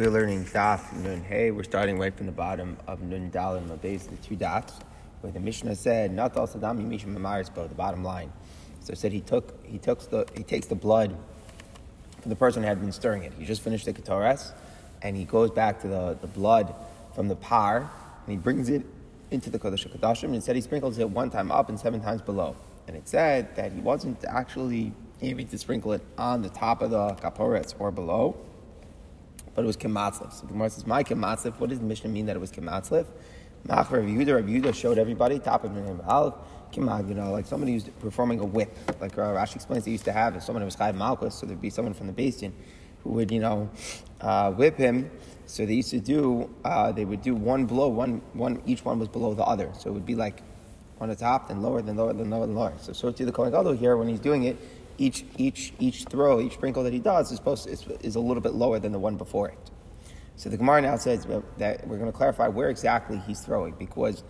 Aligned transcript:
We're 0.00 0.08
learning 0.08 0.46
Daf 0.46 0.94
Nun 0.94 1.22
Hey. 1.22 1.50
We're 1.50 1.62
starting 1.62 1.98
right 1.98 2.16
from 2.16 2.24
the 2.24 2.32
bottom 2.32 2.78
of 2.86 3.02
Nun 3.02 3.28
Dal 3.28 3.56
and 3.56 3.68
Mabez, 3.68 4.06
the 4.06 4.16
two 4.16 4.34
dots, 4.34 4.80
where 5.20 5.30
the 5.30 5.40
Mishnah 5.40 5.76
said, 5.76 6.10
"Not 6.10 6.34
al 6.38 6.48
Sadami 6.48 6.88
Mishim 6.88 7.14
Mamarisbo," 7.14 7.68
the 7.68 7.74
bottom 7.74 8.02
line. 8.02 8.32
So 8.80 8.92
it 8.92 8.98
said 8.98 9.12
he 9.12 9.20
took 9.20 9.62
he 9.62 9.76
took 9.76 10.00
the 10.08 10.26
he 10.34 10.42
takes 10.42 10.68
the 10.68 10.74
blood 10.74 11.14
from 12.22 12.30
the 12.30 12.34
person 12.34 12.62
who 12.62 12.68
had 12.70 12.80
been 12.80 12.92
stirring 12.92 13.24
it. 13.24 13.34
He 13.38 13.44
just 13.44 13.60
finished 13.60 13.84
the 13.84 13.92
ketores, 13.92 14.54
and 15.02 15.18
he 15.18 15.26
goes 15.26 15.50
back 15.50 15.82
to 15.82 15.88
the, 15.88 16.16
the 16.18 16.28
blood 16.28 16.74
from 17.14 17.28
the 17.28 17.36
par, 17.36 17.80
and 18.24 18.32
he 18.32 18.38
brings 18.38 18.70
it 18.70 18.86
into 19.30 19.50
the 19.50 19.58
Kodesh 19.58 19.86
Kodashim, 19.86 20.32
and 20.32 20.42
said 20.42 20.56
he 20.56 20.62
sprinkles 20.62 20.96
it 20.96 21.10
one 21.10 21.28
time 21.28 21.52
up 21.52 21.68
and 21.68 21.78
seven 21.78 22.00
times 22.00 22.22
below. 22.22 22.56
And 22.88 22.96
it 22.96 23.06
said 23.06 23.54
that 23.56 23.72
he 23.72 23.82
wasn't 23.82 24.24
actually 24.24 24.94
able 25.20 25.44
to 25.44 25.58
sprinkle 25.58 25.92
it 25.92 26.00
on 26.16 26.40
the 26.40 26.48
top 26.48 26.80
of 26.80 26.88
the 26.88 27.10
kapores 27.16 27.74
or 27.78 27.90
below, 27.90 28.34
but 29.54 29.62
it 29.62 29.66
was 29.66 29.76
kematzlif. 29.76 30.32
So 30.32 30.46
the 30.46 30.52
Gemara 30.52 30.70
says, 30.70 30.86
"My 30.86 31.02
kematzlif." 31.02 31.58
What 31.58 31.70
does 31.70 31.78
the 31.78 31.84
Mishnah 31.84 32.10
mean 32.10 32.26
that 32.26 32.36
it 32.36 32.40
was 32.40 32.52
kematzlif? 32.52 33.06
Mach 33.64 33.90
Rav 33.90 34.04
Yehuda, 34.04 34.36
Rav 34.36 34.44
Yehuda 34.44 34.74
showed 34.74 34.98
everybody 34.98 35.38
top 35.38 35.64
of. 35.64 35.72
Kimag, 36.72 37.08
you 37.08 37.14
know, 37.14 37.32
like 37.32 37.46
somebody 37.46 37.72
who's 37.72 37.84
performing 38.00 38.40
a 38.40 38.44
whip, 38.44 38.76
like 39.00 39.16
uh, 39.18 39.22
Rashi 39.22 39.56
explains, 39.56 39.84
they 39.84 39.90
used 39.90 40.04
to 40.04 40.12
have 40.12 40.36
if 40.36 40.42
someone 40.42 40.64
was 40.64 40.76
Chayv 40.76 40.94
Malchus, 40.94 41.34
so 41.34 41.46
there'd 41.46 41.60
be 41.60 41.70
someone 41.70 41.94
from 41.94 42.06
the 42.06 42.12
beis 42.12 42.38
din 42.40 42.52
who 43.02 43.10
would, 43.10 43.30
you 43.30 43.40
know, 43.40 43.70
uh, 44.20 44.52
whip 44.52 44.76
him. 44.76 45.10
So 45.46 45.66
they 45.66 45.74
used 45.74 45.90
to 45.90 46.00
do, 46.00 46.48
uh, 46.64 46.92
they 46.92 47.04
would 47.04 47.22
do 47.22 47.34
one 47.34 47.66
blow, 47.66 47.88
one, 47.88 48.22
one, 48.34 48.62
each 48.66 48.84
one 48.84 48.98
was 48.98 49.08
below 49.08 49.34
the 49.34 49.42
other. 49.42 49.70
So 49.76 49.90
it 49.90 49.92
would 49.94 50.06
be 50.06 50.14
like 50.14 50.42
on 51.00 51.08
the 51.08 51.16
top, 51.16 51.48
then 51.48 51.62
lower, 51.62 51.82
then 51.82 51.96
lower, 51.96 52.12
then 52.12 52.30
lower, 52.30 52.46
then 52.46 52.54
lower. 52.54 52.74
So 52.80 52.92
so 52.92 53.10
to 53.10 53.24
the 53.24 53.32
Kohen 53.32 53.50
Gadol 53.50 53.72
here, 53.72 53.96
when 53.96 54.06
he's 54.06 54.20
doing 54.20 54.44
it, 54.44 54.56
each 55.00 55.24
each 55.38 55.72
each 55.78 56.04
throw, 56.04 56.40
each 56.40 56.52
sprinkle 56.52 56.84
that 56.84 56.92
he 56.92 56.98
does 56.98 57.30
is 57.30 57.36
supposed 57.36 57.64
to, 57.64 57.70
is, 57.70 57.86
is 58.02 58.14
a 58.16 58.20
little 58.20 58.42
bit 58.42 58.52
lower 58.52 58.78
than 58.78 58.92
the 58.92 58.98
one 58.98 59.16
before 59.16 59.48
it. 59.48 59.70
So 60.36 60.48
the 60.50 60.56
Gemara 60.56 60.82
now 60.82 60.96
says 60.96 61.26
that 61.58 61.86
we're 61.86 61.98
going 61.98 62.10
to 62.10 62.16
clarify 62.16 62.48
where 62.48 62.68
exactly 62.68 63.18
he's 63.26 63.40
throwing 63.40 63.74
because 63.74 64.22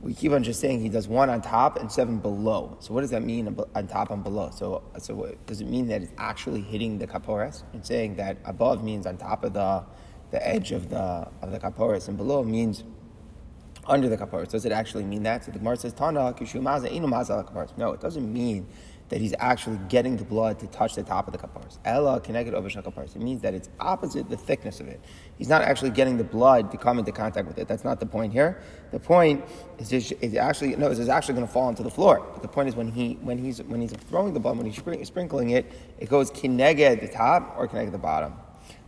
we 0.00 0.14
keep 0.14 0.32
on 0.32 0.42
just 0.42 0.60
saying 0.60 0.80
he 0.80 0.88
does 0.88 1.08
one 1.08 1.28
on 1.28 1.42
top 1.42 1.78
and 1.78 1.90
seven 1.90 2.18
below. 2.18 2.76
So 2.80 2.94
what 2.94 3.00
does 3.00 3.10
that 3.10 3.22
mean 3.22 3.58
on 3.74 3.86
top 3.86 4.10
and 4.10 4.22
below? 4.22 4.50
So 4.50 4.82
so 4.98 5.14
what, 5.14 5.46
does 5.46 5.60
it 5.62 5.66
mean 5.66 5.88
that 5.88 6.02
it's 6.02 6.12
actually 6.18 6.60
hitting 6.60 6.98
the 6.98 7.06
kapores 7.06 7.62
and 7.72 7.84
saying 7.84 8.16
that 8.16 8.36
above 8.44 8.84
means 8.84 9.06
on 9.06 9.16
top 9.16 9.42
of 9.42 9.54
the 9.54 9.84
the 10.30 10.46
edge 10.46 10.70
of 10.72 10.90
the 10.90 11.28
of 11.42 11.50
the 11.50 11.58
kapores 11.58 12.08
and 12.08 12.16
below 12.18 12.44
means 12.44 12.84
under 13.86 14.08
the 14.08 14.16
kaparis. 14.16 14.48
Does 14.48 14.64
it 14.64 14.72
actually 14.72 15.04
mean 15.04 15.22
that? 15.24 15.44
So 15.44 15.52
the 15.52 15.58
Gemara 15.58 15.76
says, 15.76 15.92
Tana, 15.92 16.32
kaparis. 16.32 17.76
No, 17.76 17.92
it 17.92 18.00
doesn't 18.00 18.32
mean 18.32 18.66
that 19.10 19.20
he's 19.20 19.34
actually 19.40 19.78
getting 19.88 20.16
the 20.16 20.24
blood 20.24 20.58
to 20.60 20.66
touch 20.68 20.94
the 20.94 21.02
top 21.02 21.26
of 21.26 21.32
the 21.32 21.38
kaparis. 21.38 21.78
Ella 21.84 22.20
connected 22.20 22.54
over 22.54 22.70
kaparis. 22.70 23.14
It 23.14 23.22
means 23.22 23.42
that 23.42 23.54
it's 23.54 23.68
opposite 23.78 24.30
the 24.30 24.36
thickness 24.36 24.80
of 24.80 24.88
it. 24.88 25.00
He's 25.36 25.48
not 25.48 25.62
actually 25.62 25.90
getting 25.90 26.16
the 26.16 26.24
blood 26.24 26.70
to 26.70 26.78
come 26.78 26.98
into 26.98 27.12
contact 27.12 27.46
with 27.46 27.58
it. 27.58 27.68
That's 27.68 27.84
not 27.84 28.00
the 28.00 28.06
point 28.06 28.32
here. 28.32 28.62
The 28.92 29.00
point 29.00 29.44
is, 29.78 29.90
just, 29.90 30.12
is 30.20 30.34
actually 30.36 30.76
no, 30.76 30.90
it's 30.90 31.08
actually 31.08 31.34
going 31.34 31.46
to 31.46 31.52
fall 31.52 31.64
onto 31.64 31.82
the 31.82 31.90
floor. 31.90 32.26
But 32.32 32.42
the 32.42 32.48
point 32.48 32.68
is 32.68 32.76
when 32.76 32.90
he 32.90 33.14
when 33.20 33.36
he's 33.36 33.62
when 33.64 33.80
he's 33.80 33.92
throwing 33.92 34.32
the 34.32 34.40
blood, 34.40 34.56
when 34.56 34.66
he's 34.66 35.06
sprinkling 35.06 35.50
it, 35.50 35.70
it 35.98 36.08
goes 36.08 36.30
kineged 36.30 36.80
at 36.80 37.00
the 37.00 37.08
top 37.08 37.54
or 37.58 37.68
kineged 37.68 37.86
at 37.86 37.92
the 37.92 37.98
bottom. 37.98 38.34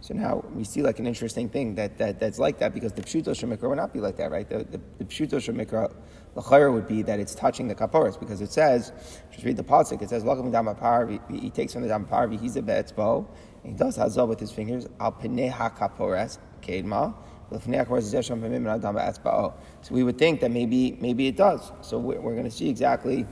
So 0.00 0.15
now 0.15 0.45
we 0.53 0.65
see 0.65 0.83
like 0.83 0.98
an 0.98 1.06
interesting 1.06 1.48
thing 1.48 1.77
that, 1.77 1.97
that 1.98 2.19
that's 2.19 2.39
like 2.39 2.59
that 2.59 2.75
because 2.75 2.93
the 2.93 3.03
pshuto 3.03 3.31
shemikra 3.31 3.69
would 3.69 3.78
not 3.78 3.93
be 3.93 4.00
like 4.00 4.17
that, 4.17 4.31
right? 4.31 4.48
The, 4.48 4.59
the, 4.59 4.81
the 4.98 5.05
pshuto 5.05 5.34
shemikra, 5.34 5.93
the 6.34 6.41
would 6.72 6.88
be 6.88 7.02
that 7.02 7.20
it's 7.20 7.34
touching 7.34 7.69
the 7.69 7.75
kaporas 7.75 8.19
because 8.19 8.41
it 8.41 8.50
says, 8.50 8.92
just 9.30 9.44
read 9.44 9.56
the 9.56 9.64
pasuk, 9.64 10.00
it 10.00 10.08
says, 10.08 10.25
"Welcome 10.25 10.50
down 10.50 10.75
par." 10.77 11.06
He 11.28 11.50
takes 11.50 11.75
from 11.75 11.83
the 11.83 11.88
dam 11.88 12.06
par, 12.06 12.28
he's 12.28 12.56
a 12.56 12.62
betzbo, 12.62 13.27
and 13.62 13.72
he 13.72 13.78
does 13.78 13.98
hazal 13.98 14.28
with 14.28 14.41
his 14.41 14.50
fingers. 14.50 14.88
Al 14.98 15.12
peneha 15.12 15.77
kaporas 15.77 16.38
kedma. 16.62 17.14
So 17.53 19.94
we 19.94 20.03
would 20.03 20.19
think 20.19 20.41
that 20.41 20.50
maybe 20.50 20.97
maybe 21.00 21.27
it 21.27 21.36
does. 21.36 21.70
So 21.83 21.98
we're, 21.98 22.19
we're 22.19 22.33
going 22.33 22.44
to 22.44 22.50
see 22.50 22.70
exactly 22.70 23.27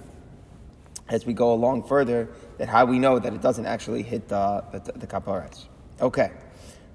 as 1.09 1.25
we 1.25 1.32
go 1.32 1.55
along 1.55 1.84
further 1.84 2.28
that 2.59 2.69
how 2.69 2.84
we 2.84 2.99
know 2.99 3.19
that 3.19 3.32
it 3.32 3.41
doesn't 3.41 3.65
actually 3.65 4.03
hit 4.03 4.28
the 4.28 4.62
the, 4.72 5.06
the. 5.06 5.67
Okay. 6.03 6.32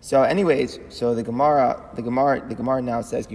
So, 0.05 0.21
anyways, 0.21 0.77
so 0.89 1.15
the 1.15 1.23
Gemara, 1.23 1.83
the 1.95 2.03
Gemara, 2.03 2.47
the 2.47 2.53
Gemara 2.53 2.79
now 2.79 3.01
says 3.01 3.25
All 3.25 3.33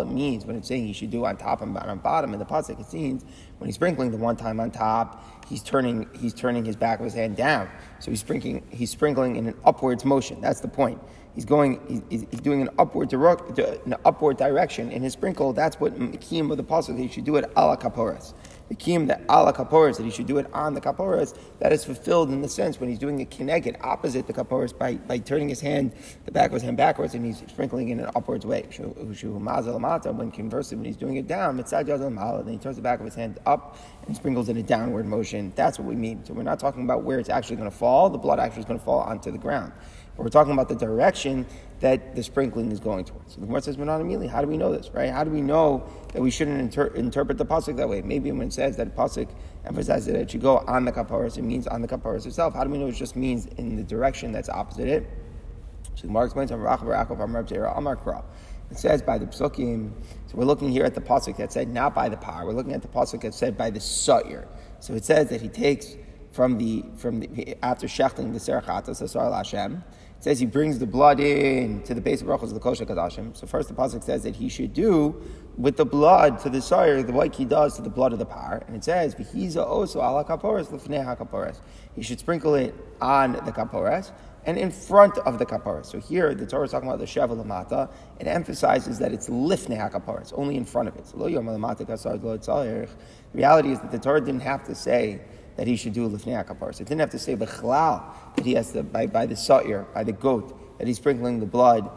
it 0.00 0.06
means 0.06 0.46
when 0.46 0.56
it's 0.56 0.68
saying 0.68 0.86
he 0.86 0.94
should 0.94 1.10
do 1.10 1.26
on 1.26 1.36
top 1.36 1.60
and 1.60 1.76
on 1.76 1.98
bottom 1.98 2.32
in 2.32 2.38
the 2.38 2.46
pasuk, 2.46 2.80
it 2.80 2.90
means 2.94 3.26
when 3.58 3.68
he's 3.68 3.74
sprinkling 3.74 4.10
the 4.10 4.16
one 4.16 4.34
time 4.34 4.58
on 4.58 4.70
top, 4.70 5.22
he's 5.46 5.62
turning 5.62 6.08
he's 6.18 6.32
turning 6.32 6.64
his 6.64 6.76
back 6.76 6.98
of 6.98 7.04
his 7.04 7.12
hand 7.12 7.36
down. 7.36 7.68
So 7.98 8.10
he's 8.10 8.20
sprinkling 8.20 8.62
he's 8.70 8.88
sprinkling 8.88 9.36
in 9.36 9.48
an 9.48 9.54
upwards 9.66 10.06
motion. 10.06 10.40
That's 10.40 10.60
the 10.60 10.68
point. 10.68 10.98
He's 11.34 11.44
going 11.44 12.02
he's, 12.08 12.24
he's 12.30 12.40
doing 12.40 12.62
an 12.62 12.70
upward 12.78 13.12
an 13.12 13.96
upward 14.06 14.38
direction 14.38 14.90
in 14.92 15.02
his 15.02 15.12
sprinkle. 15.12 15.52
That's 15.52 15.78
what 15.78 15.98
Mekim 15.98 16.50
of 16.50 16.56
the 16.56 16.64
pasuk. 16.64 16.98
He 16.98 17.08
should 17.08 17.24
do 17.24 17.36
it 17.36 17.44
ala 17.54 17.76
kaporas 17.76 18.32
the 18.68 18.74
kiyum 18.74 19.06
that 19.06 19.20
ala 19.30 19.52
kaporas, 19.52 19.96
that 19.96 20.04
he 20.04 20.10
should 20.10 20.26
do 20.26 20.38
it 20.38 20.46
on 20.52 20.74
the 20.74 20.80
kaporas, 20.80 21.38
that 21.60 21.72
is 21.72 21.84
fulfilled 21.84 22.30
in 22.30 22.40
the 22.42 22.48
sense 22.48 22.80
when 22.80 22.88
he's 22.88 22.98
doing 22.98 23.20
a 23.22 23.24
kineged 23.24 23.76
opposite 23.82 24.26
the 24.26 24.32
kaporas 24.32 24.76
by, 24.76 24.94
by 24.94 25.18
turning 25.18 25.48
his 25.48 25.60
hand, 25.60 25.92
the 26.24 26.32
back 26.32 26.46
of 26.46 26.54
his 26.54 26.62
hand 26.62 26.76
backwards, 26.76 27.14
and 27.14 27.24
he's 27.24 27.38
sprinkling 27.48 27.90
in 27.90 28.00
an 28.00 28.10
upwards 28.14 28.44
way. 28.44 28.66
When 28.76 30.30
conversely, 30.30 30.76
when 30.76 30.84
he's 30.84 30.96
doing 30.96 31.16
it 31.16 31.26
down, 31.26 31.56
then 31.56 31.64
he 31.64 32.58
turns 32.58 32.76
the 32.76 32.82
back 32.82 32.98
of 32.98 33.04
his 33.04 33.14
hand 33.14 33.38
up 33.46 33.78
and 34.06 34.16
sprinkles 34.16 34.48
in 34.48 34.56
a 34.56 34.62
downward 34.62 35.06
motion. 35.06 35.52
That's 35.54 35.78
what 35.78 35.86
we 35.86 35.94
mean. 35.94 36.24
So 36.24 36.34
we're 36.34 36.42
not 36.42 36.58
talking 36.58 36.82
about 36.82 37.04
where 37.04 37.18
it's 37.18 37.28
actually 37.28 37.56
going 37.56 37.70
to 37.70 37.76
fall. 37.76 38.10
The 38.10 38.18
blood 38.18 38.40
actually 38.40 38.60
is 38.60 38.66
going 38.66 38.78
to 38.78 38.84
fall 38.84 39.00
onto 39.00 39.30
the 39.30 39.38
ground. 39.38 39.72
But 40.16 40.22
we're 40.22 40.30
talking 40.30 40.52
about 40.52 40.68
the 40.68 40.74
direction 40.74 41.44
that 41.80 42.16
the 42.16 42.22
sprinkling 42.22 42.72
is 42.72 42.80
going 42.80 43.04
towards. 43.04 43.34
The 43.34 43.42
Gemara 43.42 43.60
says, 43.60 43.76
immediately. 43.76 44.26
How 44.26 44.40
do 44.40 44.48
we 44.48 44.56
know 44.56 44.72
this, 44.72 44.90
right? 44.94 45.10
How 45.10 45.24
do 45.24 45.30
we 45.30 45.42
know 45.42 45.86
that 46.12 46.22
we 46.22 46.30
shouldn't 46.30 46.58
inter- 46.58 46.86
interpret 46.88 47.36
the 47.36 47.44
pasuk 47.44 47.76
that 47.76 47.88
way? 47.88 48.00
Maybe 48.00 48.32
when 48.32 48.48
it 48.48 48.52
says 48.52 48.76
that 48.78 48.96
pasuk 48.96 49.28
emphasizes 49.64 50.06
that 50.06 50.16
it 50.16 50.30
should 50.30 50.40
go 50.40 50.58
on 50.66 50.84
the 50.84 50.92
kaparas, 50.92 51.36
it 51.36 51.42
means 51.42 51.66
on 51.66 51.82
the 51.82 51.88
kaparas 51.88 52.26
itself. 52.26 52.54
How 52.54 52.64
do 52.64 52.70
we 52.70 52.78
know 52.78 52.86
it 52.86 52.92
just 52.92 53.16
means 53.16 53.46
in 53.46 53.76
the 53.76 53.82
direction 53.82 54.32
that's 54.32 54.48
opposite 54.48 54.88
it? 54.88 55.10
So 55.94 56.02
the 56.02 56.06
Gemara 56.08 56.24
explains, 56.24 56.50
it 58.70 58.78
says 58.78 59.02
by 59.02 59.18
the 59.18 59.26
psukim. 59.26 59.92
So 60.26 60.34
we're 60.34 60.44
looking 60.44 60.70
here 60.70 60.84
at 60.84 60.94
the 60.94 61.00
pasuk 61.00 61.36
that 61.36 61.52
said 61.52 61.68
not 61.68 61.94
by 61.94 62.08
the 62.08 62.16
par. 62.16 62.46
We're 62.46 62.52
looking 62.52 62.72
at 62.72 62.82
the 62.82 62.88
pasuk 62.88 63.20
that 63.22 63.34
said 63.34 63.56
by 63.56 63.70
the 63.70 63.80
sa'ir. 63.80 64.48
So 64.80 64.94
it 64.94 65.04
says 65.04 65.28
that 65.28 65.40
he 65.40 65.48
takes 65.48 65.96
from 66.32 66.58
the 66.58 66.84
from 66.96 67.20
the 67.20 67.56
after 67.62 67.86
shechting 67.86 68.32
the 68.32 68.38
serachatas 68.38 69.00
asar 69.00 69.32
Hashem 69.32 69.82
it 70.18 70.24
says 70.24 70.40
he 70.40 70.46
brings 70.46 70.78
the 70.78 70.86
blood 70.86 71.20
in 71.20 71.82
to 71.82 71.94
the 71.94 72.00
base 72.00 72.22
of 72.22 72.28
brachos 72.28 72.44
of 72.44 72.54
the 72.54 72.60
Kodesh 72.60 72.84
Kodashim. 72.86 73.36
So 73.36 73.46
first 73.46 73.68
the 73.68 73.74
pasuk 73.74 74.02
says 74.02 74.22
that 74.22 74.36
he 74.36 74.48
should 74.48 74.72
do 74.72 75.22
with 75.56 75.76
the 75.76 75.86
blood 75.86 76.38
to 76.40 76.50
the 76.50 76.60
sire 76.60 77.02
the 77.02 77.12
like 77.12 77.34
he 77.34 77.44
does 77.44 77.76
to 77.76 77.82
the 77.82 77.90
blood 77.90 78.12
of 78.12 78.18
the 78.18 78.26
par, 78.26 78.62
and 78.66 78.76
it 78.76 78.84
says 78.84 79.14
v'hiza 79.14 79.64
also 79.64 80.00
ala 80.00 80.24
kaporas 80.24 80.68
kaporas. 80.68 81.60
He 81.94 82.02
should 82.02 82.18
sprinkle 82.18 82.54
it 82.54 82.74
on 83.00 83.32
the 83.32 83.52
kaporas 83.52 84.12
and 84.46 84.56
in 84.56 84.70
front 84.70 85.18
of 85.18 85.38
the 85.38 85.44
kaporas. 85.44 85.86
So 85.86 85.98
here 85.98 86.34
the 86.34 86.46
Torah 86.46 86.64
is 86.64 86.70
talking 86.70 86.88
about 86.88 87.00
the 87.00 87.04
sheva 87.04 87.36
lamata. 87.36 87.90
It 88.20 88.26
emphasizes 88.28 88.98
that 89.00 89.12
it's 89.12 89.28
lifnei 89.28 89.90
kaporas, 89.92 90.32
only 90.36 90.56
in 90.56 90.64
front 90.64 90.88
of 90.88 90.96
it. 90.96 91.06
So 91.06 91.18
lo 91.18 91.26
yom 91.26 91.46
The 91.46 92.88
reality 93.34 93.72
is 93.72 93.80
that 93.80 93.90
the 93.90 93.98
Torah 93.98 94.20
didn't 94.20 94.40
have 94.40 94.64
to 94.66 94.74
say 94.74 95.20
that 95.56 95.66
he 95.66 95.76
should 95.76 95.92
do 95.92 96.08
lifnei 96.08 96.44
kaparas. 96.46 96.80
It 96.80 96.86
didn't 96.86 97.00
have 97.00 97.10
to 97.10 97.18
say 97.18 97.36
b'chlal 97.36 98.02
that 98.36 98.44
he 98.44 98.54
has 98.54 98.72
to 98.72 98.82
by, 98.82 99.06
by 99.06 99.26
the 99.26 99.36
sa'ir, 99.36 99.86
by 99.94 100.04
the 100.04 100.12
goat, 100.12 100.78
that 100.78 100.86
he's 100.86 100.96
sprinkling 100.96 101.40
the 101.40 101.46
blood 101.46 101.90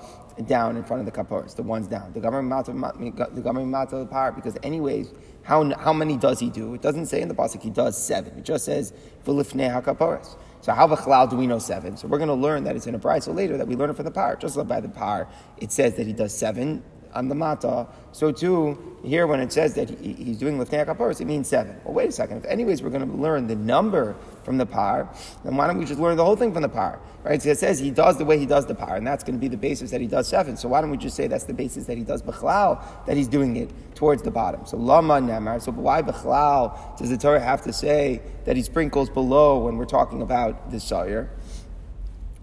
down 0.48 0.78
in 0.78 0.84
front 0.84 1.02
of 1.02 1.06
the 1.06 1.12
kaparas, 1.12 1.56
the 1.56 1.64
ones 1.64 1.88
down. 1.88 2.14
The 2.14 2.22
government 2.22 2.66
the 2.66 3.42
government 3.42 3.94
of 3.94 4.00
the 4.00 4.06
par, 4.06 4.32
because 4.32 4.58
anyways, 4.64 5.14
how, 5.44 5.70
how 5.78 5.92
many 5.92 6.16
does 6.16 6.40
he 6.40 6.50
do? 6.50 6.74
It 6.74 6.82
doesn't 6.82 7.08
say 7.08 7.22
in 7.22 7.28
the 7.28 7.36
pasuk 7.36 7.62
he 7.62 7.70
does 7.70 8.02
seven. 8.02 8.38
It 8.38 8.46
just 8.46 8.66
says 8.66 8.94
v'lifnei 9.26 9.70
hakaparas. 9.70 10.38
So 10.62 10.74
how 10.74 10.88
b'chlal 10.88 11.30
do 11.30 11.36
we 11.36 11.48
know 11.48 11.60
seven? 11.60 11.98
So 11.98 12.08
we're 12.08 12.18
going 12.18 12.30
to 12.30 12.34
learn 12.34 12.64
that 12.66 12.76
it's 12.76 12.88
in 12.88 12.96
a 12.96 13.00
brisa 13.00 13.34
later 13.34 13.58
that 13.58 13.68
we 13.68 13.76
learn 13.76 13.90
it 13.90 13.96
from 13.96 14.06
the 14.06 14.12
par. 14.12 14.36
Just 14.38 14.56
like 14.56 14.68
by 14.68 14.80
the 14.80 14.90
par, 14.90 15.28
it 15.58 15.72
says 15.72 15.96
that 15.96 16.08
he 16.08 16.14
does 16.14 16.38
seven 16.38 16.84
on 17.14 17.28
the 17.28 17.36
mata. 17.36 17.88
So 18.12 18.32
too, 18.32 18.98
here 19.04 19.28
when 19.28 19.40
it 19.40 19.52
says 19.52 19.74
that 19.76 19.90
he, 19.90 20.14
he's 20.14 20.38
doing 20.38 20.58
lifnei 20.58 20.86
kaparos, 20.86 21.22
it 21.22 21.26
means 21.26 21.48
seven. 21.48 21.76
Well, 21.84 21.94
wait 21.94 22.10
a 22.10 22.12
second. 22.12 22.38
If 22.38 22.46
anyways 22.46 22.82
we're 22.82 22.90
going 22.90 23.10
to 23.10 23.18
learn 23.18 23.48
the 23.48 23.56
number 23.56 24.16
from 24.44 24.58
the 24.58 24.66
par, 24.66 25.10
then 25.44 25.56
why 25.56 25.68
don't 25.68 25.78
we 25.78 25.86
just 25.86 26.00
learn 26.00 26.18
the 26.18 26.26
whole 26.26 26.36
thing 26.36 26.54
from 26.54 26.62
the 26.62 26.70
par? 26.70 27.00
Right? 27.24 27.42
So 27.42 27.50
it 27.50 27.60
says 27.60 27.80
he 27.80 27.92
does 27.92 28.18
the 28.18 28.26
way 28.26 28.38
he 28.38 28.46
does 28.46 28.66
the 28.66 28.76
par, 28.76 28.96
and 28.96 29.06
that's 29.06 29.24
going 29.24 29.36
to 29.36 29.40
be 29.40 29.48
the 29.48 29.58
basis 29.58 29.92
that 29.92 30.02
he 30.02 30.08
does 30.08 30.28
seven. 30.28 30.58
So 30.58 30.70
why 30.70 30.82
don't 30.82 30.90
we 30.90 30.98
just 30.98 31.16
say 31.16 31.28
that's 31.28 31.44
the 31.44 31.54
basis 31.54 31.86
that 31.86 31.98
he 31.98 32.04
does 32.04 32.22
b'chlal, 32.22 32.82
that 33.06 33.18
he's 33.18 33.28
doing 33.28 33.58
it 33.58 33.70
towards 33.96 34.24
the 34.24 34.32
bottom? 34.32 34.66
So 34.66 34.78
lama 34.78 35.16
nemar. 35.16 35.62
So 35.62 35.72
why 35.72 36.02
b'chlal 36.02 36.98
does 36.98 37.10
the 37.10 37.18
Torah 37.18 37.40
have 37.40 37.62
to 37.64 37.74
say 37.74 38.22
that 38.46 38.56
he 38.56 38.64
sprinkles 38.64 39.10
below 39.10 39.60
when 39.60 39.78
we're 39.78 39.86
talking 39.86 40.22
about 40.22 40.72
the 40.72 40.80
sa'ir? 40.80 41.30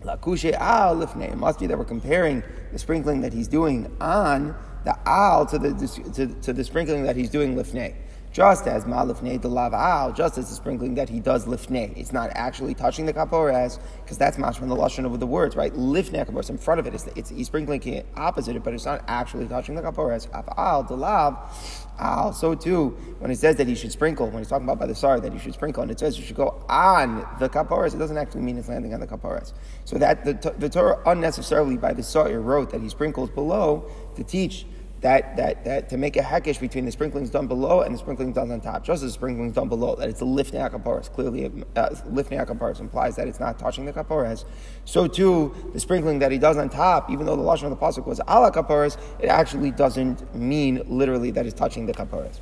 Lakushe 0.02 0.52
al 0.52 0.96
lifnei. 0.96 1.32
It 1.32 1.36
must 1.36 1.58
be 1.58 1.66
that 1.66 1.76
we're 1.76 1.84
comparing 1.84 2.42
the 2.72 2.78
sprinkling 2.78 3.20
that 3.22 3.32
he's 3.32 3.48
doing 3.48 3.94
on 4.00 4.54
the 4.84 4.96
al 5.08 5.46
to 5.46 5.58
the 5.58 5.72
to, 6.14 6.26
to 6.42 6.52
the 6.52 6.64
sprinkling 6.64 7.02
that 7.04 7.16
he's 7.16 7.30
doing 7.30 7.56
lifnei. 7.56 7.94
just 8.36 8.66
as 8.66 8.84
ma 8.84 9.02
lifnei 9.02 9.40
de 9.40 9.48
al, 9.48 10.12
just 10.12 10.36
as 10.36 10.50
the 10.50 10.54
sprinkling 10.54 10.94
that 10.94 11.08
he 11.08 11.20
does 11.20 11.46
lifnei. 11.46 11.96
It's 11.96 12.12
not 12.12 12.28
actually 12.34 12.74
touching 12.74 13.06
the 13.06 13.14
kaporas, 13.14 13.78
because 14.04 14.18
that's 14.18 14.36
from 14.36 14.68
the 14.68 14.76
lashon 14.76 15.06
of 15.06 15.18
the 15.18 15.26
words, 15.26 15.56
right? 15.56 15.72
Lifnei 15.72 16.28
kaporas, 16.28 16.50
in 16.50 16.58
front 16.58 16.78
of 16.78 16.86
it, 16.86 16.92
it's, 16.92 17.06
it's 17.16 17.30
he's 17.30 17.46
sprinkling 17.46 17.82
it 17.84 18.04
opposite 18.14 18.54
it, 18.54 18.62
but 18.62 18.74
it's 18.74 18.84
not 18.84 19.02
actually 19.08 19.48
touching 19.48 19.74
the 19.74 19.80
kaporas. 19.80 20.28
Al 20.58 20.82
de 20.82 20.94
lav, 20.94 21.85
al. 21.98 22.32
So 22.32 22.54
too, 22.54 22.90
when 23.18 23.30
it 23.30 23.38
says 23.38 23.56
that 23.56 23.66
he 23.66 23.74
should 23.74 23.92
sprinkle, 23.92 24.26
when 24.28 24.38
he's 24.38 24.48
talking 24.48 24.66
about 24.66 24.78
by 24.78 24.86
the 24.86 24.94
sar 24.94 25.20
that 25.20 25.32
he 25.32 25.38
should 25.38 25.54
sprinkle, 25.54 25.82
and 25.82 25.90
it 25.90 25.98
says 25.98 26.18
you 26.18 26.24
should 26.24 26.36
go 26.36 26.62
on 26.68 27.26
the 27.38 27.48
kaporas, 27.48 27.94
it 27.94 27.98
doesn't 27.98 28.18
actually 28.18 28.42
mean 28.42 28.58
it's 28.58 28.68
landing 28.68 28.94
on 28.94 29.00
the 29.00 29.06
kaporas. 29.06 29.52
So 29.84 29.98
that 29.98 30.24
the, 30.24 30.54
the 30.58 30.68
Torah 30.68 31.00
unnecessarily 31.06 31.76
by 31.76 31.92
the 31.92 32.02
sar 32.02 32.28
wrote 32.40 32.70
that 32.70 32.80
he 32.80 32.88
sprinkles 32.88 33.30
below 33.30 33.90
to 34.16 34.24
teach 34.24 34.66
that, 35.06 35.36
that, 35.36 35.64
that 35.64 35.88
to 35.90 35.96
make 35.96 36.16
a 36.16 36.22
hackish 36.22 36.58
between 36.58 36.84
the 36.84 36.90
sprinklings 36.90 37.30
done 37.30 37.46
below 37.46 37.82
and 37.82 37.94
the 37.94 37.98
sprinklings 37.98 38.34
done 38.34 38.50
on 38.50 38.60
top, 38.60 38.82
just 38.82 39.04
as 39.04 39.10
the 39.10 39.14
sprinklings 39.14 39.52
done 39.52 39.68
below, 39.68 39.94
that 39.94 40.08
it's 40.08 40.20
a 40.20 40.24
lifnei 40.24 40.68
akaparas. 40.68 41.08
Clearly, 41.12 41.44
uh, 41.76 41.90
lifnei 42.10 42.80
implies 42.80 43.14
that 43.14 43.28
it's 43.28 43.38
not 43.38 43.56
touching 43.56 43.84
the 43.84 43.92
kaparas. 43.92 44.44
So 44.84 45.06
too, 45.06 45.54
the 45.72 45.78
sprinkling 45.78 46.18
that 46.18 46.32
he 46.32 46.38
does 46.38 46.56
on 46.56 46.70
top, 46.70 47.08
even 47.08 47.24
though 47.24 47.36
the 47.36 47.42
lashon 47.44 47.64
of 47.64 47.70
the 47.70 47.76
pasuk 47.76 48.04
was 48.04 48.20
ala 48.28 48.50
kaparas, 48.50 48.98
it 49.20 49.28
actually 49.28 49.70
doesn't 49.70 50.34
mean 50.34 50.82
literally 50.88 51.30
that 51.30 51.46
it's 51.46 51.54
touching 51.54 51.86
the 51.86 51.94
kaparas. 51.94 52.40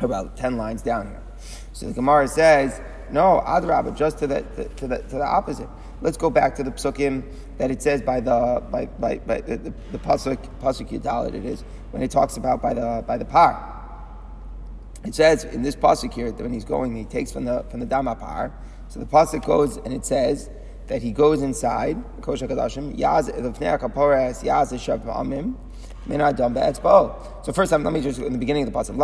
About 0.00 0.36
ten 0.36 0.56
lines 0.56 0.82
down 0.82 1.06
here. 1.06 1.22
So 1.74 1.86
the 1.86 1.92
Gemara 1.92 2.26
says, 2.26 2.80
no, 3.12 3.40
adrabah, 3.46 3.96
just 3.96 4.18
to 4.18 4.26
the, 4.26 4.42
to 4.78 4.88
the, 4.88 4.98
to 4.98 5.16
the 5.16 5.24
opposite. 5.24 5.68
Let's 6.02 6.16
go 6.16 6.30
back 6.30 6.56
to 6.56 6.64
the 6.64 6.72
psukim 6.72 7.22
that 7.58 7.70
it 7.70 7.80
says 7.80 8.02
by 8.02 8.18
the 8.18 8.60
by, 8.72 8.86
by, 8.86 9.18
by 9.18 9.40
the, 9.40 9.56
the, 9.56 9.72
the 9.92 9.98
pasuk 9.98 10.36
pasuk 10.60 10.90
yudalit 10.90 11.34
it 11.34 11.44
is 11.44 11.62
when 11.92 12.02
it 12.02 12.10
talks 12.10 12.36
about 12.36 12.60
by 12.60 12.74
the 12.74 13.04
by 13.06 13.16
the 13.16 13.24
par. 13.24 13.68
It 15.04 15.14
says 15.14 15.44
in 15.44 15.62
this 15.62 15.76
pasuk 15.76 16.12
here 16.12 16.32
that 16.32 16.42
when 16.42 16.52
he's 16.52 16.64
going, 16.64 16.96
he 16.96 17.04
takes 17.04 17.30
from 17.30 17.44
the 17.44 17.64
from 17.70 17.78
the 17.78 17.86
dama 17.86 18.16
par. 18.16 18.52
So 18.88 18.98
the 18.98 19.06
pasuk 19.06 19.46
goes 19.46 19.76
and 19.76 19.94
it 19.94 20.04
says 20.04 20.50
that 20.88 21.02
he 21.02 21.12
goes 21.12 21.40
inside. 21.40 21.96
So 22.24 22.32
first 27.52 27.70
time, 27.70 27.84
let 27.84 27.92
me 27.92 28.00
just 28.00 28.18
in 28.18 28.32
the 28.32 28.38
beginning 28.38 28.66
of 28.66 28.72
the 28.72 28.78
pasuk. 28.78 28.98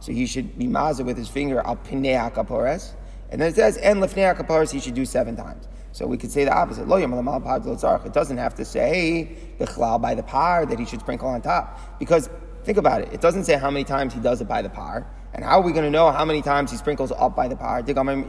So 0.00 0.12
he 0.12 0.26
should 0.26 0.58
be 0.58 0.66
mazah 0.68 1.04
with 1.04 1.16
his 1.16 1.28
finger 1.28 1.60
al 1.60 1.76
kaporas. 1.76 2.94
And 3.32 3.40
then 3.40 3.48
it 3.48 3.56
says, 3.56 3.78
and 3.78 4.00
lifnei 4.00 4.36
kaparas 4.36 4.70
he 4.70 4.78
should 4.78 4.94
do 4.94 5.04
seven 5.06 5.34
times. 5.34 5.66
So 5.92 6.06
we 6.06 6.16
could 6.18 6.30
say 6.30 6.44
the 6.44 6.52
opposite. 6.52 6.86
Lo 6.86 6.96
It 6.96 8.12
doesn't 8.12 8.36
have 8.36 8.54
to 8.54 8.64
say 8.64 9.36
the 9.58 9.98
by 10.00 10.14
the 10.14 10.22
par 10.22 10.64
that 10.66 10.78
he 10.78 10.84
should 10.84 11.00
sprinkle 11.00 11.28
on 11.28 11.42
top. 11.42 11.98
Because 11.98 12.30
think 12.64 12.78
about 12.78 13.00
it. 13.00 13.12
It 13.12 13.20
doesn't 13.20 13.44
say 13.44 13.56
how 13.56 13.70
many 13.70 13.84
times 13.84 14.14
he 14.14 14.20
does 14.20 14.40
it 14.40 14.48
by 14.48 14.62
the 14.62 14.70
par. 14.70 15.06
And 15.34 15.44
how 15.44 15.60
are 15.60 15.62
we 15.62 15.72
going 15.72 15.84
to 15.84 15.90
know 15.90 16.10
how 16.10 16.26
many 16.26 16.42
times 16.42 16.70
he 16.70 16.76
sprinkles 16.76 17.10
up 17.10 17.34
by 17.34 17.48
the 17.48 17.56
par? 17.56 17.82
We're 17.86 17.94
going 17.94 18.24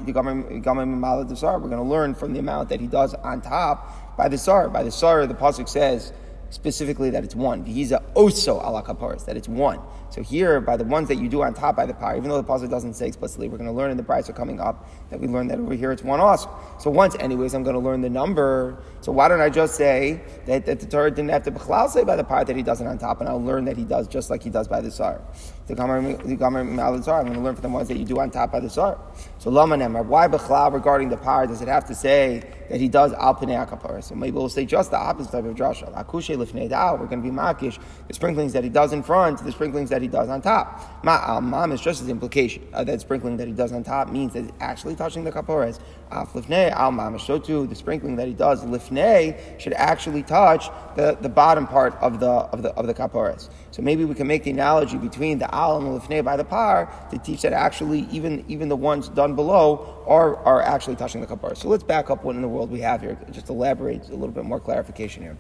to 1.70 1.82
learn 1.84 2.16
from 2.16 2.34
the 2.34 2.40
amount 2.40 2.70
that 2.70 2.80
he 2.80 2.88
does 2.88 3.14
on 3.14 3.42
top 3.42 4.18
by 4.18 4.30
the 4.30 4.38
sar. 4.38 4.70
By 4.70 4.84
the 4.84 4.92
sar, 4.92 5.28
the 5.28 5.34
pasuk 5.34 5.68
says 5.68 6.14
specifically 6.50 7.10
that 7.10 7.26
it's 7.26 7.36
one. 7.36 7.66
He's 7.66 7.92
a 7.92 8.02
oso 8.16 8.64
ala 8.66 8.84
kaparas, 8.84 9.26
that 9.26 9.36
it's 9.36 9.50
one. 9.50 9.80
So 10.14 10.22
here, 10.22 10.62
by 10.62 10.78
the 10.78 10.84
ones 10.84 11.08
that 11.08 11.16
you 11.16 11.28
do 11.28 11.42
on 11.42 11.56
top 11.56 11.76
by 11.76 11.88
the 11.88 11.94
par, 11.96 12.16
even 12.16 12.30
though 12.30 12.40
the 12.40 12.48
pasuk 12.48 12.70
doesn't 12.70 12.94
say 12.94 13.08
explicitly, 13.08 13.48
we're 13.50 13.58
going 13.58 13.68
to 13.68 13.76
learn 13.76 13.90
in 13.90 13.98
the 13.98 14.04
brisa 14.04 14.30
are 14.30 14.34
coming 14.34 14.60
up 14.60 14.88
that 15.10 15.20
we 15.20 15.28
learned 15.28 15.50
that 15.50 15.58
over 15.58 15.74
here 15.74 15.92
it's 15.92 16.04
one 16.04 16.20
also. 16.20 16.56
So 16.78 16.92
once, 16.92 17.16
anyways, 17.20 17.56
I'm 17.56 17.64
going 17.64 17.74
to 17.74 17.80
learn 17.80 18.02
the 18.02 18.12
number. 18.12 18.78
So 19.02 19.12
why 19.12 19.28
don't 19.28 19.42
I 19.42 19.50
just 19.50 19.74
say 19.74 20.22
that, 20.46 20.68
that 20.68 20.80
the 20.80 20.86
Torah 20.86 21.10
didn't 21.10 21.32
have 21.32 21.42
to 21.46 21.52
b'chlal 21.52 21.90
say 21.90 22.04
by 22.04 22.16
the 22.16 22.24
part 22.24 22.46
that 22.46 22.56
he 22.56 22.62
does 22.62 22.80
it 22.80 22.86
on 22.86 23.00
top, 23.00 23.22
and 23.22 23.28
I'll 23.28 23.44
learn 23.44 23.66
that 23.66 23.76
he 23.76 23.86
does 23.86 24.08
just 24.08 24.30
like 24.30 24.44
he 24.44 24.52
does 24.52 24.68
by 24.68 24.82
the 24.82 24.92
sar. 24.92 25.20
The 25.66 25.74
Gomer 25.74 26.02
Malazar, 26.04 27.20
I'm 27.20 27.26
going 27.26 27.34
to 27.34 27.40
learn 27.40 27.56
from 27.56 27.64
the 27.64 27.70
ones 27.70 27.88
that 27.88 27.98
you 27.98 28.06
do 28.06 28.20
on 28.20 28.30
top 28.30 28.52
by 28.52 28.60
the 28.60 28.70
sar. 28.70 29.00
So 29.40 29.50
Lamanem, 29.50 30.06
why 30.06 30.28
b'chlal 30.28 30.74
regarding 30.74 31.10
the 31.10 31.18
par 31.18 31.48
does 31.48 31.64
it 31.64 31.68
have 31.68 31.86
to 31.86 31.96
say 31.96 32.44
that 32.70 32.80
he 32.80 32.88
does 32.88 33.14
al 33.14 33.34
pnei 33.34 34.04
So 34.04 34.14
maybe 34.14 34.36
we'll 34.36 34.50
say 34.50 34.66
just 34.66 34.92
the 34.92 34.98
opposite 34.98 35.32
type 35.32 35.46
of 35.46 35.56
drasha. 35.56 35.92
Akushe 35.94 36.36
lifnei 36.36 36.70
We're 37.00 37.08
going 37.08 37.24
to 37.24 37.28
be 37.30 37.36
makish 37.36 37.80
the 38.08 38.14
sprinklings 38.14 38.54
that 38.54 38.64
he 38.64 38.70
does 38.70 38.94
in 38.94 39.02
front, 39.02 39.44
the 39.44 39.52
sprinklings 39.52 39.90
that 39.90 40.03
he 40.04 40.10
does 40.10 40.30
on 40.30 40.42
top. 40.42 41.02
Ma'al 41.04 41.44
mam 41.44 41.72
is 41.72 41.82
just 41.82 42.00
his 42.00 42.10
implication. 42.10 42.68
Uh, 42.74 42.84
that 42.84 43.02
sprinkling 43.02 43.38
that 43.38 43.48
he 43.48 43.54
does 43.54 43.72
on 43.72 43.84
top 43.84 44.10
means 44.10 44.34
that 44.34 44.44
it's 44.44 44.54
actually 44.60 44.96
touching 44.96 45.24
the 45.24 45.32
kapores. 45.32 45.80
Af 46.12 46.34
lifnei 46.34 46.72
al 46.72 46.92
mam 46.92 47.18
so 47.18 47.40
too 47.40 47.66
the 47.68 47.76
sprinkling 47.76 48.16
that 48.18 48.28
he 48.28 48.34
does 48.34 48.64
lifnei 48.64 49.60
should 49.60 49.74
actually 49.74 50.22
touch 50.24 50.70
the, 50.96 51.18
the 51.22 51.30
bottom 51.30 51.66
part 51.66 51.96
of 51.96 52.20
the 52.20 52.28
of 52.28 52.62
the 52.62 52.70
of 52.76 52.88
the 52.88 52.94
kapores. 52.94 53.50
So 53.72 53.82
maybe 53.82 54.06
we 54.06 54.14
can 54.14 54.28
make 54.28 54.44
the 54.44 54.52
analogy 54.52 54.98
between 54.98 55.40
the 55.40 55.54
al 55.54 55.78
and 55.78 55.88
the 55.88 56.00
lifnei 56.00 56.24
by 56.24 56.38
the 56.38 56.46
par 56.46 56.94
to 57.10 57.18
teach 57.18 57.42
that 57.42 57.54
actually 57.54 58.08
even 58.12 58.46
even 58.48 58.70
the 58.70 58.76
ones 58.76 59.10
done 59.10 59.36
below 59.36 60.04
are 60.06 60.36
are 60.38 60.62
actually 60.62 60.96
touching 60.96 61.22
the 61.22 61.28
kapores. 61.28 61.58
So 61.58 61.70
let's 61.70 61.84
back 61.84 62.10
up 62.10 62.24
what 62.24 62.36
in 62.36 62.42
the 62.42 62.48
world 62.48 62.70
we 62.70 62.82
have 62.82 63.02
here. 63.02 63.18
Just 63.32 63.50
elaborate 63.50 64.08
a 64.10 64.12
little 64.12 64.28
bit 64.28 64.46
more 64.46 64.60
clarification 64.60 65.24
here. 65.24 65.38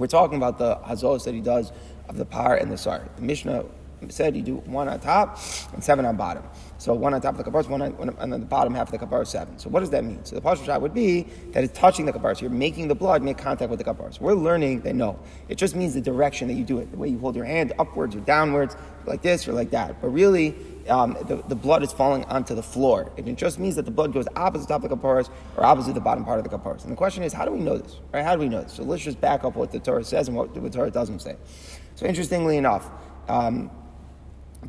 We're 0.00 0.06
talking 0.06 0.38
about 0.38 0.58
the 0.58 0.76
hazos 0.76 1.24
that 1.24 1.34
he 1.34 1.42
does 1.42 1.72
of 2.10 2.16
the 2.16 2.24
par 2.24 2.56
and 2.56 2.70
the 2.70 2.76
sar. 2.76 3.02
The 3.16 3.22
Mishnah 3.22 3.64
said 4.08 4.34
you 4.34 4.42
do 4.42 4.56
one 4.66 4.88
on 4.88 4.98
top 4.98 5.38
and 5.72 5.82
seven 5.82 6.04
on 6.04 6.16
bottom. 6.16 6.42
So 6.78 6.94
one 6.94 7.12
on 7.12 7.20
top 7.20 7.38
of 7.38 7.44
the 7.44 7.50
kapar, 7.50 7.68
one 7.68 7.82
on, 7.82 7.96
one 7.98 8.10
on 8.18 8.30
the 8.30 8.38
bottom 8.38 8.74
half 8.74 8.92
of 8.92 8.98
the 8.98 9.06
kapar, 9.06 9.26
seven. 9.26 9.58
So 9.58 9.68
what 9.68 9.80
does 9.80 9.90
that 9.90 10.02
mean? 10.02 10.24
So 10.24 10.34
the 10.34 10.40
partial 10.40 10.64
shot 10.64 10.80
would 10.80 10.94
be 10.94 11.26
that 11.52 11.62
it's 11.62 11.78
touching 11.78 12.06
the 12.06 12.12
kapar. 12.12 12.36
So 12.36 12.42
you're 12.42 12.50
making 12.50 12.88
the 12.88 12.94
blood 12.94 13.22
make 13.22 13.36
contact 13.38 13.70
with 13.70 13.78
the 13.78 13.84
kapar. 13.84 14.14
So 14.14 14.22
we're 14.22 14.34
learning 14.34 14.80
that 14.82 14.94
no, 14.94 15.18
it 15.48 15.56
just 15.56 15.76
means 15.76 15.94
the 15.94 16.00
direction 16.00 16.48
that 16.48 16.54
you 16.54 16.64
do 16.64 16.78
it, 16.78 16.90
the 16.90 16.96
way 16.96 17.08
you 17.08 17.18
hold 17.18 17.36
your 17.36 17.44
hand 17.44 17.74
upwards 17.78 18.16
or 18.16 18.20
downwards, 18.20 18.76
like 19.06 19.22
this 19.22 19.46
or 19.46 19.52
like 19.52 19.70
that. 19.70 20.00
But 20.00 20.08
really, 20.08 20.56
um, 20.88 21.16
the, 21.26 21.36
the, 21.48 21.54
blood 21.54 21.82
is 21.82 21.92
falling 21.92 22.24
onto 22.24 22.54
the 22.54 22.62
floor. 22.62 23.12
And 23.16 23.28
it 23.28 23.36
just 23.36 23.58
means 23.58 23.76
that 23.76 23.84
the 23.84 23.90
blood 23.90 24.12
goes 24.12 24.26
opposite 24.34 24.68
top 24.68 24.82
of 24.82 24.90
the 24.90 24.96
kaparas 24.96 25.28
or 25.56 25.64
opposite 25.64 25.94
the 25.94 26.00
bottom 26.00 26.24
part 26.24 26.38
of 26.38 26.44
the 26.44 26.50
kaparas. 26.50 26.82
And 26.82 26.92
the 26.92 26.96
question 26.96 27.22
is, 27.22 27.32
how 27.32 27.44
do 27.44 27.52
we 27.52 27.60
know 27.60 27.78
this? 27.78 27.98
Right? 28.12 28.24
How 28.24 28.34
do 28.34 28.40
we 28.40 28.48
know 28.48 28.62
this? 28.62 28.72
So 28.72 28.82
let's 28.82 29.02
just 29.02 29.20
back 29.20 29.44
up 29.44 29.56
what 29.56 29.70
the 29.70 29.78
Torah 29.78 30.02
says 30.02 30.28
and 30.28 30.36
what 30.36 30.54
the 30.54 30.70
Torah 30.70 30.90
doesn't 30.90 31.20
say. 31.20 31.36
So 32.00 32.06
interestingly 32.06 32.56
enough, 32.56 32.90
um, 33.28 33.70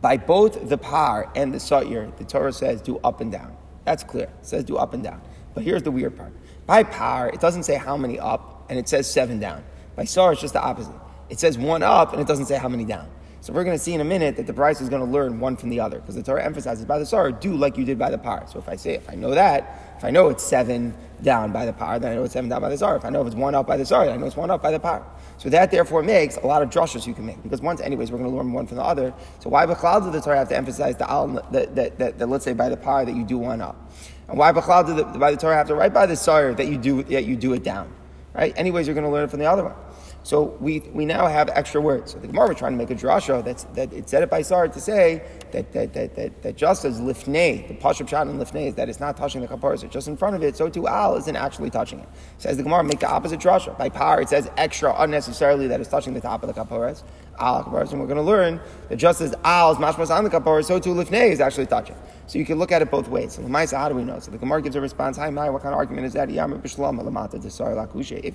by 0.01 0.17
both 0.17 0.67
the 0.67 0.77
par 0.77 1.31
and 1.33 1.53
the 1.53 1.61
sa'ir, 1.61 2.11
the 2.17 2.25
Torah 2.25 2.51
says 2.51 2.81
do 2.81 2.97
up 3.05 3.21
and 3.21 3.31
down. 3.31 3.55
That's 3.85 4.03
clear. 4.03 4.25
It 4.25 4.45
says 4.45 4.65
do 4.65 4.75
up 4.75 4.93
and 4.93 5.01
down. 5.01 5.21
But 5.53 5.63
here's 5.63 5.81
the 5.81 5.91
weird 5.91 6.17
part. 6.17 6.33
By 6.65 6.83
par, 6.83 7.29
it 7.29 7.39
doesn't 7.39 7.63
say 7.63 7.75
how 7.75 7.95
many 7.95 8.19
up, 8.19 8.65
and 8.69 8.77
it 8.77 8.89
says 8.89 9.09
seven 9.09 9.39
down. 9.39 9.63
By 9.95 10.03
sar, 10.03 10.33
it's 10.33 10.41
just 10.41 10.55
the 10.55 10.61
opposite. 10.61 10.93
It 11.29 11.39
says 11.39 11.57
one 11.57 11.83
up, 11.83 12.11
and 12.11 12.21
it 12.21 12.27
doesn't 12.27 12.47
say 12.47 12.57
how 12.57 12.67
many 12.67 12.83
down. 12.83 13.09
So 13.39 13.53
we're 13.53 13.63
going 13.63 13.77
to 13.77 13.83
see 13.83 13.93
in 13.93 14.01
a 14.01 14.05
minute 14.05 14.35
that 14.35 14.45
the 14.45 14.53
brisa 14.53 14.81
is 14.81 14.89
going 14.89 15.03
to 15.03 15.09
learn 15.09 15.39
one 15.39 15.55
from 15.55 15.69
the 15.69 15.79
other 15.79 15.99
because 15.99 16.15
the 16.15 16.23
Torah 16.23 16.43
emphasizes 16.43 16.83
by 16.83 16.99
the 16.99 17.05
Sar, 17.05 17.31
do 17.31 17.55
like 17.55 17.77
you 17.77 17.85
did 17.85 17.97
by 17.97 18.11
the 18.11 18.17
par. 18.17 18.45
So 18.51 18.59
if 18.59 18.67
I 18.67 18.75
say, 18.75 18.95
if 18.95 19.09
I 19.09 19.15
know 19.15 19.31
that, 19.31 19.90
if 20.01 20.05
I 20.05 20.09
know 20.09 20.29
it's 20.29 20.43
seven 20.43 20.95
down 21.21 21.51
by 21.51 21.63
the 21.63 21.73
par, 21.73 21.99
then 21.99 22.13
I 22.13 22.15
know 22.15 22.23
it's 22.23 22.33
seven 22.33 22.49
down 22.49 22.59
by 22.59 22.69
the 22.69 22.77
Sar. 22.79 22.95
If 22.95 23.05
I 23.05 23.11
know 23.11 23.21
if 23.21 23.27
it's 23.27 23.35
one 23.35 23.53
up 23.53 23.67
by 23.67 23.77
the 23.77 23.83
then 23.83 24.09
I 24.09 24.17
know 24.17 24.25
it's 24.25 24.35
one 24.35 24.49
up 24.49 24.59
by 24.59 24.71
the 24.71 24.79
par. 24.79 25.05
So 25.37 25.47
that 25.49 25.69
therefore 25.69 26.01
makes 26.01 26.37
a 26.37 26.47
lot 26.47 26.63
of 26.63 26.71
drushes 26.71 27.05
you 27.05 27.13
can 27.13 27.23
make 27.23 27.43
because 27.43 27.61
once, 27.61 27.81
anyways, 27.81 28.11
we're 28.11 28.17
going 28.17 28.31
to 28.31 28.35
learn 28.35 28.51
one 28.51 28.65
from 28.65 28.77
the 28.77 28.83
other. 28.83 29.13
So 29.37 29.51
why 29.51 29.67
Bechal 29.67 30.03
did 30.03 30.13
the 30.13 30.19
Torah 30.19 30.39
have 30.39 30.49
to 30.49 30.57
emphasize 30.57 30.97
the 30.97 31.07
al, 31.07 31.27
that, 31.51 31.75
that, 31.75 31.99
that, 31.99 32.27
let's 32.27 32.43
say 32.43 32.53
by 32.53 32.67
the 32.67 32.77
par 32.77 33.05
that 33.05 33.15
you 33.15 33.23
do 33.23 33.37
one 33.37 33.61
up? 33.61 33.91
And 34.27 34.39
why 34.39 34.51
Bechal 34.51 34.87
did 34.87 34.97
the, 34.97 35.19
by 35.19 35.29
the 35.29 35.37
Torah 35.37 35.55
have 35.55 35.67
to 35.67 35.75
write 35.75 35.93
by 35.93 36.07
the 36.07 36.15
Sar 36.15 36.55
that 36.55 36.65
you 36.65 36.79
do, 36.79 37.03
that 37.03 37.25
you 37.25 37.35
do 37.35 37.53
it 37.53 37.63
down? 37.63 37.93
Right? 38.33 38.55
Anyways, 38.57 38.87
you're 38.87 38.95
going 38.95 39.05
to 39.05 39.11
learn 39.11 39.25
it 39.25 39.29
from 39.29 39.37
the 39.37 39.45
other 39.45 39.65
one. 39.65 39.75
So 40.23 40.55
we, 40.59 40.81
we 40.93 41.05
now 41.05 41.25
have 41.25 41.49
extra 41.49 41.81
words. 41.81 42.11
So 42.11 42.19
the 42.19 42.27
Gemara 42.27 42.49
was 42.49 42.57
trying 42.57 42.73
to 42.73 42.77
make 42.77 42.91
a 42.91 42.95
drasha 42.95 43.43
that's, 43.43 43.63
that 43.75 43.91
it 43.91 44.07
said 44.07 44.21
it 44.21 44.29
by 44.29 44.43
Sar 44.43 44.67
to 44.67 44.79
say 44.79 45.23
that, 45.51 45.71
that, 45.73 45.93
that, 45.93 46.15
that, 46.15 46.41
that 46.43 46.55
just 46.55 46.85
as 46.85 47.01
lifnei, 47.01 47.67
the 47.67 47.73
pashup 47.73 48.07
shot 48.07 48.27
in 48.27 48.37
lifnei 48.37 48.67
is 48.67 48.75
that 48.75 48.87
it's 48.87 48.99
not 48.99 49.17
touching 49.17 49.41
the 49.41 49.47
kaparas, 49.47 49.83
it's 49.83 49.93
just 49.93 50.07
in 50.07 50.15
front 50.15 50.35
of 50.35 50.43
it, 50.43 50.55
so 50.55 50.69
too 50.69 50.87
al 50.87 51.15
isn't 51.15 51.35
actually 51.35 51.71
touching 51.71 51.99
it. 51.99 52.07
Says 52.37 52.57
the 52.57 52.63
Gemara, 52.63 52.83
make 52.83 52.99
the 52.99 53.09
opposite 53.09 53.39
drasha. 53.39 53.75
By 53.77 53.89
par, 53.89 54.21
it 54.21 54.29
says 54.29 54.49
extra 54.57 54.93
unnecessarily 54.99 55.67
that 55.67 55.79
it's 55.79 55.89
touching 55.89 56.13
the 56.13 56.21
top 56.21 56.43
of 56.43 56.53
the 56.53 56.61
kaparas, 56.61 57.03
al 57.41 57.63
kaparas, 57.63 57.91
and 57.91 57.99
we're 57.99 58.07
going 58.07 58.17
to 58.17 58.23
learn 58.23 58.59
that 58.89 58.97
just 58.97 59.21
as 59.21 59.33
al 59.43 59.71
is 59.71 59.77
mashmas 59.77 60.15
on 60.15 60.23
the 60.23 60.29
kaparas, 60.29 60.65
so 60.65 60.79
too 60.79 60.93
lifnei 60.93 61.31
is 61.31 61.41
actually 61.41 61.65
touching. 61.65 61.95
So 62.27 62.37
you 62.39 62.45
can 62.45 62.59
look 62.59 62.71
at 62.71 62.81
it 62.81 62.89
both 62.89 63.09
ways. 63.09 63.33
So 63.33 63.41
Lamaisa, 63.41 63.77
how 63.77 63.89
do 63.89 63.95
we 63.95 64.05
know? 64.05 64.17
So 64.19 64.31
the 64.31 64.37
Gemara 64.37 64.61
gives 64.61 64.77
a 64.77 64.81
response. 64.81 65.17
Hi, 65.17 65.29
Mai, 65.29 65.49
what 65.49 65.63
kind 65.63 65.73
of 65.73 65.79
argument 65.79 66.05
is 66.05 66.13
that? 66.13 66.29
If 66.29 66.35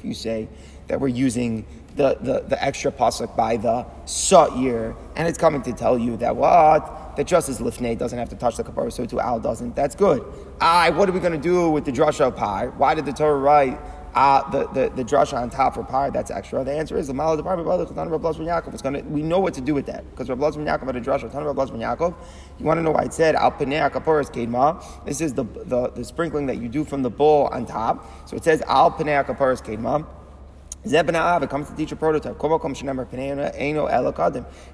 you 0.04 0.14
say 0.14 0.48
that 0.88 1.00
we're 1.00 1.08
using 1.08 1.64
the, 1.94 2.18
the, 2.20 2.44
the 2.46 2.62
extra 2.62 2.92
pasuk 2.92 3.34
by 3.34 3.56
the 3.56 3.86
sa'ir, 4.04 4.94
and 5.16 5.26
it's 5.26 5.38
coming 5.38 5.62
to 5.62 5.72
tell 5.72 5.98
you 5.98 6.18
that 6.18 6.36
what? 6.36 7.16
That 7.16 7.26
just 7.26 7.48
as 7.48 7.60
lifnei 7.60 7.96
doesn't 7.96 8.18
have 8.18 8.28
to 8.28 8.36
touch 8.36 8.58
the 8.58 8.64
kapara, 8.64 8.92
so 8.92 9.06
too 9.06 9.18
al 9.18 9.40
doesn't. 9.40 9.74
That's 9.74 9.94
good. 9.94 10.22
I, 10.60 10.90
what 10.90 11.08
are 11.08 11.12
we 11.12 11.20
going 11.20 11.32
to 11.32 11.38
do 11.38 11.70
with 11.70 11.86
the 11.86 11.92
drasha 11.92 12.36
pie? 12.36 12.66
Why 12.66 12.94
did 12.94 13.06
the 13.06 13.14
Torah 13.14 13.38
write 13.38 13.78
uh, 14.16 14.48
the, 14.50 14.66
the, 14.68 14.88
the 14.96 15.04
drasha 15.04 15.34
on 15.34 15.50
top 15.50 15.74
for 15.74 15.84
par, 15.84 16.10
that's 16.10 16.30
extra. 16.30 16.64
The 16.64 16.72
answer 16.72 16.96
is 16.96 17.06
the 17.06 17.12
Mala 17.12 17.36
department 17.36 17.66
brother, 17.66 17.84
Yaakov. 17.84 18.72
It's 18.72 18.80
gonna, 18.80 19.02
we 19.02 19.22
know 19.22 19.40
what 19.40 19.52
to 19.54 19.60
do 19.60 19.74
with 19.74 19.84
that. 19.86 20.08
Because 20.10 20.30
Rabbi 20.30 20.42
Yaakov 20.42 20.86
had 20.86 20.96
a 20.96 21.00
drasha, 21.02 21.30
Tan 21.30 21.44
Rabbi 21.44 21.64
Yaakov. 21.66 22.14
You 22.58 22.64
want 22.64 22.78
to 22.78 22.82
know 22.82 22.92
why 22.92 23.02
it 23.02 23.12
said, 23.12 23.34
Al 23.34 23.52
Panea 23.52 23.90
Kaporas 23.90 24.32
Kedma. 24.32 24.82
This 25.04 25.20
is 25.20 25.34
the, 25.34 25.44
the, 25.44 25.90
the 25.90 26.02
sprinkling 26.02 26.46
that 26.46 26.56
you 26.56 26.68
do 26.68 26.82
from 26.82 27.02
the 27.02 27.10
bowl 27.10 27.48
on 27.52 27.66
top. 27.66 28.26
So 28.26 28.36
it 28.36 28.44
says, 28.44 28.62
Al 28.62 28.90
Panea 28.90 29.22
Kaporas 29.26 29.62
Kedma. 29.62 30.06
Zebna 30.86 31.42
it 31.42 31.50
comes 31.50 31.68
to 31.68 31.76
teach 31.76 31.92
a 31.92 31.96
prototype. 31.96 32.40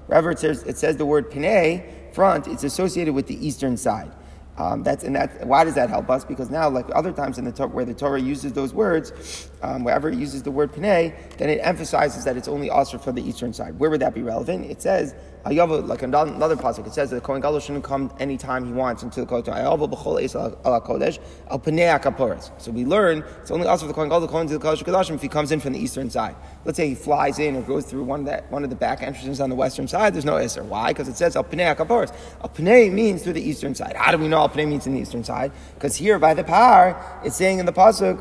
Wherever 0.07 0.31
it 0.31 0.39
says, 0.39 0.63
it 0.63 0.77
says 0.77 0.95
the 0.97 1.05
word 1.05 1.31
Pinei, 1.31 2.13
front, 2.13 2.47
it's 2.47 2.63
associated 2.63 3.13
with 3.13 3.27
the 3.27 3.45
eastern 3.45 3.75
side. 3.75 4.11
Um, 4.57 4.83
that's 4.83 5.03
and 5.03 5.15
that. 5.15 5.45
Why 5.47 5.63
does 5.63 5.73
that 5.75 5.89
help 5.89 6.09
us? 6.09 6.23
Because 6.23 6.49
now, 6.49 6.69
like 6.69 6.85
other 6.93 7.11
times 7.11 7.37
in 7.37 7.45
the 7.45 7.51
Torah, 7.51 7.69
where 7.69 7.85
the 7.85 7.93
Torah 7.93 8.21
uses 8.21 8.53
those 8.53 8.73
words, 8.73 9.49
um, 9.63 9.83
wherever 9.83 10.09
it 10.09 10.15
uses 10.15 10.43
the 10.43 10.51
word 10.51 10.71
"pnei," 10.73 11.13
then 11.37 11.49
it 11.49 11.59
emphasizes 11.63 12.25
that 12.25 12.37
it's 12.37 12.47
only 12.47 12.69
usher 12.69 12.99
for 12.99 13.11
the 13.11 13.27
eastern 13.27 13.53
side. 13.53 13.79
Where 13.79 13.89
would 13.89 14.01
that 14.01 14.13
be 14.13 14.21
relevant? 14.21 14.69
It 14.69 14.81
says 14.81 15.15
Ayava, 15.45 15.85
like 15.85 16.01
another 16.03 16.55
pasuk, 16.55 16.87
it 16.87 16.93
says 16.93 17.09
that 17.09 17.17
the 17.17 17.21
Kohen 17.21 17.41
Gadol 17.41 17.59
shouldn't 17.59 17.83
come 17.83 18.13
anytime 18.17 18.65
he 18.65 18.71
wants 18.71 19.03
into 19.03 19.19
the 19.19 19.25
Kohen. 19.25 19.43
Ayava 19.43 19.91
b'chol 19.91 20.23
es 20.23 20.35
al 20.35 20.51
kodesh 20.81 21.19
al 21.49 21.59
pnei 21.59 22.61
So 22.61 22.71
we 22.71 22.85
learn 22.85 23.25
it's 23.41 23.51
only 23.51 23.67
also 23.67 23.83
for 23.83 23.87
the 23.89 23.93
Kohen 23.93 24.07
Gadol 24.07 24.27
to 24.27 24.31
come 24.31 24.41
into 24.41 24.57
the 24.57 24.65
Kodesh 24.65 24.83
Kodashim 24.83 25.15
if 25.15 25.21
he 25.21 25.27
comes 25.27 25.51
in 25.51 25.59
from 25.59 25.73
the 25.73 25.79
eastern 25.79 26.09
side. 26.09 26.37
Let's 26.63 26.77
say 26.77 26.87
he 26.87 26.95
flies 26.95 27.39
in 27.39 27.57
or 27.57 27.61
goes 27.61 27.85
through 27.85 28.03
one 28.03 28.21
of 28.21 28.25
that 28.27 28.49
one 28.51 28.63
of 28.63 28.69
the 28.69 28.75
back 28.77 29.03
entrances 29.03 29.41
on 29.41 29.49
the 29.49 29.55
western 29.55 29.85
side. 29.85 30.13
There's 30.13 30.23
no 30.23 30.37
iser. 30.37 30.63
Why? 30.63 30.91
Because 30.91 31.09
it 31.09 31.17
says 31.17 31.35
al 31.35 31.43
pnei 31.43 31.75
akaporos. 31.75 32.15
Al 32.41 32.49
pnei 32.49 32.89
means 32.89 33.23
through 33.23 33.33
the 33.33 33.41
eastern 33.41 33.75
side. 33.75 33.97
How 33.97 34.11
do 34.11 34.17
we 34.17 34.29
know 34.29 34.37
al 34.37 34.49
pnei 34.49 34.65
means 34.65 34.87
in 34.87 34.93
the 34.93 35.01
eastern 35.01 35.25
side? 35.25 35.51
Because 35.73 35.97
here 35.97 36.19
by 36.19 36.33
the 36.33 36.45
par, 36.45 37.21
it's 37.25 37.35
saying 37.35 37.59
in 37.59 37.65
the 37.65 37.73
pasuk 37.73 38.13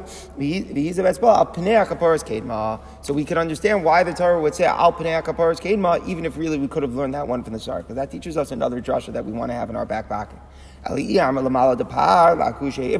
al 1.34 1.46
pnei 1.46 1.84
akaporos 1.84 2.24
kedma. 2.24 2.80
So 3.02 3.12
we 3.12 3.24
can 3.24 3.38
understand 3.38 3.84
why 3.84 4.02
the 4.02 4.12
Torah 4.12 4.40
would 4.40 4.54
say 4.54 4.64
al 4.64 4.92
pnei 4.92 5.22
akaporos 5.22 5.60
kedma, 5.60 6.06
even 6.06 6.24
if 6.24 6.36
really 6.36 6.58
we 6.58 6.68
could 6.68 6.82
have 6.82 6.94
learned 6.94 7.14
that 7.14 7.26
one 7.26 7.42
from 7.42 7.52
the 7.52 7.60
start, 7.60 7.84
because 7.84 7.96
that 7.96 8.10
teaches 8.10 8.36
us 8.36 8.52
another 8.52 8.80
drasha 8.80 9.12
that 9.12 9.24
we 9.24 9.32
want 9.32 9.50
to 9.50 9.54
have 9.54 9.70
in 9.70 9.76
our 9.76 9.86
back 9.86 10.08
pocket. 10.08 10.38
If 10.84 10.94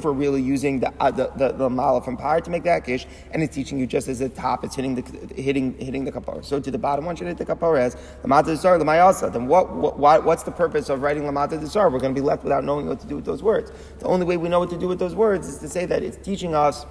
we're 0.05 0.13
really 0.13 0.41
using 0.41 0.79
the, 0.79 0.93
uh, 1.01 1.11
the, 1.11 1.33
the, 1.35 1.51
the 1.51 1.69
mala 1.69 2.01
from 2.01 2.17
par 2.17 2.41
to 2.41 2.49
make 2.49 2.63
that 2.63 2.85
kish, 2.85 3.09
and 3.33 3.43
it's 3.43 3.53
teaching 3.53 3.77
you 3.77 3.89
just 3.89 4.07
as 4.07 4.21
the 4.21 4.29
top, 4.29 4.63
it's 4.63 4.77
hitting 4.77 4.95
the 4.95 5.03
hitting 5.35 5.77
hitting 5.79 6.05
the 6.05 6.13
kapara. 6.13 6.45
So 6.45 6.61
to 6.61 6.71
the 6.71 6.79
bottom 6.79 7.07
one 7.07 7.17
should 7.17 7.27
hit 7.27 7.39
the 7.39 7.45
kapara 7.45 7.81
as 7.81 7.97
lamata 8.23 8.45
desar 8.45 8.79
lamayasa. 8.79 9.33
Then 9.33 9.49
what, 9.49 9.75
what 9.75 10.25
what's 10.25 10.45
the 10.45 10.53
purpose 10.53 10.91
of 10.91 11.03
writing 11.03 11.25
lamata 11.25 11.59
desar? 11.59 11.91
We're 11.91 11.99
going 11.99 12.15
to 12.15 12.21
be 12.21 12.25
left 12.25 12.45
without 12.45 12.63
knowing 12.63 12.87
what 12.87 13.01
to 13.01 13.07
do 13.09 13.17
with 13.17 13.25
those 13.25 13.43
words. 13.43 13.73
The 13.99 14.07
only 14.07 14.27
way 14.27 14.37
we 14.37 14.49
know 14.49 14.61
what 14.61 14.71
to 14.71 14.79
do 14.79 14.87
with 14.87 15.01
those 15.01 15.17
words 15.17 15.49
is 15.49 15.59
to 15.59 15.69
say 15.69 15.85
that 15.87 16.05
it's 16.05 16.19
teaching 16.19 16.55
us 16.55 16.87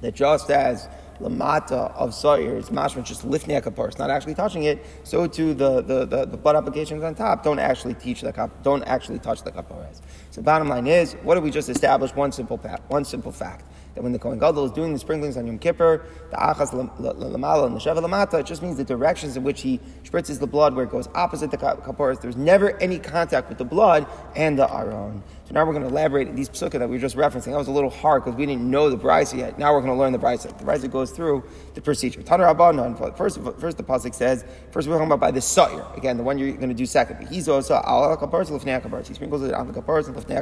that 0.00 0.14
just 0.14 0.50
as 0.50 0.88
lamata 1.20 1.94
of 1.94 2.14
Sa'ir, 2.14 2.56
it's 2.56 2.70
mashman 2.70 3.04
just 3.04 3.24
lifting 3.24 3.56
a 3.56 3.60
kapor, 3.60 3.88
it's 3.88 3.98
not 3.98 4.10
actually 4.10 4.34
touching 4.34 4.64
it. 4.64 4.84
So 5.04 5.26
too 5.26 5.54
the, 5.54 5.82
the, 5.82 6.06
the, 6.06 6.24
the 6.26 6.36
butt 6.36 6.56
applications 6.56 7.02
on 7.02 7.14
top 7.14 7.42
don't 7.42 7.58
actually 7.58 7.94
teach 7.94 8.22
the 8.22 8.32
kap, 8.32 8.62
don't 8.62 8.82
actually 8.84 9.18
touch 9.18 9.42
the 9.42 9.52
kapores. 9.52 10.00
So 10.30 10.42
bottom 10.42 10.68
line 10.68 10.86
is, 10.86 11.14
what 11.22 11.34
did 11.34 11.42
we 11.42 11.50
just 11.50 11.68
establish? 11.68 12.14
One 12.14 12.30
simple 12.30 12.56
fact, 12.56 12.88
one 12.88 13.04
simple 13.04 13.32
fact. 13.32 13.64
That 13.96 14.04
when 14.04 14.12
the 14.12 14.20
Kohen 14.20 14.38
Gadol 14.38 14.66
is 14.66 14.70
doing 14.70 14.92
the 14.92 15.00
sprinklings 15.00 15.36
on 15.36 15.48
Yom 15.48 15.58
Kippur, 15.58 16.04
the 16.30 16.36
achas 16.36 16.70
lamala 16.70 17.66
and 17.66 17.74
the 17.74 17.80
sheva 17.80 17.98
lamata, 17.98 18.38
it 18.38 18.46
just 18.46 18.62
means 18.62 18.76
the 18.76 18.84
directions 18.84 19.36
in 19.36 19.42
which 19.42 19.62
he 19.62 19.80
spritzes 20.04 20.38
the 20.38 20.46
blood 20.46 20.76
where 20.76 20.84
it 20.84 20.92
goes 20.92 21.08
opposite 21.16 21.50
the 21.50 21.56
kaporas. 21.56 22.20
There's 22.20 22.36
never 22.36 22.78
any 22.78 23.00
contact 23.00 23.48
with 23.48 23.58
the 23.58 23.64
blood 23.64 24.06
and 24.36 24.56
the 24.56 24.72
aron. 24.72 25.24
So 25.48 25.54
now 25.54 25.66
we're 25.66 25.72
going 25.72 25.82
to 25.82 25.88
elaborate 25.88 26.36
these 26.36 26.48
psukkah 26.48 26.78
that 26.78 26.88
we 26.88 26.94
were 26.94 27.00
just 27.00 27.16
referencing. 27.16 27.46
That 27.46 27.56
was 27.56 27.66
a 27.66 27.72
little 27.72 27.90
hard 27.90 28.24
because 28.24 28.38
we 28.38 28.46
didn't 28.46 28.70
know 28.70 28.88
the 28.88 28.96
brisa 28.96 29.36
yet. 29.36 29.58
Now 29.58 29.74
we're 29.74 29.80
going 29.80 29.92
to 29.92 29.98
learn 29.98 30.12
the 30.12 30.20
brisa. 30.20 30.56
The 30.56 30.64
brisa 30.64 30.88
goes 30.88 31.10
through 31.10 31.42
the 31.74 31.80
procedure. 31.80 32.22
Tanar. 32.22 33.16
First, 33.16 33.40
first 33.58 33.76
the 33.76 33.82
pasuk 33.82 34.14
says. 34.14 34.44
First 34.70 34.86
we're 34.86 34.94
talking 34.94 35.08
about 35.08 35.18
by 35.18 35.32
the 35.32 35.40
sa'ir. 35.40 35.84
Again, 35.96 36.16
the 36.16 36.22
one 36.22 36.38
you're 36.38 36.52
going 36.52 36.68
to 36.68 36.74
do 36.74 36.86
second. 36.86 37.26
He 37.26 37.40
sprinkles 37.40 37.68
it 37.68 37.82
on 37.82 38.10
the 38.12 38.16
kaparas 38.20 40.06
and 40.06 40.19
We 40.28 40.34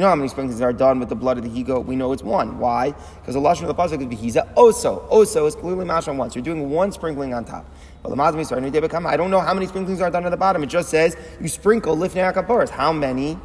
know 0.00 0.08
how 0.08 0.16
many 0.16 0.28
sprinklings 0.28 0.60
are 0.60 0.72
done 0.72 1.00
with 1.00 1.08
the 1.08 1.14
blood 1.14 1.38
of 1.38 1.44
the 1.44 1.50
he 1.50 1.62
goat. 1.62 1.86
We 1.86 1.96
know 1.96 2.12
it's 2.12 2.22
one. 2.22 2.58
Why? 2.58 2.94
Because 3.20 3.34
the 3.34 3.40
lashon 3.40 3.62
of 3.62 3.68
the 3.68 3.74
pasuk 3.74 4.00
is 4.00 4.06
behiza 4.06 4.54
oso. 4.54 5.08
Oso 5.10 5.46
is 5.46 5.54
clearly 5.54 5.84
mash 5.84 6.08
on 6.08 6.16
once. 6.16 6.34
You're 6.34 6.44
doing 6.44 6.70
one 6.70 6.92
sprinkling 6.92 7.34
on 7.34 7.44
top. 7.44 7.66
I 8.04 8.08
don't 8.08 9.30
know 9.30 9.40
how 9.40 9.54
many 9.54 9.66
sprinklings 9.66 10.00
are 10.00 10.10
done 10.10 10.24
at 10.24 10.30
the 10.30 10.36
bottom. 10.36 10.62
It 10.62 10.66
just 10.66 10.88
says 10.88 11.16
you 11.40 11.48
sprinkle 11.48 11.96
lifnei 11.96 12.32
akaporas. 12.32 12.68
How 12.68 12.92
many? 12.92 13.38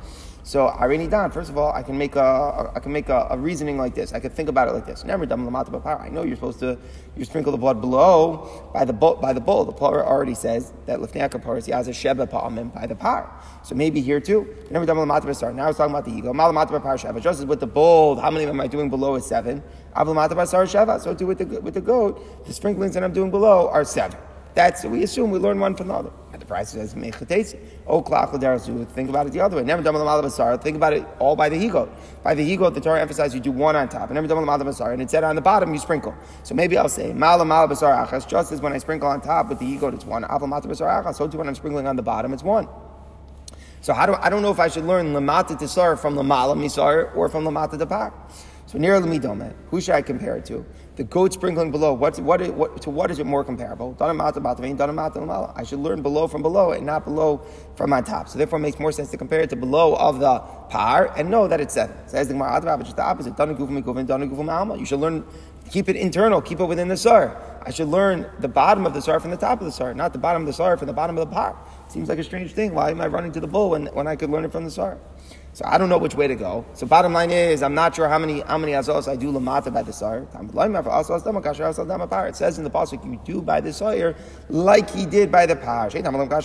So 0.48 0.70
already 0.70 1.08
done. 1.08 1.30
First 1.30 1.50
of 1.50 1.58
all, 1.58 1.74
I 1.74 1.84
can 1.84 1.98
make 1.98 2.16
a 2.16 2.72
I 2.74 2.80
can 2.80 2.94
make 2.94 3.10
a, 3.10 3.28
a, 3.32 3.38
reasoning 3.38 3.78
like 3.78 3.94
this. 3.96 4.14
I 4.14 4.22
could 4.22 4.32
think 4.32 4.48
about 4.48 4.70
it 4.70 4.72
like 4.72 4.86
this. 4.86 5.04
Never. 5.04 5.26
I 5.26 6.08
know 6.08 6.24
you're 6.24 6.38
supposed 6.38 6.60
to 6.60 6.78
you 7.18 7.26
sprinkle 7.26 7.52
the 7.52 7.58
blood 7.58 7.82
below 7.82 8.72
by 8.74 8.86
the 8.86 8.94
bull 8.94 9.16
by 9.16 9.34
the 9.34 9.42
bull. 9.42 9.66
The 9.66 9.74
Torah 9.74 10.06
already 10.06 10.36
says 10.36 10.72
that 10.86 11.00
lifnei 11.00 11.30
akaporas 11.30 11.70
has 11.70 11.90
a 11.90 11.94
sheba 11.94 12.28
pa'amim 12.28 12.74
by 12.74 12.88
the 12.88 12.96
par. 12.96 13.30
So 13.62 13.76
maybe 13.76 14.00
here 14.00 14.22
too. 14.22 14.48
Never. 14.72 14.86
Now 14.86 15.18
it's 15.18 15.78
talking 15.78 15.94
about 15.94 16.06
the 16.06 16.14
ego. 16.14 16.32
Malamata 16.32 16.82
par 16.82 16.96
sheva. 16.96 17.22
Just 17.22 17.42
as 17.42 17.46
with 17.46 17.60
the 17.60 17.68
bull, 17.68 18.16
how 18.16 18.32
many 18.32 18.46
am 18.46 18.62
I 18.62 18.68
doing 18.68 18.90
below 18.90 19.16
is 19.16 19.26
seven. 19.26 19.62
Avlamata 19.98 20.30
sheva. 20.30 21.02
So 21.02 21.14
too 21.14 21.28
with 21.28 21.40
the 21.40 21.60
with 21.60 21.74
the 21.74 21.82
goat, 21.82 22.46
the 22.48 22.54
sprinklings 22.54 22.94
that 22.94 23.04
I'm 23.04 23.12
doing 23.12 23.32
below 23.32 23.68
are 23.68 23.84
seven. 23.84 24.18
That's 24.54 24.86
we 24.86 25.04
assume 25.04 25.30
we 25.32 25.40
learn 25.40 25.60
one 25.60 25.76
from 25.76 25.90
the 25.90 25.94
other. 25.94 26.12
And 26.38 26.48
the 26.48 26.54
brisa 26.54 26.68
says 26.68 26.94
mechatesi. 26.94 27.60
Oh, 27.88 28.04
klach 28.04 28.88
Think 28.90 29.10
about 29.10 29.26
it 29.26 29.34
the 29.34 29.40
other 29.40 29.58
way. 29.58 29.64
Never 29.64 29.82
done 29.82 29.96
the 29.96 30.60
Think 30.62 30.78
about 30.78 30.94
it 30.94 31.04
all 31.18 31.36
by 31.36 31.50
the 31.50 31.58
higot. 31.58 31.90
By 32.24 32.36
the 32.36 32.44
higot, 32.44 32.76
the 32.76 32.82
Torah 32.82 33.02
emphasized 33.02 33.34
you 33.34 33.40
do 33.40 33.52
one 33.52 33.76
on 33.76 33.90
top. 33.90 34.10
And 34.10 34.14
never 34.14 34.28
done 34.28 34.46
the 34.46 34.86
and 34.92 35.02
it 35.02 35.10
said 35.10 35.24
on 35.24 35.36
the 35.36 35.42
bottom 35.42 35.74
you 35.74 35.80
sprinkle. 35.80 36.14
So 36.44 36.54
maybe 36.54 36.78
I'll 36.78 36.90
say 36.90 37.12
mala 37.12 37.44
mala 37.44 37.68
basar 37.68 38.06
achas. 38.08 38.28
Just 38.28 38.52
as 38.52 38.62
when 38.62 38.72
I 38.72 38.78
sprinkle 38.78 39.10
on 39.10 39.20
top 39.22 39.50
with 39.50 39.58
the 39.58 39.66
higot, 39.66 39.96
it's 39.96 40.06
one. 40.06 40.24
Aval 40.26 40.48
mata 40.48 40.68
basar 40.68 41.04
achas. 41.04 41.16
So 41.16 41.28
too 41.28 41.40
when 41.40 41.48
I'm 41.48 41.56
sprinkling 41.56 41.88
on 41.88 41.96
the 41.96 42.04
bottom, 42.04 42.34
it's 42.34 42.44
one. 42.44 42.68
So 43.82 43.94
how 43.94 44.06
do 44.06 44.14
I 44.14 44.30
don't 44.30 44.44
know 44.44 44.52
if 44.52 44.60
I 44.60 44.68
should 44.68 44.86
learn 44.86 45.14
lamata 45.14 45.58
tisar 45.58 45.98
from 45.98 46.16
lamala 46.16 46.56
misar 46.56 47.16
or 47.16 47.30
from 47.30 47.46
lamata 47.46 47.80
depar. 47.80 48.14
So 48.68 48.78
near 48.78 49.00
lemidome, 49.02 49.54
who 49.72 49.82
should 49.82 49.96
I 49.96 50.04
compare 50.04 50.38
it 50.38 50.46
to? 50.46 50.66
The 50.98 51.04
goat 51.04 51.32
sprinkling 51.32 51.70
below. 51.70 51.94
What, 51.94 52.18
what, 52.20 52.42
what, 52.56 52.82
to 52.82 52.90
what 52.90 53.12
is 53.12 53.20
it 53.20 53.28
more 53.28 53.44
comparable? 53.44 53.96
I 54.02 55.64
should 55.64 55.80
learn 55.80 56.02
below 56.02 56.28
from 56.28 56.42
below 56.42 56.72
and 56.72 56.88
not 56.88 57.06
below 57.06 57.46
from 57.76 57.94
on 57.94 58.04
top. 58.04 58.28
So 58.28 58.40
therefore, 58.40 58.58
it 58.58 58.64
makes 58.64 58.80
more 58.80 58.92
sense 58.92 59.12
to 59.12 59.18
compare 59.18 59.42
it 59.42 59.52
to 59.52 59.56
below 59.56 59.96
of 59.96 60.20
the 60.20 60.40
par 60.70 61.14
and 61.16 61.30
know 61.30 61.48
that 61.48 61.62
it's 61.62 61.76
seven. 61.76 61.96
Says 62.08 62.30
the 62.30 62.34
Gemara, 62.34 62.80
just 62.84 62.96
the 62.96 63.04
opposite. 63.04 63.38
You 64.80 64.86
should 64.86 65.00
learn, 65.00 65.24
keep 65.70 65.88
it 65.88 65.96
internal, 65.96 66.42
keep 66.42 66.60
it 66.60 66.66
within 66.66 66.88
the 66.88 66.98
sar. 66.98 67.44
I 67.64 67.70
should 67.70 67.90
learn 67.90 68.32
the 68.40 68.48
bottom 68.48 68.88
of 68.88 68.96
the 68.96 69.02
sar 69.02 69.20
from 69.20 69.30
the 69.30 69.38
top 69.38 69.60
of 69.60 69.66
the 69.66 69.72
sar, 69.72 69.94
not 69.94 70.14
the 70.14 70.20
bottom 70.20 70.42
of 70.42 70.48
the 70.48 70.54
sar 70.54 70.78
from 70.78 70.88
the 70.88 70.94
bottom 70.94 71.16
of 71.16 71.30
the 71.30 71.36
par. 71.36 71.56
Seems 71.90 72.10
like 72.10 72.18
a 72.18 72.24
strange 72.24 72.54
thing. 72.54 72.74
Why 72.74 72.90
am 72.90 73.02
I 73.02 73.08
running 73.08 73.32
to 73.34 73.40
the 73.40 73.48
bull 73.48 73.70
when, 73.70 73.86
when 73.88 74.08
I 74.08 74.16
could 74.16 74.32
learn 74.32 74.46
it 74.46 74.52
from 74.52 74.64
the 74.64 74.72
sar? 74.72 74.98
So 75.58 75.66
I 75.66 75.80
don't 75.80 75.90
know 75.90 75.98
which 75.98 76.14
way 76.14 76.28
to 76.28 76.36
go. 76.36 76.64
So 76.76 76.86
bottom 76.86 77.14
line 77.14 77.32
is, 77.32 77.64
I'm 77.64 77.74
not 77.74 77.96
sure 77.96 78.08
how 78.08 78.20
many 78.20 78.42
how 78.42 78.60
many 78.60 78.74
azos 78.74 79.08
I 79.08 79.16
do 79.16 79.32
lamata 79.32 79.74
by 79.74 79.82
the 79.82 79.92
sire. 79.92 80.22
It 80.22 80.32
says 82.36 82.60
in 82.60 82.64
the 82.64 82.70
pasuk, 82.70 83.04
you 83.04 83.20
do 83.26 83.42
by 83.42 83.60
the 83.60 83.74
sire 83.74 84.16
like 84.50 84.88
he 84.88 85.08
did 85.08 85.32
by 85.32 85.48
the 85.48 85.56
par. 85.56 85.90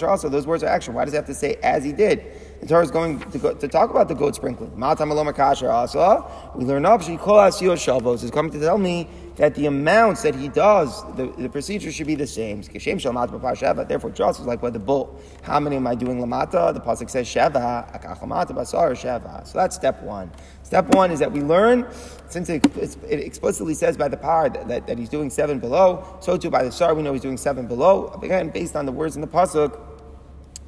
Also, 0.09 0.31
those 0.31 0.47
words 0.47 0.63
are 0.63 0.69
action. 0.69 0.95
Why 0.95 1.05
does 1.05 1.13
it 1.13 1.19
have 1.19 1.27
to 1.27 1.35
say 1.35 1.57
as 1.57 1.85
he 1.85 1.93
did? 1.93 2.25
The 2.63 2.69
Torah 2.69 2.85
is 2.85 2.93
going 2.93 3.19
to, 3.19 3.39
go, 3.39 3.55
to 3.55 3.67
talk 3.67 3.91
about 3.91 4.07
the 4.07 4.15
goat 4.15 4.37
sprinkling. 4.37 4.71
We 4.77 6.65
learn 6.65 6.87
up. 6.87 7.03
She 7.03 7.15
is 7.15 8.31
coming 8.31 8.53
to 8.53 8.61
tell 8.61 8.79
me 8.79 9.09
that 9.35 9.57
the 9.57 9.67
amounts 9.67 10.23
that 10.23 10.37
he 10.37 10.47
does, 10.47 11.03
the, 11.17 11.27
the 11.39 11.49
procedure 11.49 11.91
should 11.91 12.07
be 12.07 12.15
the 12.15 12.29
same. 12.29 12.63
Therefore, 12.63 14.11
just 14.11 14.39
is 14.39 14.47
like 14.47 14.63
what 14.63 14.75
the 14.75 14.79
bull. 14.79 15.21
How 15.43 15.59
many 15.59 15.75
am 15.75 15.89
I 15.89 15.97
doing 15.97 16.21
lamata? 16.21 16.73
The 16.73 16.79
pasuk 16.79 17.11
says 17.11 17.27
sheva, 17.27 17.91
basar 18.01 18.93
sheva. 18.93 19.45
So 19.45 19.59
that's 19.59 19.75
step 19.75 20.01
one. 20.01 20.31
Step 20.63 20.95
one 20.95 21.11
is 21.11 21.19
that 21.19 21.33
we 21.33 21.41
learn, 21.41 21.89
since 22.29 22.49
it, 22.49 22.65
it 22.77 23.19
explicitly 23.19 23.75
says 23.75 23.97
by 23.97 24.07
the 24.07 24.17
par 24.17 24.51
that, 24.51 24.69
that, 24.69 24.87
that, 24.87 24.99
he's 24.99 25.09
doing 25.09 25.31
seven 25.31 25.59
below, 25.59 26.17
so 26.21 26.37
too 26.37 26.49
by 26.49 26.63
the 26.63 26.71
sar 26.71 26.95
we 26.95 27.03
know 27.03 27.13
he's 27.13 27.23
doing 27.23 27.39
seven 27.39 27.67
below. 27.67 28.17
Again, 28.23 28.51
based 28.51 28.77
on 28.77 28.87
the 28.87 28.93
words 28.93 29.17
in 29.17 29.21
the 29.21 29.27
pasuk 29.27 29.81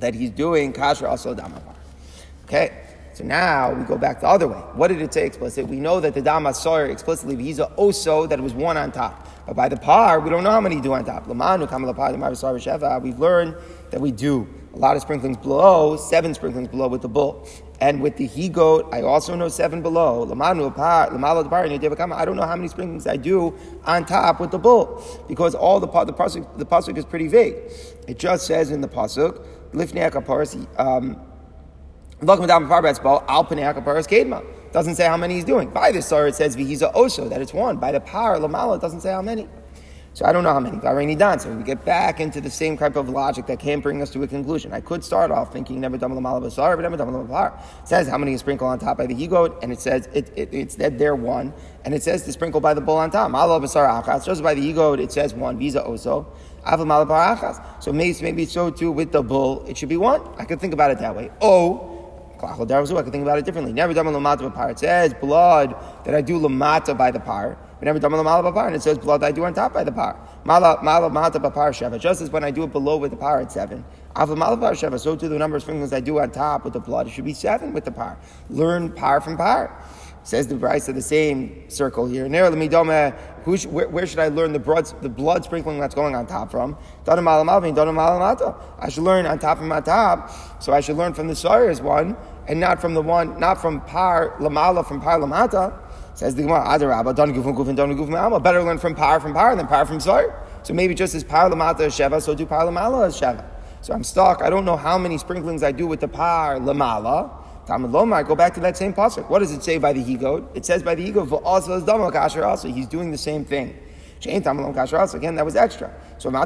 that 0.00 0.12
he's 0.12 0.30
doing 0.30 0.72
kasher 0.72 1.08
also 1.08 1.36
damapar. 1.36 1.73
Okay. 2.44 2.84
So 3.14 3.22
now 3.22 3.72
we 3.72 3.84
go 3.84 3.96
back 3.96 4.20
the 4.20 4.26
other 4.26 4.48
way. 4.48 4.58
What 4.74 4.88
did 4.88 5.00
it 5.00 5.14
say 5.14 5.24
explicit? 5.24 5.68
We 5.68 5.78
know 5.78 6.00
that 6.00 6.14
the 6.14 6.20
Damas 6.20 6.66
explicitly, 6.66 7.40
he's 7.40 7.60
a 7.60 7.66
oso, 7.78 8.28
that 8.28 8.40
it 8.40 8.42
was 8.42 8.54
one 8.54 8.76
on 8.76 8.90
top. 8.90 9.28
But 9.46 9.54
by 9.54 9.68
the 9.68 9.76
par, 9.76 10.18
we 10.18 10.30
don't 10.30 10.42
know 10.42 10.50
how 10.50 10.60
many 10.60 10.80
do 10.80 10.92
on 10.94 11.04
top. 11.04 11.28
We've 11.28 13.18
learned 13.18 13.56
that 13.90 14.00
we 14.00 14.10
do 14.10 14.48
a 14.72 14.76
lot 14.76 14.96
of 14.96 15.02
sprinklings 15.02 15.36
below, 15.36 15.96
seven 15.96 16.34
sprinklings 16.34 16.66
below 16.66 16.88
with 16.88 17.02
the 17.02 17.08
bull. 17.08 17.46
And 17.80 18.02
with 18.02 18.16
the 18.16 18.26
he 18.26 18.48
goat, 18.48 18.88
I 18.92 19.02
also 19.02 19.36
know 19.36 19.48
seven 19.48 19.80
below. 19.80 20.24
I 20.24 20.34
don't 20.34 22.36
know 22.36 22.46
how 22.46 22.56
many 22.56 22.68
sprinklings 22.68 23.06
I 23.06 23.16
do 23.16 23.56
on 23.84 24.06
top 24.06 24.40
with 24.40 24.50
the 24.50 24.58
bull. 24.58 25.04
Because 25.28 25.54
all 25.54 25.78
the 25.78 25.86
the 25.86 26.12
pasuk, 26.12 26.58
the 26.58 26.66
pasuk 26.66 26.98
is 26.98 27.04
pretty 27.04 27.28
vague. 27.28 27.54
It 28.08 28.18
just 28.18 28.48
says 28.48 28.72
in 28.72 28.80
the 28.80 28.88
pasuk, 28.88 29.46
lifnei 29.72 30.10
um, 30.78 31.20
doesn't 34.74 34.96
say 34.96 35.06
how 35.06 35.16
many 35.16 35.34
he's 35.34 35.44
doing. 35.44 35.70
By 35.70 35.92
the 35.92 36.02
sar, 36.02 36.26
it 36.26 36.34
says 36.34 36.56
vihiza 36.56 36.92
oso, 36.94 37.28
that 37.30 37.40
it's 37.40 37.54
one. 37.54 37.76
By 37.76 37.92
the 37.92 38.00
par, 38.00 38.38
lamala, 38.38 38.76
it 38.76 38.80
doesn't 38.80 39.02
say 39.02 39.12
how 39.12 39.22
many. 39.22 39.48
So 40.14 40.24
I 40.24 40.32
don't 40.32 40.44
know 40.44 40.52
how 40.52 40.60
many. 40.60 40.78
Already 40.78 41.16
done. 41.16 41.40
So 41.40 41.52
we 41.52 41.64
get 41.64 41.84
back 41.84 42.20
into 42.20 42.40
the 42.40 42.50
same 42.50 42.76
type 42.76 42.94
of 42.94 43.08
logic 43.08 43.46
that 43.46 43.58
can't 43.58 43.82
bring 43.82 44.00
us 44.00 44.10
to 44.10 44.22
a 44.22 44.28
conclusion. 44.28 44.72
I 44.72 44.80
could 44.80 45.02
start 45.02 45.32
off 45.32 45.52
thinking 45.52 45.80
never 45.80 45.98
done 45.98 46.12
basar, 46.12 46.76
but 46.76 46.82
never 46.82 46.96
done 46.96 47.52
It 47.82 47.88
says 47.88 48.06
how 48.06 48.18
many 48.18 48.30
you 48.30 48.38
sprinkle 48.38 48.68
on 48.68 48.78
top 48.78 48.98
by 48.98 49.06
the 49.06 49.14
he 49.14 49.26
goat, 49.26 49.58
and 49.60 49.72
it 49.72 49.80
says 49.80 50.08
it, 50.12 50.32
it, 50.36 50.54
it's 50.54 50.76
that 50.76 50.98
there 50.98 51.16
one, 51.16 51.52
and 51.84 51.92
it 51.94 52.04
says 52.04 52.22
to 52.22 52.32
sprinkle 52.32 52.60
by 52.60 52.74
the 52.74 52.80
bull 52.80 52.96
on 52.96 53.10
top. 53.10 53.30
Malav 53.32 53.64
basar 53.64 54.02
achas. 54.02 54.24
Just 54.24 54.42
by 54.42 54.54
the 54.54 54.60
he 54.60 54.72
goat, 54.72 55.00
it 55.00 55.10
says 55.10 55.34
one. 55.34 55.58
Visa 55.58 55.82
oso. 55.82 56.26
So 57.80 57.92
maybe, 57.92 58.16
maybe 58.22 58.46
so 58.46 58.70
too 58.70 58.90
with 58.90 59.12
the 59.12 59.22
bull, 59.22 59.64
it 59.66 59.76
should 59.76 59.88
be 59.90 59.98
one. 59.98 60.22
I 60.38 60.44
could 60.46 60.60
think 60.60 60.72
about 60.72 60.92
it 60.92 60.98
that 60.98 61.14
way. 61.14 61.30
Oh, 61.42 61.93
I 62.42 62.56
could 62.56 63.12
think 63.12 63.22
about 63.22 63.38
it 63.38 63.44
differently. 63.44 63.72
Never 63.72 63.94
done 63.94 64.06
lamata 64.06 64.52
par. 64.54 64.70
It 64.70 64.78
says 64.78 65.14
blood 65.14 65.74
that 66.04 66.14
I 66.14 66.20
do 66.20 66.38
lamata 66.38 66.96
by 66.96 67.10
the 67.10 67.20
par. 67.20 67.56
But 67.78 67.86
never 67.86 67.98
done 67.98 68.12
lamata 68.12 68.52
par, 68.52 68.66
and 68.66 68.76
it 68.76 68.82
says 68.82 68.98
blood 68.98 69.20
that 69.22 69.26
I 69.26 69.32
do 69.32 69.44
on 69.44 69.54
top 69.54 69.72
by 69.72 69.84
the 69.84 69.92
par. 69.92 70.16
Mala 70.44 71.10
mata 71.10 71.40
par 71.40 71.70
sheva. 71.72 71.98
Just 71.98 72.20
as 72.20 72.30
when 72.30 72.44
I 72.44 72.50
do 72.50 72.62
it 72.64 72.72
below 72.72 72.96
with 72.96 73.10
the 73.10 73.16
par, 73.16 73.40
it's 73.40 73.54
seven. 73.54 73.84
Ava 74.16 74.36
mala 74.36 74.56
par 74.56 74.72
sheva. 74.72 74.98
So 75.00 75.16
too 75.16 75.28
the 75.28 75.38
number 75.38 75.56
of 75.56 75.62
sprinklings 75.62 75.92
I 75.92 76.00
do 76.00 76.18
on 76.20 76.30
top 76.30 76.64
with 76.64 76.72
the 76.72 76.80
blood, 76.80 77.06
it 77.06 77.10
should 77.10 77.24
be 77.24 77.34
seven 77.34 77.72
with 77.72 77.84
the 77.84 77.92
par. 77.92 78.18
Learn 78.50 78.92
par 78.92 79.20
from 79.20 79.36
par. 79.36 79.82
Says 80.22 80.46
the 80.46 80.54
Brisa 80.54 80.88
of 80.88 80.94
the 80.94 81.02
same 81.02 81.68
circle 81.68 82.06
here. 82.06 82.26
Where, 83.44 83.88
where 83.88 84.06
should 84.06 84.20
I 84.20 84.28
learn 84.28 84.52
the 84.54 84.58
blood, 84.58 84.86
the 85.02 85.08
blood 85.08 85.44
sprinkling 85.44 85.78
that's 85.78 85.94
going 85.94 86.14
on 86.14 86.26
top 86.26 86.50
from? 86.50 86.78
I 87.06 87.14
should 88.88 89.02
learn 89.02 89.26
on 89.26 89.38
top 89.38 89.58
from 89.58 89.70
on 89.70 89.82
top. 89.82 90.30
So 90.62 90.72
I 90.72 90.80
should 90.80 90.96
learn 90.96 91.12
from 91.12 91.28
the 91.28 91.36
Sa'ir's 91.36 91.82
one 91.82 92.16
and 92.48 92.58
not 92.58 92.80
from 92.80 92.94
the 92.94 93.02
one, 93.02 93.38
not 93.38 93.60
from 93.60 93.82
par 93.82 94.34
lamala 94.40 94.86
from 94.86 95.00
par 95.00 95.18
lamata. 95.18 95.78
Says 96.14 96.34
the 96.34 96.42
Gemara, 96.42 96.64
Adarabba, 96.64 97.14
don't 97.14 97.34
gufin 97.34 97.54
gufin, 97.56 97.76
don't 97.76 97.94
gufin 97.96 98.18
alma. 98.18 98.40
Better 98.40 98.62
learn 98.62 98.78
from 98.78 98.94
par 98.94 99.20
from 99.20 99.34
par 99.34 99.54
than 99.56 99.66
par 99.66 99.84
from 99.84 99.98
Sa'ir. 99.98 100.34
So 100.62 100.72
maybe 100.72 100.94
just 100.94 101.14
as 101.14 101.22
par 101.22 101.50
lamata 101.50 101.80
is 101.80 101.92
sheva, 101.92 102.22
so 102.22 102.34
do 102.34 102.46
par 102.46 102.64
lamala 102.64 103.06
as 103.06 103.20
sheva. 103.20 103.44
So 103.82 103.92
I'm 103.92 104.04
stuck. 104.04 104.40
I 104.40 104.48
don't 104.48 104.64
know 104.64 104.76
how 104.76 104.96
many 104.96 105.18
sprinklings 105.18 105.62
I 105.62 105.72
do 105.72 105.86
with 105.86 106.00
the 106.00 106.08
par 106.08 106.58
lamala. 106.58 107.43
Talmud 107.66 107.92
Lomar, 107.92 108.26
go 108.26 108.34
back 108.34 108.52
to 108.54 108.60
that 108.60 108.76
same 108.76 108.92
pasuk. 108.92 109.28
What 109.30 109.38
does 109.38 109.52
it 109.52 109.62
say 109.62 109.78
by 109.78 109.92
the 109.92 110.02
he 110.02 110.16
goat? 110.16 110.50
It 110.54 110.66
says 110.66 110.82
by 110.82 110.94
the 110.94 111.02
he 111.02 111.12
goat, 111.12 111.32
also. 111.32 112.68
He's 112.68 112.86
doing 112.86 113.10
the 113.10 113.18
same 113.18 113.44
thing. 113.44 113.78
Again, 114.26 114.42
that 114.42 115.44
was 115.44 115.56
extra. 115.56 115.92
So 116.18 116.30
we 116.30 116.36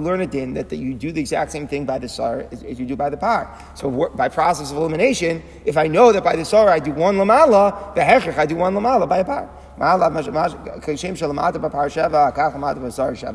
learn 0.00 0.20
a 0.20 0.26
din 0.26 0.54
that, 0.54 0.68
that 0.68 0.76
you 0.76 0.94
do 0.94 1.12
the 1.12 1.20
exact 1.20 1.52
same 1.52 1.68
thing 1.68 1.84
by 1.84 1.98
the 1.98 2.08
sar 2.08 2.46
as, 2.50 2.64
as 2.64 2.80
you 2.80 2.86
do 2.86 2.96
by 2.96 3.10
the 3.10 3.16
par. 3.16 3.56
So 3.76 4.10
by 4.16 4.28
process 4.28 4.72
of 4.72 4.78
elimination, 4.78 5.42
if 5.64 5.76
I 5.76 5.86
know 5.86 6.10
that 6.10 6.24
by 6.24 6.34
the 6.34 6.44
sar 6.44 6.68
I 6.68 6.80
do 6.80 6.90
one 6.90 7.16
lamala, 7.16 7.94
the 7.94 8.00
hechech 8.00 8.36
I 8.36 8.46
do 8.46 8.56
one 8.56 8.74
lamala 8.74 9.08
by 9.08 9.18
a 9.18 9.24
par. 9.24 9.48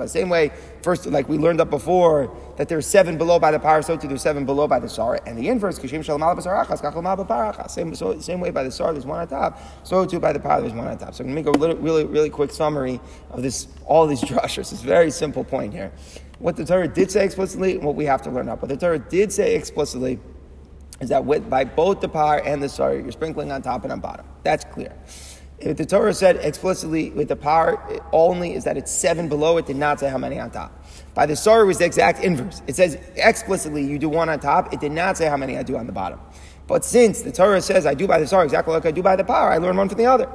Same 0.08 0.30
way, 0.30 0.52
first, 0.82 1.06
like 1.06 1.28
we 1.28 1.38
learned 1.38 1.60
up 1.60 1.70
before, 1.70 2.34
that 2.58 2.70
there's 2.70 2.88
seven 2.88 3.18
below 3.18 3.40
by 3.40 3.52
the 3.52 3.60
par, 3.60 3.82
so 3.82 3.98
too 3.98 4.08
there's 4.08 4.22
seven 4.22 4.46
below 4.46 4.66
by 4.68 4.80
the 4.80 4.88
sar. 4.88 5.20
And 5.26 5.38
the 5.38 5.50
inverse, 5.50 5.78
same, 5.80 6.02
so, 6.02 6.18
same 8.20 8.40
way 8.40 8.52
by 8.52 8.64
the 8.64 8.72
sar, 8.72 8.94
there's 8.94 9.06
one 9.06 9.20
on 9.20 9.28
top. 9.28 9.60
So 9.84 10.06
too 10.06 10.20
by 10.20 10.32
the 10.32 10.40
par, 10.40 10.62
there's 10.62 10.72
one 10.74 10.88
on 10.88 10.98
top. 10.98 11.14
So 11.14 11.26
I'm 11.26 11.34
going 11.34 11.44
to 11.44 11.52
make 11.52 11.56
a 11.56 11.60
little, 11.60 11.76
really, 11.78 12.06
really 12.06 12.30
quick 12.30 12.52
summary 12.52 13.02
of 13.32 13.42
this, 13.42 13.68
all 13.86 14.08
these 14.08 14.22
drashas. 14.22 14.72
It's 14.72 14.84
a 14.84 14.86
very 14.86 15.12
simple 15.12 15.44
point 15.44 15.74
here. 15.74 15.92
What 16.40 16.56
the 16.56 16.64
Torah 16.64 16.88
did 16.88 17.12
say 17.12 17.26
explicitly, 17.26 17.76
and 17.76 17.84
what 17.84 17.96
we 17.96 18.06
have 18.06 18.22
to 18.22 18.32
learn 18.32 18.48
up. 18.48 18.62
What 18.62 18.70
the 18.70 18.78
Torah 18.78 19.00
did 19.00 19.34
say 19.34 19.56
explicitly 19.56 20.20
is 21.02 21.10
that 21.10 21.26
with, 21.26 21.50
by 21.50 21.66
both 21.66 22.00
the 22.02 22.10
par 22.10 22.42
and 22.46 22.64
the 22.64 22.70
sar, 22.70 22.96
you're 22.96 23.12
sprinkling 23.12 23.52
on 23.52 23.62
top 23.62 23.84
and 23.84 23.92
on 23.92 24.00
bottom. 24.00 24.26
That's 24.44 24.64
clear. 24.66 24.94
If 25.62 25.76
the 25.76 25.86
Torah 25.86 26.14
said 26.14 26.38
explicitly 26.38 27.10
with 27.12 27.28
the 27.28 27.36
par 27.36 28.02
only 28.14 28.54
is 28.54 28.64
that 28.64 28.78
it's 28.78 28.92
seven 28.92 29.28
below, 29.28 29.58
it 29.58 29.66
did 29.66 29.76
not 29.76 30.00
say 30.00 30.10
how 30.10 30.18
many 30.18 30.40
on 30.40 30.52
top. 30.52 30.72
By 31.14 31.26
the 31.26 31.34
Sorah, 31.34 31.64
it 31.64 31.68
was 31.68 31.80
the 31.80 31.86
exact 31.86 32.24
inverse. 32.24 32.62
It 32.66 32.78
says 32.78 32.98
explicitly 33.16 33.84
you 33.84 34.00
do 34.00 34.08
one 34.08 34.30
on 34.30 34.40
top, 34.40 34.74
it 34.74 34.80
did 34.80 34.94
not 34.94 35.18
say 35.18 35.28
how 35.28 35.36
many 35.36 35.58
I 35.58 35.64
do 35.64 35.76
on 35.76 35.86
the 35.86 35.92
bottom. 35.92 36.20
But 36.66 36.86
since 36.86 37.24
the 37.24 37.32
Torah 37.32 37.62
says 37.62 37.86
I 37.86 37.94
do 37.94 38.08
by 38.08 38.20
the 38.20 38.26
Sorah 38.26 38.46
exactly 38.46 38.74
like 38.74 38.86
I 38.86 38.92
do 38.92 39.02
by 39.02 39.18
the 39.18 39.24
par, 39.26 39.52
I 39.52 39.58
learn 39.58 39.76
one 39.76 39.90
from 39.90 39.98
the 39.98 40.06
other. 40.06 40.30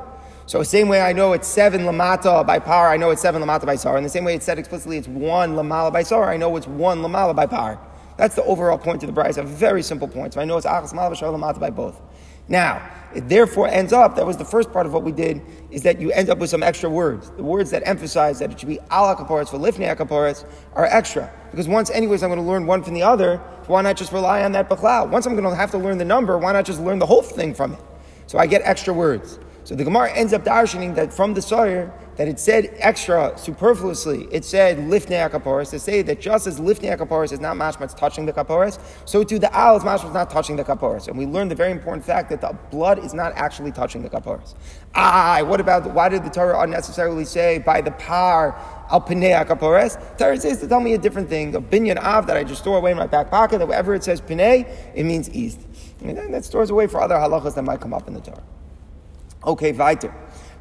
So 0.46 0.62
same 0.62 0.88
way 0.88 1.00
I 1.00 1.14
know 1.14 1.32
it's 1.32 1.48
seven 1.48 1.82
lamata 1.82 2.46
by 2.46 2.58
par, 2.58 2.90
I 2.90 2.98
know 2.98 3.10
it's 3.10 3.22
seven 3.22 3.40
lamata 3.40 3.64
by 3.64 3.76
sar. 3.76 3.96
And 3.96 4.04
the 4.04 4.10
same 4.10 4.24
way 4.24 4.34
it 4.34 4.42
said 4.42 4.58
explicitly 4.58 4.98
it's 4.98 5.08
one 5.08 5.54
lamala 5.54 5.90
by 5.90 6.02
sar, 6.02 6.30
I 6.30 6.36
know 6.36 6.54
it's 6.56 6.66
one 6.66 7.00
lamala 7.00 7.34
by 7.34 7.46
par. 7.46 7.80
That's 8.18 8.34
the 8.34 8.44
overall 8.44 8.76
point 8.76 9.02
of 9.02 9.12
the 9.12 9.18
Brisa, 9.18 9.38
a 9.38 9.42
very 9.42 9.82
simple 9.82 10.06
point. 10.06 10.34
So 10.34 10.40
I 10.40 10.44
know 10.44 10.58
it's 10.58 10.66
achas 10.66 10.92
malava 10.92 11.16
lamata 11.16 11.58
by 11.58 11.70
both. 11.70 12.00
Now, 12.48 12.90
it 13.14 13.28
therefore 13.28 13.68
ends 13.68 13.92
up, 13.92 14.16
that 14.16 14.26
was 14.26 14.36
the 14.36 14.44
first 14.44 14.72
part 14.72 14.86
of 14.86 14.92
what 14.92 15.04
we 15.04 15.12
did, 15.12 15.40
is 15.70 15.82
that 15.84 16.00
you 16.00 16.10
end 16.12 16.30
up 16.30 16.38
with 16.38 16.50
some 16.50 16.62
extra 16.62 16.90
words. 16.90 17.30
The 17.30 17.44
words 17.44 17.70
that 17.70 17.86
emphasize 17.86 18.40
that 18.40 18.50
it 18.50 18.58
should 18.58 18.68
be 18.68 18.80
ala 18.90 19.14
kaporis 19.16 19.50
for 19.50 19.58
lifnei 19.58 19.94
kaporis 19.96 20.44
are 20.74 20.86
extra. 20.86 21.32
Because 21.50 21.68
once, 21.68 21.90
anyways, 21.90 22.22
I'm 22.22 22.28
going 22.28 22.40
to 22.40 22.46
learn 22.46 22.66
one 22.66 22.82
from 22.82 22.94
the 22.94 23.02
other, 23.02 23.38
why 23.66 23.82
not 23.82 23.96
just 23.96 24.12
rely 24.12 24.42
on 24.42 24.52
that 24.52 24.68
bachlal? 24.68 25.08
Once 25.08 25.26
I'm 25.26 25.36
going 25.36 25.48
to 25.48 25.54
have 25.54 25.70
to 25.70 25.78
learn 25.78 25.98
the 25.98 26.04
number, 26.04 26.36
why 26.36 26.52
not 26.52 26.64
just 26.64 26.80
learn 26.80 26.98
the 26.98 27.06
whole 27.06 27.22
thing 27.22 27.54
from 27.54 27.74
it? 27.74 27.80
So 28.26 28.38
I 28.38 28.46
get 28.46 28.62
extra 28.64 28.92
words. 28.92 29.38
So 29.64 29.74
the 29.74 29.82
Gemara 29.82 30.12
ends 30.12 30.34
up 30.34 30.44
darshaning 30.44 30.94
that 30.96 31.10
from 31.10 31.32
the 31.32 31.40
Sa'ir, 31.40 31.90
that 32.16 32.28
it 32.28 32.38
said 32.38 32.74
extra 32.74 33.32
superfluously, 33.36 34.28
it 34.30 34.44
said 34.44 34.76
lifnei 34.76 35.28
kaporis 35.30 35.70
to 35.70 35.80
say 35.80 36.02
that 36.02 36.20
just 36.20 36.46
as 36.46 36.60
lifnei 36.60 36.98
kaporis 36.98 37.32
is 37.32 37.40
not 37.40 37.56
mashmat's 37.56 37.94
touching 37.94 38.26
the 38.26 38.32
kaporis, 38.32 38.78
so 39.06 39.24
too 39.24 39.38
the 39.38 39.50
owl 39.56 39.78
is 39.78 39.82
mashmat's 39.82 40.12
not 40.12 40.28
touching 40.28 40.56
the 40.56 40.64
kaporis. 40.64 41.08
And 41.08 41.16
we 41.16 41.24
learned 41.24 41.50
the 41.50 41.54
very 41.54 41.72
important 41.72 42.04
fact 42.04 42.28
that 42.28 42.42
the 42.42 42.54
blood 42.70 43.02
is 43.02 43.14
not 43.14 43.32
actually 43.36 43.72
touching 43.72 44.02
the 44.02 44.10
kaporis. 44.10 44.54
Ah, 44.94 45.40
what 45.42 45.60
about, 45.60 45.90
why 45.92 46.10
did 46.10 46.24
the 46.24 46.30
Torah 46.30 46.60
unnecessarily 46.60 47.24
say 47.24 47.58
by 47.58 47.80
the 47.80 47.90
par 47.92 48.54
al 48.90 49.00
pinei 49.00 49.42
kaporis? 49.46 49.96
Torah 50.18 50.38
says 50.38 50.60
to 50.60 50.68
tell 50.68 50.80
me 50.80 50.92
a 50.92 50.98
different 50.98 51.30
thing. 51.30 51.54
A 51.54 51.60
binyan 51.60 51.96
av 51.96 52.26
that 52.26 52.36
I 52.36 52.44
just 52.44 52.60
store 52.60 52.76
away 52.76 52.90
in 52.90 52.98
my 52.98 53.06
back 53.06 53.30
pocket, 53.30 53.58
that 53.58 53.66
wherever 53.66 53.94
it 53.94 54.04
says 54.04 54.20
pinei, 54.20 54.68
it 54.94 55.04
means 55.04 55.30
east. 55.30 55.60
And 56.02 56.34
that 56.34 56.44
stores 56.44 56.68
away 56.68 56.86
for 56.86 57.00
other 57.00 57.14
halachas 57.14 57.54
that 57.54 57.62
might 57.62 57.80
come 57.80 57.94
up 57.94 58.06
in 58.06 58.12
the 58.12 58.20
Torah. 58.20 58.42
Okay, 59.46 59.72
weiter. 59.72 60.14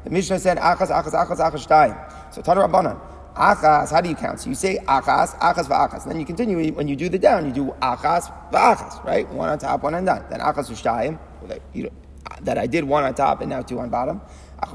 The 0.04 0.10
Mishnah 0.10 0.38
said, 0.38 0.58
achas, 0.58 0.90
achas, 0.90 1.12
achas, 1.12 1.38
achas, 1.38 1.66
shtayim. 1.66 2.34
So, 2.34 2.42
Tana 2.42 2.60
Rabbanan. 2.60 3.00
Achas, 3.34 3.90
how 3.90 4.00
do 4.00 4.08
you 4.08 4.14
count? 4.14 4.38
So 4.38 4.48
you 4.48 4.54
say 4.54 4.78
achas, 4.86 5.36
achas, 5.38 5.66
v'achas. 5.66 6.02
And 6.02 6.12
then 6.12 6.20
you 6.20 6.26
continue, 6.26 6.72
when 6.72 6.86
you 6.86 6.94
do 6.94 7.08
the 7.08 7.18
down, 7.18 7.46
you 7.46 7.52
do 7.52 7.74
achas, 7.82 8.32
v'achas, 8.52 9.04
right? 9.04 9.28
One 9.30 9.48
on 9.48 9.58
top, 9.58 9.82
one 9.82 9.92
on 9.94 10.04
down. 10.04 10.24
Then 10.30 10.38
achas, 10.38 10.70
shtayim, 10.70 11.18
that 12.42 12.58
I 12.58 12.68
did 12.68 12.84
one 12.84 13.02
on 13.02 13.12
top 13.14 13.40
and 13.40 13.50
now 13.50 13.62
two 13.62 13.80
on 13.80 13.90
bottom. 13.90 14.20
If 14.62 14.72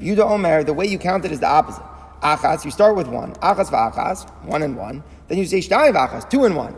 you 0.00 0.14
don't 0.14 0.32
Omer, 0.32 0.64
the 0.64 0.72
way 0.72 0.86
you 0.86 0.98
count 0.98 1.24
it 1.26 1.32
is 1.32 1.40
the 1.40 1.48
opposite. 1.48 1.84
Achas, 2.22 2.64
you 2.64 2.70
start 2.70 2.96
with 2.96 3.08
one. 3.08 3.34
Achas 3.34 3.68
v'achas, 3.68 4.26
one 4.44 4.62
and 4.62 4.78
one. 4.78 5.04
Then 5.28 5.36
you 5.36 5.44
say 5.44 5.58
shtayim 5.58 5.92
v'achas, 5.92 6.30
two 6.30 6.44
and 6.44 6.56
one. 6.56 6.74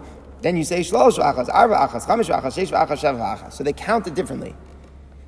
Then 0.47 0.57
you 0.57 0.63
say 0.63 0.79
shlosh 0.79 1.19
v'achas, 1.19 1.49
arba 1.53 1.75
achas, 1.75 2.07
chamish 2.07 2.31
v'achas, 2.31 2.55
sheish 2.55 2.71
v'achas, 2.71 3.03
shav 3.03 3.19
v'achas. 3.19 3.53
So 3.53 3.65
they 3.65 3.73
count 3.73 4.07
it 4.07 4.15
differently. 4.15 4.55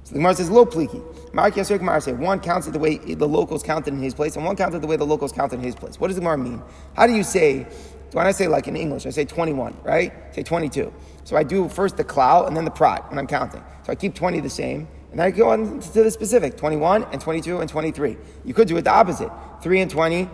So 0.05 0.13
the 0.13 0.21
Gemara 0.21 0.37
says 0.37 0.49
lo 0.49 0.65
pliki. 0.65 1.03
Mark 1.35 1.55
Yasir 1.55 1.77
Gemara 1.77 2.01
say 2.01 2.13
one 2.13 2.39
counts 2.39 2.69
it 2.69 2.71
the 2.71 2.79
way 2.79 2.99
the 2.99 3.27
locals 3.27 3.65
counted 3.65 3.95
in 3.95 4.01
his 4.01 4.15
place, 4.15 4.37
and 4.37 4.45
one 4.45 4.55
counted 4.55 4.81
the 4.81 4.87
way 4.87 4.95
the 4.95 5.05
locals 5.05 5.33
counted 5.33 5.57
in 5.57 5.65
his 5.65 5.75
place. 5.75 5.99
What 5.99 6.07
does 6.07 6.15
the 6.15 6.21
Gemara 6.21 6.39
mean? 6.39 6.63
How 6.95 7.09
do 7.09 7.15
you 7.15 7.25
say? 7.25 7.67
When 8.13 8.29
I 8.29 8.31
say 8.31 8.47
like 8.47 8.69
in 8.69 8.77
English, 8.77 9.07
I 9.07 9.11
say 9.11 9.25
21, 9.25 9.79
right? 9.83 10.13
say 10.33 10.45
22. 10.45 10.93
So 11.25 11.37
I 11.37 11.43
do 11.43 11.69
first 11.69 11.97
the 11.97 12.05
cloud 12.05 12.47
and 12.47 12.57
then 12.57 12.65
the 12.65 12.71
prat 12.71 13.11
when 13.11 13.19
I'm 13.19 13.27
counting. 13.27 13.65
So 13.85 13.91
I 13.91 13.97
keep 13.97 14.15
20 14.15 14.39
the 14.39 14.49
same, 14.49 14.87
and 15.11 15.19
then 15.19 15.27
I 15.27 15.33
go 15.33 15.49
on 15.49 15.81
to 15.81 16.05
the 16.05 16.13
specific 16.13 16.57
21 16.57 17.03
and 17.11 17.21
22 17.21 17.59
and 17.59 17.69
23. 17.69 18.17
You 18.45 18.55
could 18.55 18.69
do 18.69 18.77
it 18.77 18.83
the 18.83 18.93
opposite 18.93 19.33
3 19.65 19.81
and 19.81 19.91
20, 19.91 20.31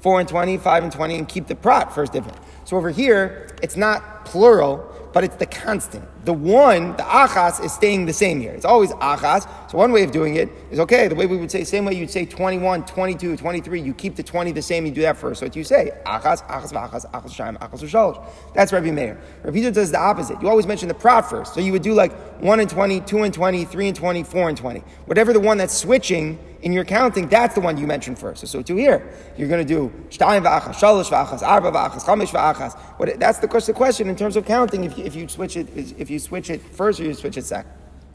4 0.00 0.20
and 0.20 0.28
20, 0.28 0.58
5 0.58 0.82
and 0.82 0.92
20, 0.92 1.14
and 1.14 1.28
keep 1.28 1.46
the 1.46 1.54
prat 1.54 1.94
first 1.94 2.12
different. 2.12 2.36
So 2.64 2.76
over 2.76 2.90
here, 2.90 3.46
it's 3.62 3.76
not 3.76 4.13
plural, 4.24 4.90
but 5.14 5.22
it's 5.22 5.36
the 5.36 5.46
constant. 5.46 6.04
The 6.24 6.32
one, 6.32 6.96
the 6.96 7.04
achas, 7.04 7.64
is 7.64 7.72
staying 7.72 8.06
the 8.06 8.12
same 8.12 8.40
here. 8.40 8.52
It's 8.52 8.64
always 8.64 8.90
achas. 8.94 9.48
So 9.70 9.78
one 9.78 9.92
way 9.92 10.02
of 10.02 10.10
doing 10.10 10.34
it 10.34 10.50
is 10.72 10.80
okay, 10.80 11.06
the 11.06 11.14
way 11.14 11.26
we 11.26 11.36
would 11.36 11.52
say, 11.52 11.62
same 11.62 11.84
way 11.84 11.94
you'd 11.94 12.10
say 12.10 12.26
21, 12.26 12.84
22, 12.84 13.36
23, 13.36 13.80
you 13.80 13.94
keep 13.94 14.16
the 14.16 14.24
20 14.24 14.50
the 14.50 14.60
same, 14.60 14.84
you 14.86 14.90
do 14.90 15.02
that 15.02 15.16
first. 15.16 15.38
So 15.38 15.46
what 15.46 15.54
you 15.54 15.62
say, 15.62 15.92
achas, 16.04 16.44
achas, 16.48 16.72
achas, 16.72 17.08
achas, 17.12 17.30
shayim, 17.30 17.58
achas, 17.58 17.88
shalosh. 17.88 18.26
That's 18.54 18.72
Rabbi 18.72 18.90
Meir. 18.90 19.20
Rabbi 19.44 19.58
Yehuda 19.58 19.74
does 19.74 19.92
the 19.92 20.00
opposite. 20.00 20.42
You 20.42 20.48
always 20.48 20.66
mention 20.66 20.88
the 20.88 20.94
prat 20.94 21.30
first. 21.30 21.54
So 21.54 21.60
you 21.60 21.70
would 21.70 21.82
do 21.82 21.94
like 21.94 22.12
1 22.42 22.58
and 22.58 22.68
20, 22.68 23.00
2 23.02 23.22
and 23.22 23.32
20, 23.32 23.64
3 23.64 23.86
and 23.86 23.96
20, 23.96 24.22
4 24.24 24.48
and 24.48 24.58
20. 24.58 24.80
Whatever 25.06 25.32
the 25.32 25.40
one 25.40 25.58
that's 25.58 25.74
switching 25.74 26.40
in 26.64 26.72
your 26.72 26.84
counting, 26.84 27.28
that's 27.28 27.54
the 27.54 27.60
one 27.60 27.76
you 27.76 27.86
mentioned 27.86 28.18
first. 28.18 28.40
So, 28.40 28.46
so 28.46 28.62
to 28.62 28.74
here, 28.74 29.12
you're 29.36 29.48
going 29.48 29.64
to 29.64 29.68
do 29.68 29.92
shtayim 30.08 30.44
v'achas, 30.44 30.74
shalosh 30.74 31.10
v'achas, 31.10 31.42
arba 31.42 31.70
v'achas, 31.70 32.04
chamish 32.04 32.30
v'achas. 32.30 32.80
But 32.98 33.20
that's 33.20 33.38
the 33.38 33.48
question 33.48 34.08
in 34.08 34.16
terms 34.16 34.34
of 34.34 34.46
counting. 34.46 34.84
If 34.84 34.96
you, 34.96 35.04
if 35.04 35.14
you 35.14 35.28
switch 35.28 35.58
it, 35.58 35.68
if 35.76 36.08
you 36.08 36.18
switch 36.18 36.48
it 36.48 36.62
first 36.62 37.00
or 37.00 37.04
you 37.04 37.12
switch 37.12 37.36
it 37.36 37.44
second, 37.44 37.70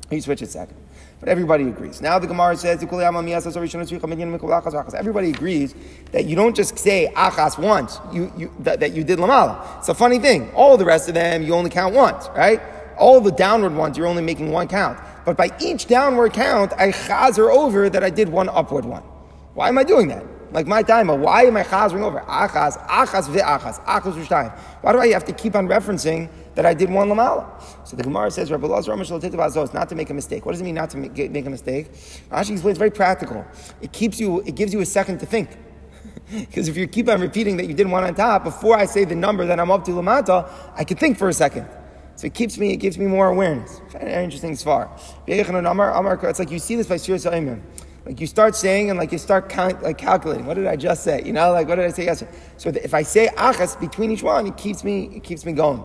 you 0.09 0.19
switch 0.19 0.41
it 0.41 0.49
second. 0.49 0.75
But 1.19 1.29
everybody 1.29 1.65
agrees. 1.65 2.01
Now 2.01 2.17
the 2.17 2.25
Gemara 2.25 2.57
says, 2.57 2.81
everybody 2.81 5.29
agrees 5.29 5.75
that 6.11 6.25
you 6.25 6.35
don't 6.35 6.55
just 6.55 6.79
say 6.79 7.13
achas 7.15 7.59
once, 7.59 7.99
you, 8.11 8.33
you, 8.35 8.51
that, 8.61 8.79
that 8.79 8.93
you 8.93 9.03
did 9.03 9.19
lamala. 9.19 9.77
It's 9.77 9.89
a 9.89 9.93
funny 9.93 10.17
thing. 10.17 10.49
All 10.55 10.75
the 10.75 10.85
rest 10.85 11.07
of 11.07 11.13
them, 11.13 11.43
you 11.43 11.53
only 11.53 11.69
count 11.69 11.93
once, 11.93 12.27
right? 12.29 12.59
All 12.97 13.21
the 13.21 13.31
downward 13.31 13.75
ones, 13.75 13.95
you're 13.95 14.07
only 14.07 14.23
making 14.23 14.49
one 14.49 14.67
count. 14.67 14.97
But 15.29 15.37
by 15.37 15.55
each 15.63 15.85
downward 15.85 16.33
count, 16.33 16.73
I 16.73 16.91
chazer 16.91 17.55
over 17.55 17.87
that 17.87 18.03
I 18.03 18.09
did 18.09 18.29
one 18.29 18.49
upward 18.49 18.83
one. 18.83 19.03
Why 19.53 19.69
am 19.69 19.77
I 19.77 19.83
doing 19.83 20.07
that? 20.07 20.25
Like 20.51 20.65
my 20.65 20.81
timer, 20.81 21.15
why 21.15 21.43
am 21.43 21.55
I 21.55 21.61
chazering 21.61 22.01
over? 22.01 22.21
Achas, 22.21 22.83
achas 22.87 23.27
ve'achas, 23.29 23.79
achas 23.85 24.13
v'shtayim. 24.13 24.51
Why 24.81 24.91
do 24.91 24.99
I 24.99 25.09
have 25.09 25.25
to 25.25 25.31
keep 25.31 25.55
on 25.55 25.67
referencing 25.67 26.31
that 26.55 26.65
I 26.65 26.73
did 26.73 26.89
one 26.89 27.09
lamala? 27.09 27.47
So 27.87 27.95
the 27.95 28.01
Gemara 28.01 28.31
says, 28.31 28.49
Rabbi 28.49 28.65
Lazar 28.65 28.95
not 29.71 29.89
to 29.89 29.95
make 29.95 30.09
a 30.09 30.15
mistake. 30.15 30.47
What 30.47 30.53
does 30.53 30.61
it 30.61 30.63
mean 30.63 30.73
not 30.73 30.89
to 30.89 30.97
make, 30.97 31.15
make 31.29 31.45
a 31.45 31.49
mistake? 31.51 31.93
Rashi 32.31 32.53
explains 32.53 32.79
very 32.79 32.89
practical. 32.89 33.45
It 33.81 33.91
keeps 33.91 34.19
you, 34.19 34.39
it 34.41 34.55
gives 34.55 34.73
you 34.73 34.81
a 34.81 34.85
second 34.85 35.19
to 35.19 35.27
think. 35.27 35.49
Because 36.31 36.67
if 36.67 36.77
you 36.77 36.87
keep 36.87 37.09
on 37.09 37.21
repeating 37.21 37.57
that 37.57 37.67
you 37.67 37.73
did 37.75 37.87
one 37.87 38.03
on 38.03 38.15
top, 38.15 38.43
before 38.43 38.75
I 38.77 38.85
say 38.85 39.03
the 39.03 39.15
number 39.15 39.45
that 39.45 39.59
I'm 39.59 39.69
up 39.69 39.83
to 39.85 39.91
lamata, 39.91 40.51
I 40.75 40.83
can 40.83 40.97
think 40.97 41.17
for 41.19 41.29
a 41.29 41.33
second. 41.33 41.67
So 42.19 42.27
it 42.27 42.33
keeps 42.33 42.57
me, 42.57 42.73
it 42.73 42.77
gives 42.81 42.97
me 42.97 43.05
more 43.05 43.27
awareness. 43.29 43.79
Interesting 44.01 44.53
far. 44.57 44.91
It's 45.25 46.39
like 46.39 46.51
you 46.51 46.59
see 46.59 46.75
this 46.75 46.87
by 46.87 46.97
Sir 46.97 47.17
Sa'imim. 47.17 47.61
Like 48.05 48.19
you 48.19 48.27
start 48.27 48.57
saying 48.57 48.89
and 48.89 48.99
like 48.99 49.13
you 49.13 49.17
start 49.17 49.47
count, 49.47 49.81
like 49.81 49.97
calculating. 49.97 50.45
What 50.45 50.55
did 50.55 50.67
I 50.67 50.75
just 50.75 51.05
say? 51.05 51.23
You 51.23 51.31
know, 51.31 51.53
like 51.53 51.69
what 51.69 51.75
did 51.75 51.85
I 51.85 51.91
say 51.91 52.03
yesterday? 52.03 52.31
So 52.57 52.71
if 52.71 52.93
I 52.93 53.03
say 53.03 53.29
achas 53.37 53.79
between 53.79 54.11
each 54.11 54.21
one, 54.21 54.47
it 54.47 54.57
keeps 54.57 54.83
me, 54.83 55.15
it 55.15 55.23
keeps 55.23 55.45
me 55.45 55.53
going. 55.53 55.81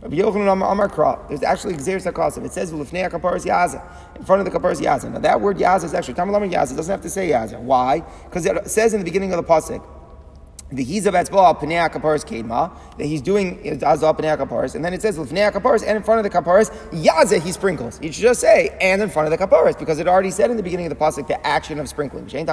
There's 0.00 0.14
actually 0.22 1.74
gezeiras 1.74 2.10
hakasuv. 2.10 2.42
It 2.46 2.54
says 2.54 2.72
Lufnei 2.72 3.10
Kaparas 3.10 3.44
Yaza 3.44 3.84
in 4.16 4.24
front 4.24 4.40
of 4.40 4.50
the 4.50 4.58
Kaparas 4.58 4.80
Yaza. 4.80 5.12
Now 5.12 5.18
that 5.18 5.38
word 5.42 5.58
Yaza 5.58 5.84
is 5.84 5.92
actually 5.92 6.14
Tamalam 6.14 6.50
Yaza. 6.50 6.74
Doesn't 6.74 6.90
have 6.90 7.02
to 7.02 7.10
say 7.10 7.28
Yaza. 7.28 7.60
Why? 7.60 8.00
Because 8.24 8.46
it 8.46 8.70
says 8.70 8.94
in 8.94 9.00
the 9.00 9.04
beginning 9.04 9.34
of 9.34 9.36
the 9.36 9.42
pasuk 9.42 9.86
the 10.72 10.82
a 10.82 10.86
Etzbal 11.12 11.58
Pnei 11.58 11.90
Kaparis 11.90 12.24
Kedma, 12.24 12.70
that 12.96 13.06
he's 13.06 13.20
doing 13.20 13.58
Azal 13.58 14.16
Pnei 14.16 14.36
Kaparis, 14.36 14.74
and 14.74 14.84
then 14.84 14.94
it 14.94 15.02
says 15.02 15.18
Pnei 15.18 15.50
Kaparis, 15.50 15.84
and 15.86 15.96
in 15.96 16.02
front 16.02 16.24
of 16.24 16.32
the 16.32 16.38
Kaparis, 16.38 16.70
Yaza 16.90 17.40
he 17.40 17.50
sprinkles. 17.50 18.00
You 18.00 18.12
should 18.12 18.22
just 18.22 18.40
say, 18.40 18.76
and 18.80 19.02
in 19.02 19.08
front 19.08 19.32
of 19.32 19.38
the 19.38 19.44
Kaparis, 19.44 19.78
because 19.78 19.98
it 19.98 20.06
already 20.06 20.30
said 20.30 20.50
in 20.50 20.56
the 20.56 20.62
beginning 20.62 20.86
of 20.86 20.90
the 20.90 21.04
Pasuk 21.04 21.26
the 21.26 21.44
action 21.46 21.80
of 21.80 21.88
sprinkling. 21.88 22.24
It's 22.24 22.44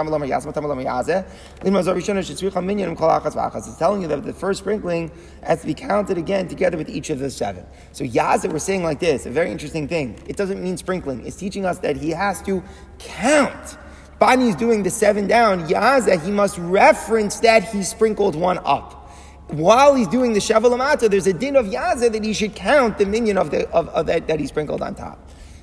telling 3.78 4.02
you 4.02 4.08
that 4.08 4.24
the 4.24 4.34
first 4.34 4.60
sprinkling 4.60 5.12
has 5.44 5.62
to 5.62 5.68
be 5.68 5.74
counted 5.74 6.18
again 6.18 6.48
together 6.48 6.78
with 6.78 6.90
each 6.90 7.10
of 7.10 7.20
the 7.20 7.30
seven. 7.30 7.66
So 7.92 8.04
Yaza, 8.04 8.52
we're 8.52 8.60
saying 8.60 8.84
like 8.84 9.00
this, 9.00 9.26
a 9.26 9.30
very 9.30 9.52
interesting 9.52 9.88
thing. 9.88 10.20
It 10.28 10.38
doesn't 10.38 10.62
mean 10.64 10.78
sprinkling, 10.78 11.26
it's 11.26 11.36
teaching 11.36 11.66
us 11.66 11.80
that 11.80 11.98
he 11.98 12.10
has 12.12 12.42
to 12.44 12.64
count 13.00 13.78
Bani 14.20 14.50
is 14.50 14.56
doing 14.56 14.84
the 14.84 14.90
seven 14.90 15.28
down, 15.28 15.68
Yaza, 15.68 16.24
he 16.24 16.32
must 16.32 16.58
reference 16.58 17.40
that 17.42 17.64
he 17.64 17.84
sprinkled 17.84 18.36
one 18.36 18.60
up. 18.66 18.94
While 19.50 19.96
he's 19.96 20.08
doing 20.08 20.34
the 20.34 20.40
Shavalamata, 20.40 21.10
there's 21.10 21.28
a 21.28 21.34
din 21.34 21.56
of 21.56 21.68
Yaza 21.68 22.12
that 22.12 22.24
he 22.24 22.34
should 22.34 22.56
count 22.56 22.98
the 22.98 23.06
minion 23.06 23.38
of, 23.38 23.52
the, 23.52 23.70
of, 23.70 23.88
of 23.90 24.08
that, 24.08 24.28
that 24.28 24.40
he 24.40 24.48
sprinkled 24.48 24.82
on 24.82 24.96
top. 24.96 25.20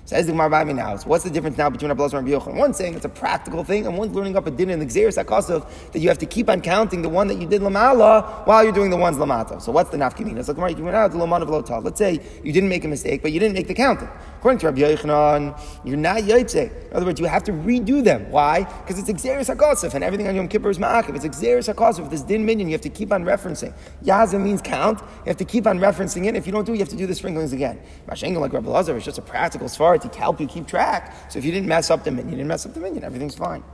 Says 0.06 0.26
the 0.26 0.32
Gemara 0.32 0.64
now. 0.74 0.96
So 0.96 1.08
what's 1.08 1.24
the 1.24 1.30
difference 1.30 1.56
now 1.56 1.70
between 1.70 1.90
Abelazar 1.90 2.18
and 2.18 2.28
Yochanan? 2.28 2.56
One's 2.56 2.76
saying 2.76 2.92
it's 2.92 3.06
a 3.06 3.08
practical 3.08 3.64
thing, 3.64 3.86
and 3.86 3.96
one's 3.96 4.14
learning 4.14 4.36
up 4.36 4.46
a 4.46 4.50
din 4.50 4.68
in 4.68 4.78
the 4.78 4.84
gezeiras 4.84 5.22
hakasuv 5.22 5.66
that 5.92 5.98
you 6.00 6.08
have 6.08 6.18
to 6.18 6.26
keep 6.26 6.50
on 6.50 6.60
counting 6.60 7.00
the 7.00 7.08
one 7.08 7.26
that 7.28 7.40
you 7.40 7.48
did 7.48 7.62
Lamala 7.62 8.46
while 8.46 8.62
you're 8.62 8.72
doing 8.72 8.90
the 8.90 8.98
ones 8.98 9.16
Lamata. 9.16 9.62
So 9.62 9.72
what's 9.72 9.88
the 9.88 9.96
nafkamina? 9.96 10.44
So 10.44 10.52
Gemara, 10.52 10.74
you 10.74 10.84
went 10.84 10.94
out 10.94 11.10
to 11.12 11.16
Laman 11.16 11.40
of 11.40 11.48
Lotal. 11.48 11.82
Let's 11.82 11.98
say 11.98 12.20
you 12.42 12.52
didn't 12.52 12.68
make 12.68 12.84
a 12.84 12.88
mistake, 12.88 13.22
but 13.22 13.32
you 13.32 13.40
didn't 13.40 13.54
make 13.54 13.66
the 13.66 13.74
counting. 13.74 14.10
According 14.44 14.58
to 14.58 14.66
Rabbi 14.66 14.80
Yochanan, 14.80 15.58
you're 15.84 15.96
not 15.96 16.18
Yaitse. 16.18 16.70
In 16.90 16.94
other 16.94 17.06
words, 17.06 17.18
you 17.18 17.24
have 17.24 17.44
to 17.44 17.52
redo 17.52 18.04
them. 18.04 18.30
Why? 18.30 18.64
Because 18.64 18.98
it's 18.98 19.08
gezeiras 19.10 19.48
hakasuv, 19.48 19.94
and 19.94 20.04
everything 20.04 20.28
on 20.28 20.36
Yom 20.36 20.48
Kippur 20.48 20.68
is 20.68 20.78
Ma'akiv. 20.78 21.16
It's 21.16 21.24
gezeiras 21.24 21.74
hakasuv, 21.74 22.10
this 22.10 22.20
din 22.20 22.44
minion, 22.44 22.68
you 22.68 22.74
have 22.74 22.82
to 22.82 22.90
keep 22.90 23.10
on 23.10 23.24
referencing. 23.24 23.72
Yaza 24.04 24.38
means 24.38 24.60
count. 24.60 25.00
You 25.00 25.28
have 25.28 25.38
to 25.38 25.46
keep 25.46 25.66
on 25.66 25.78
referencing 25.78 26.26
it. 26.26 26.36
If 26.36 26.44
you 26.44 26.52
don't 26.52 26.66
do 26.66 26.72
it, 26.72 26.74
you 26.74 26.80
have 26.80 26.90
to 26.90 26.96
do 26.96 27.06
the 27.06 27.14
sprinklings 27.14 27.54
again. 27.54 27.80
Mashengal, 28.06 28.40
like 28.40 28.52
Rabbi 28.52 28.68
Lazar, 28.68 28.94
is 28.98 29.06
just 29.06 29.16
a 29.16 29.22
practical 29.22 29.66
svara 29.66 29.98
to 29.98 30.18
help 30.18 30.38
you 30.38 30.46
keep 30.46 30.66
track. 30.66 31.14
So 31.30 31.38
if 31.38 31.46
you 31.46 31.50
didn't 31.50 31.66
mess 31.66 31.88
up 31.88 32.04
the 32.04 32.10
minion, 32.10 32.28
you 32.28 32.36
didn't 32.36 32.48
mess 32.48 32.66
up 32.66 32.74
the 32.74 32.80
minion, 32.80 33.02
everything's 33.02 33.36
fine. 33.36 33.64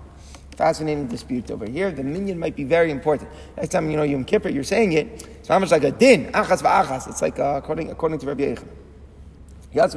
Fascinating 0.55 1.09
dispute 1.09 1.51
over 1.51 1.69
here. 1.69 1.91
The 1.91 2.05
minion 2.05 2.39
might 2.39 2.55
be 2.55 2.63
very 2.63 2.93
important. 2.93 3.29
Next 3.57 3.71
time 3.71 3.91
you 3.91 3.97
know 3.97 4.05
Yom 4.05 4.25
Kippur, 4.25 4.51
you're 4.51 4.63
saying 4.63 4.93
it. 4.93 5.27
It's 5.41 5.49
not 5.49 5.61
much 5.61 5.73
like 5.73 5.83
a 5.83 5.91
din, 5.91 6.31
achas 6.31 6.63
va'achas. 6.63 7.09
It's 7.09 7.23
like 7.23 7.41
uh, 7.41 7.57
according 7.57 7.91
according 7.91 8.21
to 8.21 8.27
Rabbi 8.29 8.55
Yechon. 8.55 8.69
What's 9.73 9.95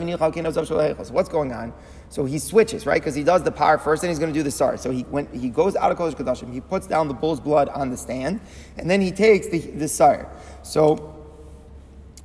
going 1.29 1.51
on? 1.51 1.73
So 2.09 2.25
he 2.25 2.37
switches, 2.37 2.85
right? 2.85 3.01
Because 3.01 3.15
he 3.15 3.23
does 3.23 3.41
the 3.41 3.51
par 3.51 3.79
first, 3.79 4.03
and 4.03 4.09
he's 4.09 4.19
going 4.19 4.31
to 4.31 4.37
do 4.37 4.43
the 4.43 4.51
sar. 4.51 4.77
So 4.77 4.91
he 4.91 5.01
when 5.03 5.25
he 5.33 5.49
goes 5.49 5.75
out 5.75 5.91
of 5.91 5.97
Kodesh 5.97 6.15
Kodashim, 6.15 6.53
he 6.53 6.61
puts 6.61 6.85
down 6.85 7.07
the 7.07 7.13
bull's 7.13 7.39
blood 7.39 7.69
on 7.69 7.89
the 7.89 7.97
stand, 7.97 8.39
and 8.77 8.87
then 8.87 9.01
he 9.01 9.11
takes 9.11 9.47
the, 9.47 9.59
the 9.59 9.87
sar. 9.87 10.29
So 10.61 11.09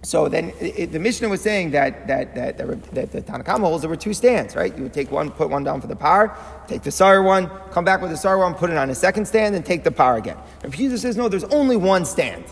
so 0.03 0.29
then 0.29 0.53
it, 0.61 0.93
the 0.93 0.99
Mishnah 0.99 1.29
was 1.29 1.41
saying 1.41 1.71
that 1.73 2.07
that 2.07 2.35
that, 2.35 2.59
that, 2.59 2.83
that 2.95 3.13
the 3.13 3.23
Tanakama 3.23 3.63
holds 3.63 3.83
there 3.83 3.89
were 3.89 3.97
two 3.97 4.15
stands, 4.15 4.55
right? 4.55 4.77
You 4.77 4.83
would 4.85 4.93
take 4.93 5.11
one, 5.11 5.31
put 5.31 5.49
one 5.49 5.65
down 5.65 5.81
for 5.81 5.87
the 5.87 5.97
par, 5.97 6.37
take 6.69 6.83
the 6.83 6.93
sar 6.93 7.23
one, 7.23 7.49
come 7.71 7.85
back 7.85 8.01
with 8.01 8.11
the 8.11 8.17
sar 8.17 8.39
one, 8.39 8.55
put 8.55 8.71
it 8.71 8.77
on 8.77 8.91
a 8.91 8.95
second 8.95 9.27
stand, 9.27 9.57
and 9.57 9.65
take 9.65 9.85
the 9.85 9.91
par 9.91 10.19
again. 10.19 10.37
Rabbi 10.63 10.77
Yehuda 10.77 10.99
says 10.99 11.17
no, 11.17 11.29
there's 11.29 11.45
only 11.45 11.77
one 11.77 12.05
stand. 12.05 12.45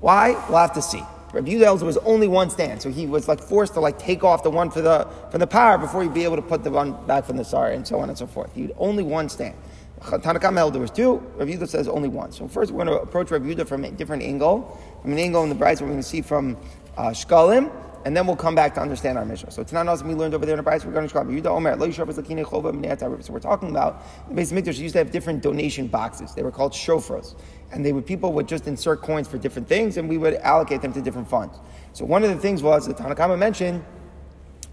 Why? 0.00 0.32
We'll 0.48 0.58
have 0.58 0.72
to 0.74 0.82
see. 0.82 1.02
Rabbi 1.34 1.50
Yehuda 1.50 1.82
was 1.82 1.96
only 1.98 2.28
one 2.28 2.48
stand, 2.48 2.80
so 2.80 2.90
he 2.90 3.06
was 3.06 3.26
like 3.26 3.40
forced 3.40 3.74
to 3.74 3.80
like 3.80 3.98
take 3.98 4.22
off 4.22 4.44
the 4.44 4.50
one 4.50 4.70
for 4.70 4.80
the 4.80 5.08
for 5.30 5.38
the 5.38 5.46
par 5.46 5.78
before 5.78 6.02
he'd 6.02 6.14
be 6.14 6.24
able 6.24 6.36
to 6.36 6.42
put 6.42 6.62
the 6.62 6.70
one 6.70 6.92
back 7.06 7.24
from 7.24 7.36
the 7.36 7.44
sar, 7.44 7.70
and 7.70 7.86
so 7.86 7.98
on 7.98 8.08
and 8.08 8.16
so 8.16 8.26
forth. 8.26 8.54
He 8.54 8.62
had 8.62 8.72
only 8.78 9.02
one 9.02 9.28
stand. 9.28 9.56
Tanakam 10.00 10.54
held 10.54 10.74
there 10.74 10.80
was 10.80 10.90
two. 10.90 11.16
Rabbi 11.36 11.52
Yehuda 11.52 11.68
says 11.68 11.88
only 11.88 12.08
one. 12.08 12.30
So 12.30 12.46
first 12.46 12.70
we're 12.70 12.84
going 12.84 12.96
to 12.96 13.02
approach 13.02 13.30
Rabbi 13.30 13.46
Yehuda 13.46 13.66
from 13.66 13.84
a 13.84 13.90
different 13.90 14.22
angle. 14.22 14.78
From 15.02 15.12
an 15.12 15.18
angle 15.18 15.42
in 15.42 15.48
the 15.48 15.54
Brisa 15.54 15.80
we're 15.80 15.88
going 15.88 15.96
to 15.98 16.02
see 16.02 16.20
from 16.20 16.56
uh, 16.96 17.08
Shkalim, 17.08 17.72
and 18.04 18.14
then 18.14 18.26
we'll 18.26 18.36
come 18.36 18.54
back 18.54 18.74
to 18.74 18.80
understand 18.80 19.16
our 19.16 19.24
Mishnah. 19.24 19.50
So 19.50 19.64
Tanan 19.64 20.02
we 20.04 20.14
learned 20.14 20.34
over 20.34 20.44
there 20.44 20.58
in 20.58 20.62
the 20.62 20.70
Brisa 20.70 20.84
regarding. 20.86 21.08
Yehuda 21.10 21.46
Omer, 21.46 21.76
Lo 21.76 21.88
Yishav 21.88 22.06
Lakina 22.06 22.44
Chova 22.44 23.24
So 23.24 23.32
we're 23.32 23.40
talking 23.40 23.70
about 23.70 24.02
the 24.28 24.34
Beis 24.34 24.52
Mikdash 24.52 24.78
used 24.78 24.92
to 24.92 24.98
have 24.98 25.10
different 25.10 25.42
donation 25.42 25.86
boxes. 25.86 26.34
They 26.34 26.42
were 26.42 26.50
called 26.50 26.72
shofros, 26.72 27.34
and 27.72 27.84
they 27.84 27.92
would 27.92 28.04
people 28.06 28.32
would 28.34 28.46
just 28.46 28.66
insert 28.66 29.00
coins 29.00 29.26
for 29.26 29.38
different 29.38 29.68
things, 29.68 29.96
and 29.96 30.08
we 30.08 30.18
would 30.18 30.34
allocate 30.34 30.82
them 30.82 30.92
to 30.92 31.00
different 31.00 31.28
funds. 31.28 31.58
So 31.92 32.04
one 32.04 32.24
of 32.24 32.30
the 32.30 32.38
things 32.38 32.62
was 32.62 32.86
that 32.86 32.98
Tanakama 32.98 33.38
mentioned 33.38 33.84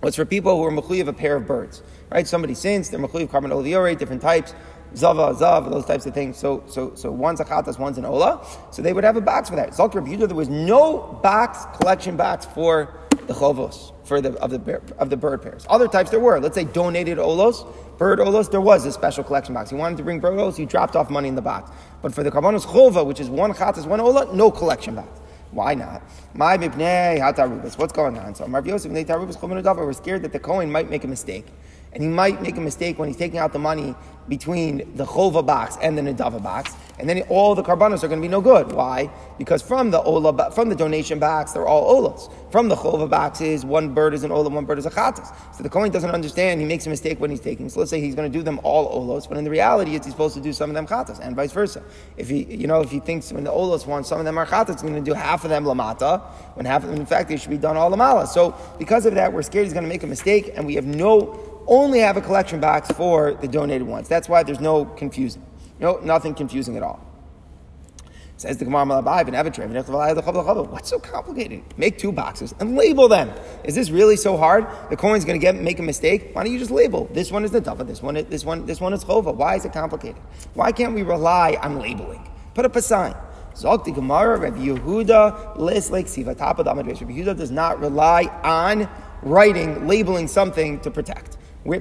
was 0.01 0.15
for 0.15 0.25
people 0.25 0.57
who 0.57 0.63
were 0.63 0.99
of 0.99 1.07
a 1.07 1.13
pair 1.13 1.35
of 1.35 1.47
birds. 1.47 1.81
Right? 2.09 2.27
Somebody 2.27 2.53
sins, 2.53 2.89
they're 2.89 2.99
mechuyev 2.99 3.29
korban 3.29 3.51
oliviore, 3.51 3.97
different 3.97 4.21
types. 4.21 4.53
Zava, 4.93 5.33
Zav, 5.33 5.71
those 5.71 5.85
types 5.85 6.05
of 6.05 6.13
things. 6.13 6.35
So, 6.35 6.63
so, 6.67 6.93
so 6.95 7.11
one's 7.11 7.39
a 7.39 7.75
one's 7.79 7.97
an 7.97 8.03
ola. 8.03 8.45
So 8.71 8.81
they 8.81 8.91
would 8.91 9.05
have 9.05 9.15
a 9.15 9.21
box 9.21 9.49
for 9.49 9.55
that. 9.55 9.69
Zalkir 9.69 10.05
Yehuda, 10.05 10.27
there 10.27 10.35
was 10.35 10.49
no 10.49 11.19
box, 11.23 11.65
collection 11.77 12.17
box 12.17 12.45
for 12.45 13.00
the 13.31 13.39
chovos, 13.39 13.93
for 14.05 14.21
the, 14.21 14.33
of, 14.39 14.51
the, 14.51 14.81
of 14.97 15.09
the 15.09 15.17
bird 15.17 15.41
pairs. 15.41 15.65
Other 15.69 15.87
types 15.87 16.09
there 16.09 16.19
were. 16.19 16.39
Let's 16.39 16.55
say 16.55 16.65
donated 16.65 17.17
olos, 17.17 17.65
bird 17.97 18.19
olos, 18.19 18.51
there 18.51 18.61
was 18.61 18.85
a 18.85 18.91
special 18.91 19.23
collection 19.23 19.53
box. 19.53 19.69
He 19.69 19.75
wanted 19.75 19.97
to 19.97 20.03
bring 20.03 20.19
bird 20.19 20.37
olos, 20.37 20.57
you 20.57 20.65
dropped 20.65 20.95
off 20.95 21.09
money 21.09 21.29
in 21.29 21.35
the 21.35 21.41
box. 21.41 21.71
But 22.01 22.13
for 22.13 22.23
the 22.23 22.31
karbanos 22.31 22.65
chova, 22.65 23.05
which 23.05 23.19
is 23.19 23.29
one 23.29 23.53
chatas, 23.53 23.85
one 23.85 23.99
ola, 23.99 24.33
no 24.35 24.51
collection 24.51 24.95
box. 24.95 25.19
Why 25.51 25.73
not? 25.73 26.01
My 26.33 26.57
mipnei 26.57 27.19
hatarubas. 27.19 27.77
What's 27.77 27.91
going 27.91 28.17
on? 28.17 28.35
So 28.35 28.47
Marv 28.47 28.65
Yosef 28.65 28.91
We're 28.91 29.93
scared 29.93 30.21
that 30.23 30.31
the 30.31 30.39
Cohen 30.39 30.71
might 30.71 30.89
make 30.89 31.03
a 31.03 31.07
mistake. 31.07 31.45
And 31.93 32.01
he 32.03 32.09
might 32.09 32.41
make 32.41 32.57
a 32.57 32.61
mistake 32.61 32.97
when 32.97 33.07
he's 33.09 33.17
taking 33.17 33.39
out 33.39 33.53
the 33.53 33.59
money 33.59 33.95
between 34.29 34.77
the 34.95 35.05
chova 35.05 35.45
box 35.45 35.77
and 35.81 35.97
the 35.97 36.01
nedava 36.01 36.41
box, 36.41 36.73
and 36.99 37.09
then 37.09 37.21
all 37.23 37.55
the 37.55 37.63
karbanos 37.63 38.03
are 38.03 38.07
going 38.07 38.21
to 38.21 38.25
be 38.25 38.29
no 38.29 38.39
good. 38.39 38.71
Why? 38.71 39.09
Because 39.37 39.61
from 39.61 39.91
the 39.91 40.01
ola, 40.01 40.51
from 40.51 40.69
the 40.69 40.75
donation 40.75 41.19
box, 41.19 41.51
they're 41.51 41.67
all 41.67 42.01
olas. 42.01 42.31
From 42.51 42.69
the 42.69 42.75
chova 42.75 43.09
boxes, 43.09 43.65
one 43.65 43.93
bird 43.93 44.13
is 44.13 44.23
an 44.23 44.31
ola, 44.31 44.49
one 44.49 44.65
bird 44.65 44.77
is 44.77 44.85
a 44.85 44.91
chatas. 44.91 45.35
So 45.55 45.63
the 45.63 45.69
kohen 45.69 45.91
doesn't 45.91 46.11
understand. 46.11 46.61
He 46.61 46.67
makes 46.67 46.85
a 46.85 46.89
mistake 46.89 47.19
when 47.19 47.29
he's 47.29 47.41
taking. 47.41 47.67
So 47.69 47.79
let's 47.79 47.89
say 47.89 47.99
he's 47.99 48.15
going 48.15 48.31
to 48.31 48.37
do 48.37 48.43
them 48.43 48.59
all 48.63 48.87
olos, 49.01 49.27
but 49.27 49.37
in 49.37 49.43
the 49.43 49.49
reality, 49.49 49.95
it's 49.95 50.05
he's 50.05 50.13
supposed 50.13 50.35
to 50.35 50.41
do 50.41 50.53
some 50.53 50.69
of 50.69 50.75
them 50.75 50.87
chatas, 50.87 51.19
and 51.19 51.35
vice 51.35 51.51
versa. 51.51 51.83
If 52.15 52.29
he, 52.29 52.43
you 52.43 52.67
know, 52.67 52.81
if 52.81 52.91
he 52.91 52.99
thinks 52.99 53.33
when 53.33 53.43
the 53.43 53.51
olos 53.51 53.85
want 53.85 54.05
some 54.05 54.19
of 54.19 54.25
them 54.25 54.37
are 54.37 54.45
chatas, 54.45 54.73
he's 54.73 54.81
going 54.83 54.93
to 54.95 55.01
do 55.01 55.13
half 55.13 55.43
of 55.43 55.49
them 55.49 55.65
lamata, 55.65 56.21
when 56.53 56.65
half 56.65 56.83
of 56.83 56.89
them, 56.89 56.99
in 56.99 57.05
fact, 57.05 57.27
they 57.27 57.37
should 57.37 57.49
be 57.49 57.57
done 57.57 57.75
all 57.75 57.91
lamala. 57.91 58.27
So 58.27 58.55
because 58.77 59.05
of 59.05 59.15
that, 59.15 59.33
we're 59.33 59.41
scared 59.41 59.65
he's 59.65 59.73
going 59.73 59.83
to 59.83 59.89
make 59.89 60.03
a 60.03 60.07
mistake, 60.07 60.53
and 60.55 60.65
we 60.65 60.75
have 60.75 60.85
no 60.85 61.50
only 61.67 61.99
have 61.99 62.17
a 62.17 62.21
collection 62.21 62.59
box 62.59 62.91
for 62.91 63.33
the 63.33 63.47
donated 63.47 63.87
ones. 63.87 64.07
That's 64.07 64.29
why 64.29 64.43
there's 64.43 64.59
no 64.59 64.85
confusing. 64.85 65.45
No, 65.79 65.99
nothing 66.03 66.33
confusing 66.35 66.77
at 66.77 66.83
all. 66.83 67.05
Says 68.37 68.57
the 68.57 68.65
Gemara 68.65 68.85
What's 70.63 70.89
so 70.89 70.99
complicated? 70.99 71.61
Make 71.77 71.99
two 71.99 72.11
boxes 72.11 72.55
and 72.59 72.75
label 72.75 73.07
them. 73.07 73.31
Is 73.63 73.75
this 73.75 73.91
really 73.91 74.15
so 74.15 74.35
hard? 74.35 74.65
The 74.89 74.97
coin's 74.97 75.25
going 75.25 75.39
to 75.39 75.41
get 75.41 75.55
make 75.55 75.77
a 75.77 75.83
mistake. 75.83 76.31
Why 76.33 76.43
don't 76.43 76.51
you 76.51 76.57
just 76.57 76.71
label? 76.71 77.07
This 77.13 77.31
one 77.31 77.43
is 77.43 77.51
the 77.51 77.61
dava. 77.61 77.85
This 77.85 78.01
one, 78.01 78.15
this 78.15 78.43
one, 78.43 78.65
this 78.65 78.81
one 78.81 78.93
is 78.93 79.03
chova. 79.03 79.35
Why 79.35 79.57
is 79.57 79.65
it 79.65 79.73
complicated? 79.73 80.19
Why 80.55 80.71
can't 80.71 80.95
we 80.95 81.03
rely 81.03 81.59
on 81.61 81.77
labeling? 81.77 82.27
Put 82.55 82.65
up 82.65 82.75
a 82.75 82.81
sign. 82.81 83.15
Zok 83.53 83.83
the 83.83 83.91
Gemara, 83.91 84.37
Rabbi 84.39 84.57
Yehuda, 84.57 85.57
list 85.57 85.91
like 85.91 86.07
siva 86.07 86.33
top 86.33 86.57
of 86.57 86.65
the 86.65 86.73
Rabbi 86.73 86.93
Yehuda 86.93 87.37
does 87.37 87.51
not 87.51 87.79
rely 87.79 88.23
on 88.43 88.89
writing, 89.21 89.87
labeling 89.87 90.27
something 90.27 90.79
to 90.79 90.89
protect. 90.89 91.37
We're 91.63 91.79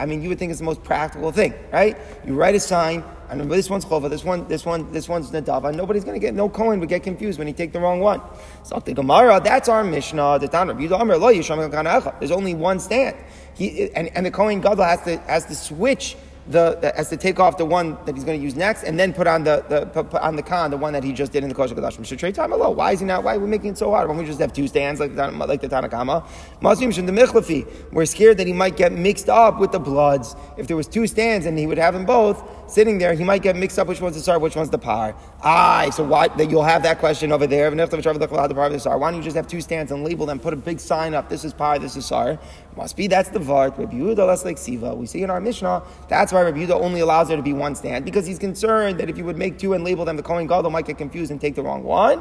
I 0.00 0.06
mean, 0.06 0.22
you 0.22 0.30
would 0.30 0.38
think 0.38 0.50
it's 0.50 0.60
the 0.60 0.64
most 0.64 0.82
practical 0.82 1.30
thing, 1.30 1.52
right? 1.70 1.98
You 2.26 2.34
write 2.34 2.54
a 2.54 2.60
sign, 2.60 3.04
and 3.28 3.50
this 3.50 3.68
one's 3.68 3.84
chova, 3.84 4.08
this 4.08 4.24
one, 4.24 4.48
this 4.48 4.64
one, 4.64 4.90
this 4.92 5.10
one's 5.10 5.30
nadava. 5.30 5.74
Nobody's 5.74 6.04
going 6.04 6.18
to 6.18 6.20
get 6.20 6.32
no 6.32 6.48
Cohen 6.48 6.80
would 6.80 6.88
get 6.88 7.02
confused 7.02 7.38
when 7.38 7.46
you 7.46 7.52
take 7.52 7.72
the 7.72 7.80
wrong 7.80 8.00
one. 8.00 8.22
So 8.62 8.78
the 8.78 8.94
Gemara, 8.94 9.40
that's 9.44 9.68
our 9.68 9.84
Mishnah. 9.84 10.38
The 10.38 10.48
Tanra, 10.48 12.18
There's 12.18 12.30
only 12.30 12.54
one 12.54 12.80
stand. 12.80 13.16
He, 13.52 13.92
and, 13.92 14.08
and 14.16 14.24
the 14.24 14.30
Cohen 14.30 14.62
Gadol 14.62 14.84
has 14.84 15.02
to 15.02 15.18
has 15.18 15.44
to 15.46 15.54
switch 15.54 16.16
the, 16.48 16.76
the, 16.80 16.92
has 16.96 17.08
to 17.10 17.16
take 17.16 17.40
off 17.40 17.56
the 17.56 17.64
one 17.64 17.96
that 18.04 18.14
he's 18.14 18.24
going 18.24 18.38
to 18.38 18.42
use 18.44 18.54
next, 18.54 18.84
and 18.84 18.98
then 18.98 19.12
put 19.12 19.26
on 19.26 19.44
the, 19.44 19.64
the 19.68 19.86
put, 19.86 20.14
on 20.20 20.36
the 20.36 20.42
con 20.42 20.70
the 20.70 20.76
one 20.76 20.92
that 20.92 21.02
he 21.02 21.12
just 21.12 21.32
did 21.32 21.42
in 21.42 21.48
the 21.48 21.54
Kodesh 21.54 21.72
Kodashim. 21.72 22.04
Should 22.04 22.18
trade 22.18 22.34
time 22.34 22.52
alone. 22.52 22.76
Why 22.76 22.92
is 22.92 23.00
he 23.00 23.06
not? 23.06 23.24
Why 23.24 23.36
are 23.36 23.38
we 23.38 23.48
making 23.48 23.70
it 23.70 23.78
so 23.78 23.90
hard? 23.90 24.08
Why 24.08 24.14
don't 24.14 24.22
we 24.22 24.28
just 24.28 24.40
have 24.40 24.52
two 24.52 24.68
stands 24.68 25.00
like 25.00 25.14
the 25.14 25.30
like 25.30 25.60
the 25.60 25.68
Tanakama? 25.68 26.26
Muslims 26.60 26.98
in 26.98 27.06
the 27.06 27.12
michlafi. 27.12 27.66
We're 27.92 28.06
scared 28.06 28.38
that 28.38 28.46
he 28.46 28.52
might 28.52 28.76
get 28.76 28.92
mixed 28.92 29.28
up 29.28 29.58
with 29.58 29.72
the 29.72 29.78
bloods. 29.78 30.36
If 30.56 30.66
there 30.66 30.76
was 30.76 30.86
two 30.86 31.06
stands 31.06 31.46
and 31.46 31.58
he 31.58 31.66
would 31.66 31.78
have 31.78 31.94
them 31.94 32.04
both 32.04 32.63
sitting 32.74 32.98
there, 32.98 33.14
he 33.14 33.22
might 33.22 33.40
get 33.40 33.54
mixed 33.54 33.78
up 33.78 33.86
which 33.86 34.00
one's 34.00 34.16
the 34.16 34.20
sar, 34.20 34.40
which 34.40 34.56
one's 34.56 34.68
the 34.68 34.78
par. 34.78 35.14
Aye, 35.42 35.90
so 35.90 36.02
why 36.02 36.26
that 36.28 36.50
you'll 36.50 36.64
have 36.64 36.82
that 36.82 36.98
question 36.98 37.30
over 37.30 37.46
there. 37.46 37.70
Why 37.70 37.76
don't 37.76 39.14
you 39.16 39.22
just 39.22 39.36
have 39.36 39.46
two 39.46 39.60
stands 39.60 39.92
and 39.92 40.02
label 40.02 40.26
them? 40.26 40.40
Put 40.40 40.52
a 40.52 40.56
big 40.56 40.80
sign 40.80 41.14
up. 41.14 41.28
This 41.28 41.44
is 41.44 41.52
par. 41.52 41.78
This 41.78 41.96
is 41.96 42.04
sar. 42.04 42.38
Must 42.76 42.96
be 42.96 43.06
that's 43.06 43.28
the 43.28 43.38
vart. 43.38 43.78
Rabbi 43.78 43.94
Yehuda 43.94 44.26
less 44.26 44.44
like 44.44 44.58
siva. 44.58 44.92
We 44.94 45.06
see 45.06 45.22
in 45.22 45.30
our 45.30 45.40
Mishnah 45.40 45.84
that's 46.08 46.32
why 46.32 46.42
Rabbi 46.42 46.66
Yehuda 46.66 46.72
only 46.72 47.00
allows 47.00 47.28
there 47.28 47.36
to 47.36 47.42
be 47.42 47.52
one 47.52 47.76
stand 47.76 48.04
because 48.04 48.26
he's 48.26 48.40
concerned 48.40 48.98
that 48.98 49.08
if 49.08 49.16
you 49.16 49.24
would 49.24 49.38
make 49.38 49.58
two 49.58 49.74
and 49.74 49.84
label 49.84 50.04
them, 50.04 50.16
the 50.16 50.24
Kohen 50.24 50.48
Gadol 50.48 50.70
might 50.70 50.86
get 50.86 50.98
confused 50.98 51.30
and 51.30 51.40
take 51.40 51.54
the 51.54 51.62
wrong 51.62 51.84
one. 51.84 52.20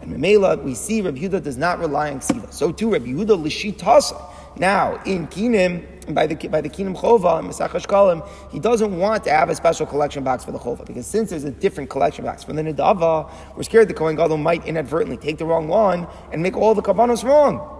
And 0.00 0.10
Memela, 0.10 0.62
we 0.62 0.74
see 0.74 1.02
Rabbi 1.02 1.18
Yehuda 1.18 1.42
does 1.42 1.58
not 1.58 1.78
rely 1.78 2.10
on 2.10 2.22
siva. 2.22 2.50
So 2.50 2.72
too 2.72 2.90
Rabbi 2.90 3.08
Yehuda 3.08 3.36
lishitasa. 3.44 4.18
Now 4.56 5.00
in 5.04 5.26
Kinim 5.28 5.99
by 6.14 6.26
the 6.26 6.48
by 6.48 6.60
the 6.60 6.68
Kinim 6.68 6.96
Chova 6.96 7.38
and 7.38 7.48
Mesach 7.48 7.70
Kalim, 7.86 8.26
he 8.50 8.58
doesn't 8.58 8.96
want 8.96 9.24
to 9.24 9.30
have 9.30 9.48
a 9.50 9.54
special 9.54 9.86
collection 9.86 10.24
box 10.24 10.44
for 10.44 10.52
the 10.52 10.58
Chova 10.58 10.86
because 10.86 11.06
since 11.06 11.30
there's 11.30 11.44
a 11.44 11.50
different 11.50 11.90
collection 11.90 12.24
box 12.24 12.44
for 12.44 12.52
the 12.52 12.62
Nidava, 12.62 13.30
we're 13.56 13.62
scared 13.62 13.88
the 13.88 13.94
Kohen 13.94 14.16
Gadol 14.16 14.36
might 14.36 14.64
inadvertently 14.66 15.16
take 15.16 15.38
the 15.38 15.44
wrong 15.44 15.68
one 15.68 16.06
and 16.32 16.42
make 16.42 16.56
all 16.56 16.74
the 16.74 16.82
Karbanos 16.82 17.24
wrong. 17.24 17.76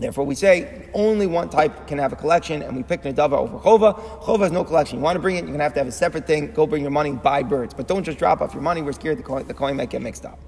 Therefore, 0.00 0.24
we 0.24 0.34
say 0.34 0.88
only 0.94 1.26
one 1.26 1.50
type 1.50 1.86
can 1.86 1.98
have 1.98 2.12
a 2.12 2.16
collection, 2.16 2.62
and 2.62 2.74
we 2.74 2.82
pick 2.82 3.02
Nadava 3.02 3.34
over 3.34 3.58
Chova. 3.58 4.00
Chova 4.22 4.40
has 4.40 4.52
no 4.52 4.64
collection. 4.64 4.98
You 4.98 5.04
want 5.04 5.16
to 5.16 5.20
bring 5.20 5.36
it, 5.36 5.40
you're 5.40 5.48
going 5.48 5.58
to 5.58 5.64
have 5.64 5.74
to 5.74 5.80
have 5.80 5.88
a 5.88 5.92
separate 5.92 6.26
thing. 6.26 6.52
Go 6.52 6.66
bring 6.66 6.80
your 6.80 6.90
money, 6.90 7.12
buy 7.12 7.42
birds. 7.42 7.74
But 7.74 7.86
don't 7.86 8.02
just 8.02 8.18
drop 8.18 8.40
off 8.40 8.54
your 8.54 8.62
money. 8.62 8.80
We're 8.80 8.92
scared 8.92 9.18
the 9.18 9.22
coin, 9.22 9.46
the 9.46 9.52
coin 9.52 9.76
might 9.76 9.90
get 9.90 10.00
mixed 10.00 10.24
up. 10.24 10.40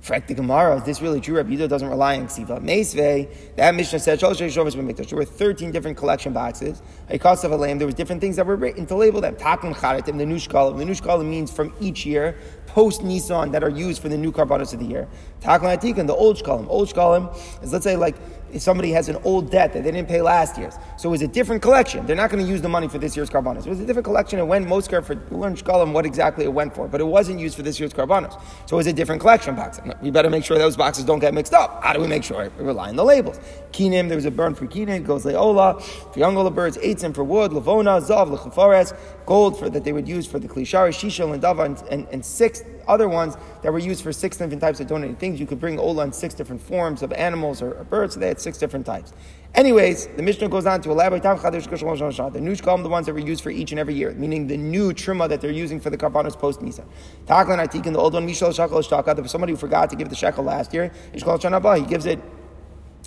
Fret 0.00 0.28
the 0.28 0.34
Gemara, 0.34 0.76
is 0.76 0.84
this 0.84 1.02
really 1.02 1.20
true? 1.20 1.36
Rabbi 1.36 1.50
Yehuda 1.50 1.68
doesn't 1.68 1.88
rely 1.88 2.18
on 2.18 2.28
Ksiva. 2.28 2.62
Meisve, 2.62 3.28
that 3.56 3.74
Mishnah 3.74 3.98
said, 3.98 4.20
there 4.20 5.18
were 5.18 5.24
13 5.24 5.70
different 5.72 5.96
collection 5.96 6.32
boxes. 6.32 6.82
Cost 7.20 7.44
of 7.44 7.50
a 7.50 7.56
lamb, 7.56 7.78
there 7.78 7.86
was 7.86 7.96
different 7.96 8.20
things 8.20 8.36
that 8.36 8.46
were 8.46 8.56
written 8.56 8.86
to 8.86 8.94
label 8.94 9.20
them. 9.20 9.34
Takun 9.34 9.74
Charatim, 9.74 10.16
the 10.16 10.24
new 10.24 10.36
Nushkalim. 10.36 10.78
The 10.78 10.84
new 10.84 10.92
Nushkalim 10.92 11.28
means 11.28 11.50
from 11.50 11.74
each 11.80 12.06
year, 12.06 12.36
post 12.66 13.02
Nisan, 13.02 13.50
that 13.50 13.64
are 13.64 13.68
used 13.68 14.00
for 14.00 14.08
the 14.08 14.16
new 14.16 14.30
karbanos 14.30 14.72
of 14.72 14.78
the 14.78 14.86
year. 14.86 15.08
Takun 15.40 15.76
Atikan, 15.76 16.06
the 16.06 16.14
old 16.14 16.36
Shkalim. 16.36 16.68
Old 16.68 16.88
Shkalim 16.88 17.34
is, 17.62 17.72
let's 17.72 17.84
say, 17.84 17.96
like, 17.96 18.16
if 18.52 18.62
somebody 18.62 18.90
has 18.92 19.08
an 19.08 19.16
old 19.24 19.50
debt 19.50 19.72
that 19.72 19.84
they 19.84 19.90
didn't 19.90 20.08
pay 20.08 20.22
last 20.22 20.58
year's. 20.58 20.74
So 20.96 21.08
it 21.08 21.12
was 21.12 21.22
a 21.22 21.28
different 21.28 21.62
collection. 21.62 22.06
They're 22.06 22.16
not 22.16 22.30
going 22.30 22.44
to 22.44 22.50
use 22.50 22.62
the 22.62 22.68
money 22.68 22.88
for 22.88 22.98
this 22.98 23.16
year's 23.16 23.30
karbanos. 23.30 23.66
It 23.66 23.70
was 23.70 23.80
a 23.80 23.86
different 23.86 24.04
collection. 24.04 24.38
It 24.38 24.46
went 24.46 24.66
most 24.68 24.90
care 24.90 25.02
for 25.02 25.14
learned 25.30 25.58
Shkalim 25.58 25.92
what 25.92 26.06
exactly 26.06 26.44
it 26.44 26.52
went 26.52 26.74
for, 26.74 26.88
but 26.88 27.00
it 27.00 27.04
wasn't 27.04 27.40
used 27.40 27.56
for 27.56 27.62
this 27.62 27.78
year's 27.78 27.92
karbanos. 27.92 28.32
So 28.66 28.76
it 28.76 28.78
was 28.78 28.86
a 28.86 28.92
different 28.92 29.20
collection 29.20 29.54
box. 29.54 29.80
We 30.02 30.10
better 30.10 30.30
make 30.30 30.44
sure 30.44 30.58
those 30.58 30.76
boxes 30.76 31.04
don't 31.04 31.18
get 31.18 31.34
mixed 31.34 31.54
up. 31.54 31.82
How 31.82 31.92
do 31.92 32.00
we 32.00 32.06
make 32.06 32.24
sure? 32.24 32.50
We 32.58 32.64
rely 32.64 32.88
on 32.88 32.96
the 32.96 33.04
labels. 33.04 33.38
Kinim, 33.72 34.08
there 34.08 34.16
was 34.16 34.24
a 34.24 34.30
burn 34.30 34.54
for 34.54 34.66
kinim, 34.66 35.04
goes 35.04 35.24
leola, 35.24 35.80
for 35.80 36.18
young 36.18 36.36
ola 36.36 36.50
birds, 36.50 36.78
eitzim 36.78 37.14
for 37.14 37.24
wood, 37.24 37.52
lavona, 37.52 38.00
zav, 38.00 38.34
lechafares, 38.36 38.96
gold 39.26 39.58
for 39.58 39.68
that 39.68 39.84
they 39.84 39.92
would 39.92 40.08
use 40.08 40.26
for 40.26 40.38
the 40.38 40.48
klishari, 40.48 40.90
shishel, 40.90 41.32
and 41.32 41.42
dava, 41.42 41.66
and, 41.66 41.82
and, 41.90 42.08
and 42.10 42.24
six 42.24 42.62
other 42.88 43.08
ones 43.08 43.36
that 43.62 43.72
were 43.72 43.78
used 43.78 44.02
for 44.02 44.12
six 44.12 44.36
different 44.36 44.60
types 44.60 44.80
of 44.80 44.86
donated 44.86 45.18
things. 45.18 45.38
You 45.38 45.46
could 45.46 45.60
bring 45.60 45.78
ola 45.78 46.04
in 46.04 46.12
six 46.12 46.34
different 46.34 46.62
forms 46.62 47.02
of 47.02 47.12
animals 47.12 47.62
or, 47.62 47.74
or 47.74 47.84
birds, 47.84 48.14
so 48.14 48.20
they 48.20 48.28
had 48.28 48.40
six 48.40 48.58
different 48.58 48.86
types. 48.86 49.12
Anyways, 49.54 50.08
the 50.08 50.22
Mishnah 50.22 50.48
goes 50.48 50.66
on 50.66 50.82
to 50.82 50.90
elaborate 50.90 51.22
the 51.22 51.28
new 51.28 52.52
shkalim, 52.52 52.82
the 52.82 52.88
ones 52.88 53.06
that 53.06 53.12
were 53.12 53.18
used 53.18 53.42
for 53.42 53.50
each 53.50 53.70
and 53.72 53.78
every 53.78 53.94
year, 53.94 54.12
meaning 54.12 54.46
the 54.46 54.56
new 54.56 54.92
truma 54.92 55.28
that 55.28 55.40
they're 55.40 55.50
using 55.50 55.80
for 55.80 55.90
the 55.90 55.96
karbanos 55.96 56.38
post 56.38 56.60
Nisa. 56.60 56.84
Taklan 57.26 57.64
Atik, 57.64 57.84
the 57.84 57.98
old 57.98 58.12
one, 58.12 58.26
Mishal 58.28 58.50
Shakal 58.50 58.86
Shtaka, 58.86 59.14
there 59.14 59.22
was 59.22 59.30
somebody 59.30 59.52
who 59.52 59.56
forgot 59.56 59.90
to 59.90 59.96
give 59.96 60.10
the 60.10 60.16
shekel 60.16 60.44
last 60.44 60.74
year, 60.74 60.92
he 61.12 61.84
gives 61.86 62.06
it 62.06 62.20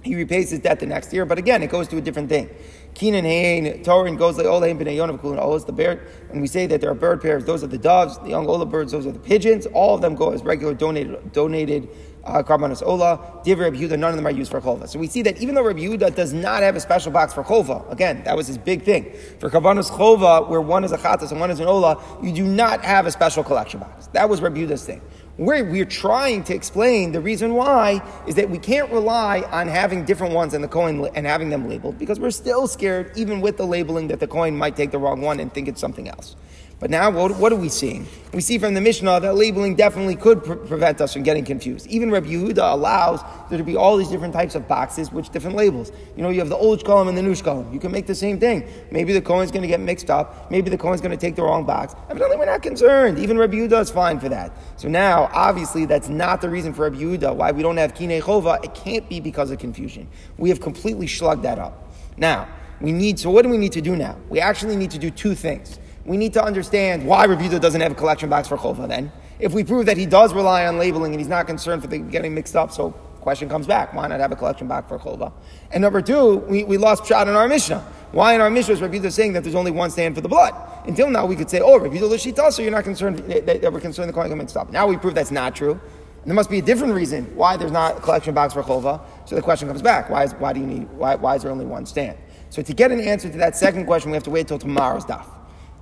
he 0.03 0.15
repays 0.15 0.49
his 0.49 0.59
debt 0.59 0.79
the 0.79 0.85
next 0.85 1.13
year, 1.13 1.25
but 1.25 1.37
again, 1.37 1.61
it 1.61 1.69
goes 1.69 1.87
to 1.89 1.97
a 1.97 2.01
different 2.01 2.29
thing. 2.29 2.49
Keenan 2.93 3.25
Hain, 3.25 3.83
Torin 3.83 4.17
goes 4.17 4.37
like 4.37 4.45
Olaim 4.45 4.77
B'nai 4.77 4.95
Yonav 4.95 5.19
Kulin 5.21 5.39
Olas, 5.39 5.65
the 5.65 5.71
bird, 5.71 6.07
and 6.29 6.41
we 6.41 6.47
say 6.47 6.67
that 6.67 6.81
there 6.81 6.91
are 6.91 6.95
bird 6.95 7.21
pairs, 7.21 7.45
those 7.45 7.63
are 7.63 7.67
the 7.67 7.77
doves, 7.77 8.17
the 8.19 8.29
young 8.29 8.47
Ola 8.47 8.65
birds, 8.65 8.91
those 8.91 9.05
are 9.05 9.11
the 9.11 9.19
pigeons, 9.19 9.65
all 9.67 9.95
of 9.95 10.01
them 10.01 10.15
go 10.15 10.31
as 10.31 10.43
regular 10.43 10.73
donated 10.73 11.31
donated 11.31 11.89
uh, 12.23 12.43
Ola, 12.85 13.41
Div 13.43 13.59
Reb 13.59 13.73
Yehuda, 13.73 13.97
none 13.97 14.11
of 14.11 14.15
them 14.15 14.27
are 14.27 14.31
used 14.31 14.51
for 14.51 14.61
Chova. 14.61 14.87
So 14.87 14.99
we 14.99 15.07
see 15.07 15.21
that 15.23 15.41
even 15.41 15.55
though 15.55 15.63
Reb 15.63 15.77
Yehuda 15.77 16.15
does 16.15 16.33
not 16.33 16.61
have 16.61 16.75
a 16.75 16.79
special 16.79 17.11
box 17.11 17.33
for 17.33 17.43
Chova, 17.43 17.89
again, 17.91 18.23
that 18.25 18.35
was 18.35 18.47
his 18.47 18.57
big 18.57 18.83
thing. 18.83 19.11
For 19.39 19.49
Karbanos 19.49 19.89
Chova, 19.89 20.47
where 20.47 20.61
one 20.61 20.83
is 20.83 20.91
a 20.91 20.97
Chatas 20.97 21.31
and 21.31 21.39
one 21.39 21.51
is 21.51 21.59
an 21.59 21.67
Ola, 21.67 22.01
you 22.21 22.31
do 22.31 22.43
not 22.43 22.83
have 22.83 23.05
a 23.05 23.11
special 23.11 23.43
collection 23.43 23.79
box. 23.79 24.07
That 24.07 24.29
was 24.29 24.41
Reb 24.41 24.55
Yehuda's 24.55 24.85
thing. 24.85 25.01
We're, 25.37 25.63
we're 25.63 25.85
trying 25.85 26.43
to 26.45 26.53
explain 26.53 27.13
the 27.13 27.21
reason 27.21 27.53
why 27.53 28.01
is 28.27 28.35
that 28.35 28.49
we 28.49 28.57
can't 28.57 28.91
rely 28.91 29.41
on 29.51 29.67
having 29.67 30.05
different 30.05 30.33
ones 30.33 30.53
in 30.53 30.61
the 30.61 30.67
coin 30.67 31.07
and 31.15 31.25
having 31.25 31.49
them 31.49 31.69
labeled 31.69 31.97
because 31.97 32.19
we're 32.19 32.31
still 32.31 32.67
scared, 32.67 33.11
even 33.15 33.41
with 33.41 33.57
the 33.57 33.65
labeling, 33.65 34.09
that 34.09 34.19
the 34.19 34.27
coin 34.27 34.55
might 34.55 34.75
take 34.75 34.91
the 34.91 34.97
wrong 34.97 35.21
one 35.21 35.39
and 35.39 35.53
think 35.53 35.67
it's 35.67 35.79
something 35.79 36.09
else. 36.09 36.35
But 36.81 36.89
now, 36.89 37.11
what, 37.11 37.37
what, 37.37 37.53
are 37.53 37.57
we 37.57 37.69
seeing? 37.69 38.07
We 38.33 38.41
see 38.41 38.57
from 38.57 38.73
the 38.73 38.81
Mishnah 38.81 39.19
that 39.19 39.35
labeling 39.35 39.75
definitely 39.75 40.15
could 40.15 40.43
pre- 40.43 40.55
prevent 40.55 40.99
us 40.99 41.13
from 41.13 41.21
getting 41.21 41.45
confused. 41.45 41.85
Even 41.85 42.09
Rabbi 42.09 42.29
Yehuda 42.29 42.73
allows 42.73 43.21
there 43.51 43.59
to 43.59 43.63
be 43.63 43.75
all 43.75 43.97
these 43.97 44.07
different 44.07 44.33
types 44.33 44.55
of 44.55 44.67
boxes 44.67 45.11
with 45.11 45.31
different 45.31 45.55
labels. 45.55 45.91
You 46.15 46.23
know, 46.23 46.29
you 46.29 46.39
have 46.39 46.49
the 46.49 46.57
old 46.57 46.83
column 46.83 47.07
and 47.07 47.15
the 47.15 47.21
new 47.21 47.35
column. 47.35 47.71
You 47.71 47.79
can 47.79 47.91
make 47.91 48.07
the 48.07 48.15
same 48.15 48.39
thing. 48.39 48.67
Maybe 48.89 49.13
the 49.13 49.21
coin's 49.21 49.51
going 49.51 49.61
to 49.61 49.67
get 49.67 49.79
mixed 49.79 50.09
up. 50.09 50.49
Maybe 50.49 50.71
the 50.71 50.77
coin's 50.77 51.01
going 51.01 51.11
to 51.11 51.17
take 51.17 51.35
the 51.35 51.43
wrong 51.43 51.65
box. 51.65 51.93
Evidently, 52.09 52.35
we're 52.35 52.45
not 52.45 52.63
concerned. 52.63 53.19
Even 53.19 53.37
Rabbi 53.37 53.57
Yehuda 53.57 53.79
is 53.79 53.91
fine 53.91 54.19
for 54.19 54.29
that. 54.29 54.51
So 54.77 54.87
now, 54.87 55.29
obviously, 55.33 55.85
that's 55.85 56.09
not 56.09 56.41
the 56.41 56.49
reason 56.49 56.73
for 56.73 56.89
Rabbi 56.89 56.97
Yehuda 56.97 57.35
why 57.35 57.51
we 57.51 57.61
don't 57.61 57.77
have 57.77 57.93
Kinei 57.93 58.23
Chova. 58.23 58.63
It 58.63 58.73
can't 58.73 59.07
be 59.07 59.19
because 59.19 59.51
of 59.51 59.59
confusion. 59.59 60.07
We 60.39 60.49
have 60.49 60.59
completely 60.59 61.05
slugged 61.05 61.43
that 61.43 61.59
up. 61.59 61.93
Now, 62.17 62.47
we 62.79 62.91
need, 62.91 63.19
so 63.19 63.29
what 63.29 63.43
do 63.43 63.49
we 63.49 63.59
need 63.59 63.73
to 63.73 63.81
do 63.81 63.95
now? 63.95 64.17
We 64.29 64.39
actually 64.39 64.75
need 64.75 64.89
to 64.91 64.97
do 64.97 65.11
two 65.11 65.35
things 65.35 65.77
we 66.05 66.17
need 66.17 66.33
to 66.33 66.43
understand 66.43 67.05
why 67.05 67.27
Rebuta 67.27 67.59
doesn't 67.59 67.81
have 67.81 67.91
a 67.91 67.95
collection 67.95 68.29
box 68.29 68.47
for 68.47 68.57
Chova 68.57 68.87
then. 68.87 69.11
If 69.39 69.53
we 69.53 69.63
prove 69.63 69.85
that 69.87 69.97
he 69.97 70.05
does 70.05 70.33
rely 70.33 70.65
on 70.67 70.77
labeling 70.77 71.13
and 71.13 71.19
he's 71.19 71.29
not 71.29 71.47
concerned 71.47 71.81
for 71.81 71.87
the 71.87 71.99
getting 71.99 72.33
mixed 72.33 72.55
up, 72.55 72.71
so 72.71 72.91
question 73.21 73.49
comes 73.49 73.67
back, 73.67 73.93
why 73.93 74.07
not 74.07 74.19
have 74.19 74.31
a 74.31 74.35
collection 74.35 74.67
box 74.67 74.87
for 74.87 74.97
Chova? 74.99 75.31
And 75.71 75.81
number 75.81 76.01
two, 76.01 76.37
we, 76.37 76.63
we 76.63 76.77
lost 76.77 77.05
shot 77.05 77.27
in 77.27 77.35
our 77.35 77.47
Mishnah. 77.47 77.79
Why 78.11 78.33
in 78.33 78.41
our 78.41 78.49
Mishnah 78.49 78.73
is 78.73 78.81
Rebuta 78.81 79.11
saying 79.11 79.33
that 79.33 79.43
there's 79.43 79.55
only 79.55 79.71
one 79.71 79.89
stand 79.89 80.15
for 80.15 80.21
the 80.21 80.29
blood? 80.29 80.53
Until 80.85 81.09
now 81.09 81.25
we 81.25 81.35
could 81.35 81.49
say, 81.49 81.59
oh, 81.59 81.79
Rebuta 81.79 82.09
Lashita, 82.09 82.51
so 82.51 82.61
you're 82.61 82.71
not 82.71 82.83
concerned 82.83 83.19
that, 83.19 83.61
that 83.61 83.73
we're 83.73 83.79
concerned 83.79 84.09
the 84.09 84.13
coin 84.13 84.27
get 84.27 84.37
mixed 84.37 84.57
up. 84.57 84.71
Now 84.71 84.87
we 84.87 84.97
prove 84.97 85.15
that's 85.15 85.31
not 85.31 85.55
true. 85.55 85.73
And 85.73 86.29
there 86.29 86.35
must 86.35 86.49
be 86.49 86.59
a 86.59 86.61
different 86.61 86.93
reason 86.93 87.25
why 87.35 87.57
there's 87.57 87.71
not 87.71 87.97
a 87.97 88.01
collection 88.01 88.35
box 88.35 88.53
for 88.53 88.61
Chova. 88.61 89.01
So 89.25 89.35
the 89.35 89.41
question 89.41 89.67
comes 89.67 89.81
back, 89.81 90.09
why, 90.09 90.23
is, 90.23 90.33
why 90.33 90.53
do 90.53 90.59
you 90.59 90.67
need, 90.67 90.89
why, 90.91 91.15
why 91.15 91.35
is 91.35 91.43
there 91.43 91.51
only 91.51 91.65
one 91.65 91.85
stand? 91.85 92.17
So 92.49 92.61
to 92.61 92.73
get 92.73 92.91
an 92.91 92.99
answer 92.99 93.29
to 93.29 93.37
that 93.37 93.55
second 93.55 93.85
question, 93.85 94.11
we 94.11 94.15
have 94.15 94.23
to 94.25 94.29
wait 94.29 94.41
until 94.41 94.59
tomorrow's 94.59 95.05
daf. 95.05 95.25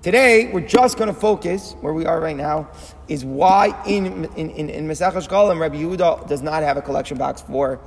Today, 0.02 0.50
we're 0.54 0.62
just 0.62 0.98
going 0.98 1.14
to 1.14 1.20
focus 1.20 1.76
where 1.82 1.92
we 1.92 2.06
are 2.06 2.22
right 2.22 2.38
now 2.38 2.70
is 3.10 3.26
why 3.26 3.78
in 3.86 4.24
in 4.36 4.50
in, 4.52 4.70
in 4.70 4.88
Shkalim, 4.88 5.60
Rabbi 5.60 5.76
Yehuda 5.76 6.26
does 6.26 6.42
not 6.42 6.64
have 6.64 6.78
a 6.78 6.82
collection 6.82 7.18
box 7.18 7.42
for 7.42 7.82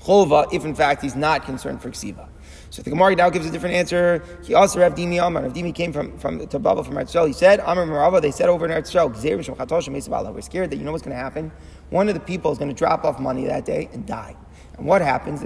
Chova 0.00 0.52
if 0.52 0.64
in 0.64 0.74
fact 0.74 1.00
he's 1.00 1.14
not 1.14 1.44
concerned 1.44 1.80
for 1.80 1.90
Ksiva. 1.90 2.28
So 2.70 2.82
the 2.82 2.90
Gemara 2.90 3.14
now 3.14 3.30
gives 3.30 3.46
a 3.46 3.52
different 3.52 3.76
answer. 3.76 4.24
He 4.42 4.54
also 4.54 4.80
Rav 4.80 4.96
Dimi 4.96 5.24
Amar. 5.24 5.44
Rav 5.44 5.52
Dimi 5.52 5.72
came 5.72 5.92
from 5.92 6.18
from 6.18 6.44
to 6.48 6.58
Baba 6.58 6.82
from 6.82 6.96
Eretz 6.96 7.26
He 7.28 7.32
said, 7.32 7.60
Amar 7.60 7.86
Marava. 7.86 8.20
They 8.20 8.32
said 8.32 8.48
over 8.48 8.64
in 8.64 8.72
Eretz 8.72 10.34
We're 10.34 10.40
scared 10.40 10.70
that 10.70 10.76
you 10.76 10.82
know 10.82 10.90
what's 10.90 11.04
going 11.04 11.16
to 11.16 11.22
happen. 11.22 11.52
One 11.90 12.08
of 12.08 12.14
the 12.14 12.20
people 12.20 12.50
is 12.50 12.58
going 12.58 12.70
to 12.70 12.76
drop 12.76 13.04
off 13.04 13.20
money 13.20 13.44
that 13.44 13.64
day 13.64 13.88
and 13.92 14.04
die. 14.04 14.34
And 14.76 14.86
what 14.86 15.02
happens 15.02 15.42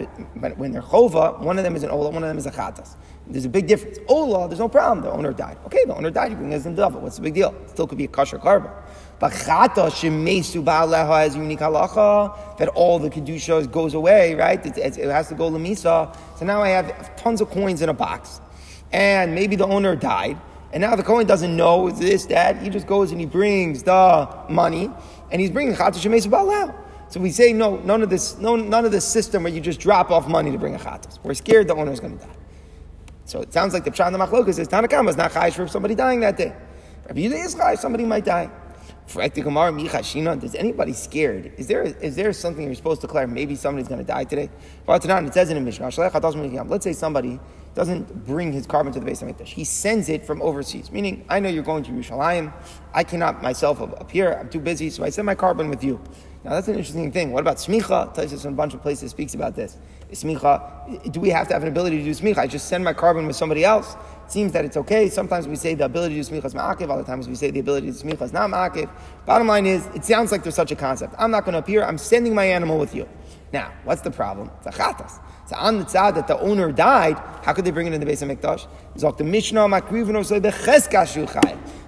when 0.56 0.72
they're 0.72 0.80
chova? 0.80 1.38
One 1.40 1.58
of 1.58 1.64
them 1.64 1.76
is 1.76 1.82
an 1.82 1.90
ola, 1.90 2.08
one 2.08 2.22
of 2.22 2.28
them 2.28 2.38
is 2.38 2.46
a 2.46 2.50
chatas. 2.50 2.94
There's 3.28 3.44
a 3.44 3.48
big 3.48 3.66
difference. 3.66 3.98
Oh, 4.08 4.22
Ola, 4.22 4.48
there's 4.48 4.60
no 4.60 4.68
problem. 4.68 5.04
The 5.04 5.10
owner 5.10 5.32
died. 5.32 5.58
Okay, 5.66 5.84
the 5.84 5.96
owner 5.96 6.10
died. 6.10 6.30
You 6.30 6.36
bring 6.36 6.50
this 6.50 6.64
in 6.64 6.76
double. 6.76 7.00
What's 7.00 7.16
the 7.16 7.22
big 7.22 7.34
deal? 7.34 7.54
It 7.64 7.70
still 7.70 7.86
could 7.86 7.98
be 7.98 8.04
a 8.04 8.08
kosher 8.08 8.38
korban. 8.38 8.70
But 9.18 9.32
chata 9.32 9.90
shemesu 9.90 10.62
ba'aleha 10.62 11.22
has 11.22 11.34
unique 11.34 11.58
halacha 11.58 12.58
that 12.58 12.68
all 12.68 12.98
the 12.98 13.10
kedusha 13.10 13.70
goes 13.72 13.94
away, 13.94 14.34
right? 14.34 14.64
It, 14.64 14.78
it, 14.78 14.98
it 14.98 15.10
has 15.10 15.28
to 15.28 15.34
go 15.34 15.50
lemisa. 15.50 16.16
So 16.38 16.44
now 16.44 16.62
I 16.62 16.68
have 16.68 17.16
tons 17.16 17.40
of 17.40 17.50
coins 17.50 17.82
in 17.82 17.88
a 17.88 17.94
box, 17.94 18.40
and 18.92 19.34
maybe 19.34 19.56
the 19.56 19.66
owner 19.66 19.96
died, 19.96 20.38
and 20.72 20.82
now 20.82 20.94
the 20.94 21.02
coin 21.02 21.26
doesn't 21.26 21.56
know 21.56 21.90
this, 21.90 22.26
that. 22.26 22.62
He 22.62 22.68
just 22.68 22.86
goes 22.86 23.10
and 23.10 23.18
he 23.18 23.26
brings 23.26 23.82
the 23.82 24.28
money, 24.50 24.90
and 25.32 25.40
he's 25.40 25.50
bringing 25.50 25.74
chata 25.74 25.94
shemesu 25.94 26.26
ba'aleha. 26.28 26.74
So 27.08 27.18
we 27.20 27.30
say 27.30 27.52
no, 27.52 27.76
none 27.78 28.02
of 28.02 28.10
this, 28.10 28.36
no, 28.38 28.54
none 28.56 28.84
of 28.84 28.92
this 28.92 29.04
system 29.04 29.44
where 29.44 29.52
you 29.52 29.60
just 29.60 29.80
drop 29.80 30.10
off 30.10 30.28
money 30.28 30.50
to 30.52 30.58
bring 30.58 30.74
a 30.74 30.78
chatas. 30.78 31.18
We're 31.22 31.34
scared 31.34 31.68
the 31.68 31.74
owner 31.74 31.92
is 31.92 32.00
going 32.00 32.18
to 32.18 32.24
die. 32.24 32.32
So 33.26 33.40
it 33.40 33.52
sounds 33.52 33.74
like 33.74 33.84
the 33.84 33.90
Pshat 33.90 34.12
the 34.12 34.18
Machlokas 34.18 34.58
is 34.58 34.68
Tanakama 34.68 35.08
is 35.08 35.16
not 35.16 35.32
chayish 35.32 35.54
for 35.54 35.66
somebody 35.66 35.96
dying 35.96 36.20
that 36.20 36.36
day. 36.36 36.54
Rabbi 37.08 37.20
Yehuda 37.20 37.44
is 37.44 37.54
chayish, 37.56 37.78
somebody 37.78 38.04
might 38.04 38.24
die. 38.24 38.48
Does 39.08 40.54
anybody 40.54 40.92
scared? 40.92 41.52
Is 41.56 41.66
there, 41.66 41.82
is 41.82 42.16
there 42.16 42.32
something 42.32 42.64
you're 42.64 42.74
supposed 42.74 43.00
to 43.00 43.08
declare? 43.08 43.26
Maybe 43.26 43.56
somebody's 43.56 43.88
going 43.88 44.00
to 44.00 44.06
die 44.06 44.24
today? 44.24 44.48
It 44.88 45.34
says 45.34 45.50
in 45.50 45.56
a 45.56 45.60
Mishnah, 45.60 46.64
let's 46.64 46.84
say 46.84 46.92
somebody 46.92 47.40
doesn't 47.74 48.24
bring 48.24 48.52
his 48.52 48.66
korban 48.66 48.92
to 48.92 49.00
the 49.00 49.06
Beis 49.06 49.22
HaMikdash. 49.22 49.48
He 49.48 49.64
sends 49.64 50.08
it 50.08 50.24
from 50.24 50.40
overseas, 50.40 50.90
meaning, 50.90 51.24
I 51.28 51.40
know 51.40 51.48
you're 51.48 51.64
going 51.64 51.82
to 51.84 51.90
Yerushalayim. 51.92 52.52
I 52.94 53.04
cannot 53.04 53.42
myself 53.42 53.80
appear. 53.80 54.38
I'm 54.38 54.48
too 54.48 54.60
busy, 54.60 54.88
so 54.90 55.04
I 55.04 55.10
send 55.10 55.26
my 55.26 55.34
korban 55.34 55.68
with 55.68 55.84
you. 55.84 56.00
Now, 56.44 56.52
that's 56.52 56.68
an 56.68 56.74
interesting 56.74 57.10
thing. 57.12 57.32
What 57.32 57.40
about 57.40 57.56
smicha? 57.56 58.14
Taisus 58.14 58.44
in 58.44 58.52
a 58.52 58.56
bunch 58.56 58.72
of 58.72 58.82
places 58.82 59.10
speaks 59.10 59.34
about 59.34 59.56
this. 59.56 59.76
Smicha, 60.12 61.10
do 61.10 61.18
we 61.20 61.30
have 61.30 61.48
to 61.48 61.54
have 61.54 61.62
an 61.62 61.68
ability 61.68 61.98
to 61.98 62.04
do 62.04 62.10
smicha? 62.10 62.38
I 62.38 62.46
just 62.46 62.68
send 62.68 62.84
my 62.84 62.92
korban 62.92 63.26
with 63.26 63.34
somebody 63.34 63.64
else. 63.64 63.96
It 64.24 64.30
seems 64.30 64.52
that 64.52 64.64
it's 64.64 64.76
okay. 64.76 65.08
Sometimes 65.08 65.48
we 65.48 65.56
say 65.56 65.74
the 65.74 65.84
ability 65.84 66.14
to 66.14 66.28
do 66.28 66.34
smicha 66.34 66.44
is 66.44 66.54
ma'akiv. 66.54 66.90
Other 66.90 67.02
times 67.02 67.28
we 67.28 67.34
say 67.34 67.50
the 67.50 67.60
ability 67.60 67.90
to 67.90 67.92
do 67.92 67.98
smicha 67.98 68.22
is 68.22 68.32
not 68.32 68.50
ma'akiv. 68.50 68.88
Bottom 69.24 69.48
line 69.48 69.66
is, 69.66 69.86
it 69.94 70.04
sounds 70.04 70.30
like 70.30 70.44
there's 70.44 70.54
such 70.54 70.70
a 70.70 70.76
concept. 70.76 71.14
I'm 71.18 71.30
not 71.30 71.44
going 71.44 71.54
to 71.54 71.58
appear. 71.58 71.82
I'm 71.82 71.98
sending 71.98 72.34
my 72.34 72.44
animal 72.44 72.78
with 72.78 72.94
you. 72.94 73.08
Now, 73.52 73.72
what's 73.84 74.02
the 74.02 74.10
problem? 74.10 74.50
It's 74.58 74.66
a 74.66 74.70
chatas. 74.70 75.18
So 75.46 75.54
on 75.54 75.78
the 75.78 75.84
tzad 75.84 76.16
that 76.16 76.26
the 76.26 76.38
owner 76.40 76.72
died, 76.72 77.16
how 77.44 77.52
could 77.52 77.64
they 77.64 77.70
bring 77.70 77.86
it 77.86 77.92
in 77.92 78.00
the 78.00 78.06
Beis 78.06 78.20
HaMikdash? 78.20 78.66
the 79.16 79.24
Mishnah 79.24 79.68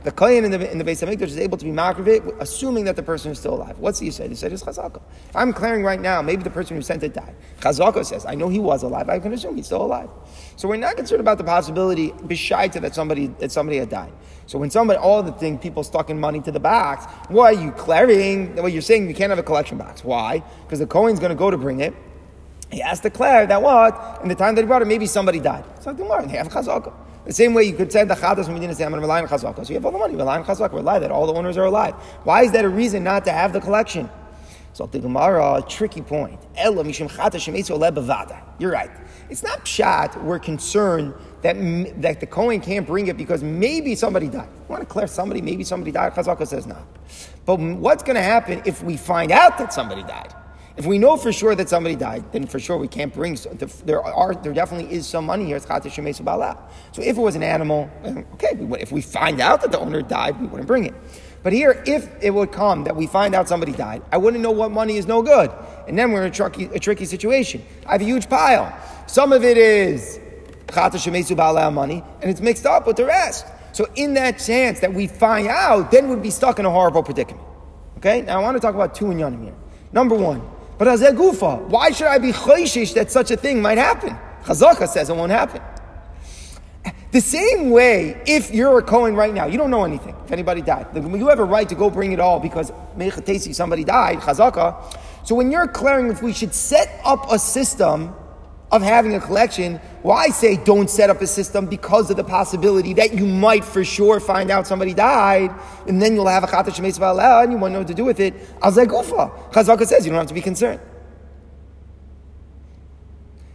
The 0.05 0.13
kohen 0.13 0.45
in 0.45 0.51
the, 0.53 0.71
in 0.71 0.79
the 0.79 0.85
Beis 0.85 1.05
HaMikdash 1.05 1.23
is 1.23 1.39
able 1.39 1.59
to 1.59 1.65
be 1.65 1.73
makriv 1.73 2.39
assuming 2.39 2.85
that 2.85 2.95
the 2.95 3.03
person 3.03 3.33
is 3.33 3.41
still 3.41 3.55
alive. 3.55 3.77
What's 3.81 3.99
he 3.99 4.13
said? 4.13 4.31
He 4.31 4.37
said 4.37 4.53
it's 4.53 4.63
chazaka. 4.63 5.01
If 5.29 5.35
I'm 5.35 5.51
declaring 5.51 5.83
right 5.83 6.01
now, 6.01 6.23
maybe 6.23 6.45
the 6.45 6.51
person 6.51 6.77
who 6.77 6.83
sent 6.83 7.03
it 7.03 7.15
died. 7.15 7.35
Chazaka 7.59 8.05
says, 8.05 8.25
I 8.25 8.37
know 8.37 8.49
he 8.49 8.61
was 8.61 8.85
alive. 8.85 9.09
I 9.09 9.19
can 9.19 9.33
assume 9.33 9.57
he's 9.57 9.67
still 9.67 9.83
alive. 9.83 10.09
So 10.55 10.69
we're 10.69 10.77
not 10.77 10.97
concerned 10.97 11.21
about 11.21 11.39
the 11.39 11.45
possibility 11.45 12.11
bishaita 12.11 12.81
that 12.83 12.95
somebody 12.95 13.27
that 13.41 13.51
somebody 13.51 13.79
had 13.79 13.89
died. 13.89 14.13
So 14.47 14.59
when 14.59 14.71
somebody, 14.71 15.01
all 15.01 15.25
the 15.25 15.33
thing, 15.33 15.59
people 15.59 15.83
stuck 15.83 16.11
in 16.11 16.21
money 16.21 16.41
to 16.43 16.53
the 16.53 16.61
box, 16.61 17.07
why 17.29 17.47
are 17.47 17.61
you 17.61 17.73
declaring? 17.73 18.55
What 18.57 18.73
you're 18.73 18.83
saying, 18.83 19.09
you 19.09 19.15
can't 19.15 19.31
have 19.31 19.39
a 19.39 19.43
collection 19.43 19.79
box. 19.79 20.05
Why? 20.05 20.45
Because 20.63 20.79
the 20.79 20.87
Kohen's 20.87 21.19
going 21.19 21.31
to 21.31 21.37
go 21.37 21.51
to 21.51 21.59
bring 21.59 21.81
it. 21.81 21.93
He 22.71 22.81
has 22.81 23.01
to 23.01 23.09
declare 23.09 23.47
that 23.47 23.63
what? 23.63 24.21
In 24.23 24.29
the 24.29 24.35
time 24.35 24.55
that 24.55 24.63
he 24.63 24.67
brought 24.67 24.83
it, 24.83 24.89
maybe 24.89 25.07
somebody 25.07 25.41
died. 25.41 25.65
So 25.81 25.93
the 25.93 26.03
Gemara, 26.03 26.29
have 26.29 26.49
chazaka. 26.49 26.93
The 27.25 27.33
same 27.33 27.55
way 27.55 27.65
you 27.65 27.75
could 27.75 27.93
send 27.93 28.11
the 28.11 28.15
chadas 28.15 28.47
from 28.47 28.55
Medina 28.55 28.75
say, 28.75 28.85
I'm 28.85 28.91
going 28.91 29.01
to 29.01 29.07
rely 29.07 29.21
on 29.21 29.29
chazaka. 29.29 29.65
So 29.65 29.71
you 29.71 29.75
have 29.75 29.85
all 29.85 29.93
the 29.93 29.99
money, 29.99 30.17
rely 30.17 30.39
on 30.39 30.45
chazaka, 30.45 30.73
rely 30.73 30.99
that 30.99 31.11
all 31.11 31.27
the 31.27 31.35
owners 31.35 31.57
are 31.57 31.65
alive. 31.65 31.95
Why 32.25 32.43
is 32.43 32.53
that 32.53 32.65
a 32.65 32.69
reason 32.69 33.05
not 33.05 33.25
to 33.27 33.33
have 33.33 33.53
the 33.53 33.61
collection? 33.61 34.09
So 34.73 34.87
the 34.87 35.01
Gemara, 35.01 35.55
a 35.55 35.63
tricky 35.63 36.03
point. 36.03 36.41
You're 36.57 36.73
right. 38.73 38.91
It's 39.29 39.43
not 39.43 39.65
pshat. 39.65 40.23
We're 40.23 40.39
concerned 40.39 41.15
that, 41.43 41.57
that 42.01 42.21
the 42.21 42.27
Kohen 42.27 42.61
can't 42.61 42.87
bring 42.87 43.09
it 43.09 43.17
because 43.17 43.43
maybe 43.43 43.95
somebody 43.95 44.29
died. 44.29 44.49
You 44.49 44.67
want 44.69 44.83
to 44.83 44.87
declare 44.87 45.07
somebody, 45.07 45.43
maybe 45.43 45.65
somebody 45.65 45.91
died? 45.91 46.13
Chazaka 46.15 46.47
says 46.47 46.67
no. 46.67 46.79
But 47.45 47.59
what's 47.59 48.03
going 48.03 48.17
to 48.17 48.23
happen 48.23 48.63
if 48.65 48.83
we 48.83 48.97
find 48.97 49.33
out 49.33 49.59
that 49.59 49.73
somebody 49.73 50.03
died? 50.03 50.33
If 50.79 50.87
we 50.87 50.97
know 50.97 51.17
for 51.17 51.33
sure 51.33 51.57
that 51.57 51.69
somebody 51.69 51.97
died, 51.97 52.31
then 52.31 52.47
for 52.47 52.61
sure 52.61 52.77
we 52.77 52.87
can't 52.87 53.13
bring. 53.13 53.37
There 53.85 54.01
are 54.01 54.35
there 54.37 54.53
definitely 54.53 54.95
is 54.95 55.09
some 55.09 55.27
money 55.27 55.45
here. 55.45 55.59
So 55.59 55.67
if 55.75 57.17
it 57.17 57.21
was 57.21 57.35
an 57.35 57.43
animal, 57.43 57.91
okay. 58.35 58.57
If 58.81 58.93
we 58.93 59.03
find 59.03 59.41
out 59.41 59.61
that 59.63 59.73
the 59.73 59.81
owner 59.81 60.03
died, 60.03 60.41
we 60.41 60.47
wouldn't 60.47 60.69
bring 60.69 60.87
it. 60.87 60.95
But 61.43 61.53
here, 61.53 61.83
if 61.85 62.09
it 62.23 62.31
would 62.31 62.53
come 62.53 62.85
that 62.85 62.95
we 62.95 63.09
find 63.09 63.35
out 63.35 63.49
somebody 63.49 63.73
died, 63.73 64.03
I 64.13 64.19
wouldn't 64.19 64.41
know 64.41 64.53
what 64.53 64.71
money 64.71 64.99
is 64.99 65.09
no 65.09 65.21
good, 65.21 65.51
and 65.89 65.99
then 65.99 66.13
we're 66.13 66.23
in 66.23 66.31
a 66.31 66.35
tricky, 66.35 66.67
a 66.67 66.79
tricky 66.79 67.07
situation. 67.07 67.65
I 67.85 67.93
have 67.93 68.01
a 68.01 68.05
huge 68.05 68.29
pile. 68.29 68.73
Some 69.09 69.33
of 69.33 69.43
it 69.43 69.59
is 69.59 70.21
money, 71.73 72.05
and 72.23 72.31
it's 72.31 72.41
mixed 72.41 72.67
up 72.67 72.87
with 72.87 72.97
the 72.97 73.05
rest. 73.05 73.47
So 73.73 73.89
in 73.97 74.15
that 74.15 74.39
chance 74.39 74.79
that 74.79 74.95
we 74.95 75.09
find 75.09 75.49
out, 75.49 75.91
then 75.91 76.09
we'd 76.09 76.23
be 76.23 76.31
stuck 76.31 76.61
in 76.61 76.67
a 76.67 76.71
horrible 76.71 77.03
predicament. 77.03 77.45
Okay. 77.97 78.23
Now 78.23 78.39
I 78.39 78.43
want 78.45 78.57
to 78.57 78.61
talk 78.61 78.77
about 78.77 78.95
two 78.95 79.07
inyanim 79.07 79.43
here. 79.43 79.57
Number 79.93 80.15
one. 80.15 80.41
But 80.79 80.87
Hazeh 80.87 81.17
Gufa, 81.17 81.67
why 81.67 81.91
should 81.91 82.07
I 82.07 82.19
be 82.19 82.33
choishish 82.33 82.95
that 82.95 83.11
such 83.11 83.31
a 83.33 83.37
thing 83.37 83.61
might 83.61 83.79
happen? 83.79 84.17
Chazaka 84.45 84.89
says 84.89 85.11
it 85.11 85.17
won't 85.17 85.33
happen. 85.33 85.61
The 87.11 87.21
same 87.21 87.71
way, 87.71 88.21
if 88.27 88.51
you're 88.51 88.79
a 88.79 88.83
Kohen 88.83 89.17
right 89.17 89.33
now, 89.33 89.47
you 89.47 89.57
don't 89.57 89.71
know 89.71 89.85
anything. 89.85 90.15
If 90.25 90.31
anybody 90.31 90.61
died, 90.61 90.87
you 90.95 91.29
have 91.29 91.39
a 91.39 91.45
right 91.45 91.69
to 91.69 91.75
go 91.75 91.89
bring 91.89 92.13
it 92.13 92.21
all 92.21 92.39
because 92.39 92.71
Mechatesi, 92.97 93.55
somebody 93.55 93.83
died, 93.83 94.19
Chazaka. 94.19 94.97
So 95.27 95.35
when 95.35 95.51
you're 95.51 95.67
declaring 95.67 96.11
if 96.11 96.23
we 96.23 96.33
should 96.33 96.55
set 96.55 97.01
up 97.05 97.31
a 97.31 97.39
system 97.39 98.15
of 98.71 98.83
having 98.83 99.15
a 99.15 99.21
collection, 99.21 99.77
why 100.03 100.29
say 100.29 100.57
don't 100.57 100.91
set 100.91 101.09
up 101.11 101.21
a 101.23 101.27
system 101.27 101.67
because 101.67 102.11
of 102.11 102.17
the 102.17 102.25
possibility 102.25 102.93
that 102.95 103.15
you 103.15 103.25
might 103.25 103.65
for 103.65 103.85
sure 103.85 104.21
find 104.21 104.51
out 104.51 104.67
somebody 104.67 104.93
died, 104.93 105.51
and 105.87 106.01
then 106.03 106.15
you'll 106.15 106.27
have 106.27 106.45
a 106.45 106.47
chata 106.47 106.67
shemes 106.67 107.43
and 107.43 107.53
you 107.53 107.59
won't 107.59 107.73
know 107.73 107.81
what 107.81 107.89
to 107.89 107.95
do 107.95 108.05
with 108.05 108.21
it. 108.21 108.35
Azagufa. 108.61 109.51
Chazaka 109.53 109.87
says 109.87 110.05
you 110.05 110.11
don't 110.11 110.19
have 110.19 110.29
to 110.29 110.35
be 110.35 110.43
concerned. 110.43 110.81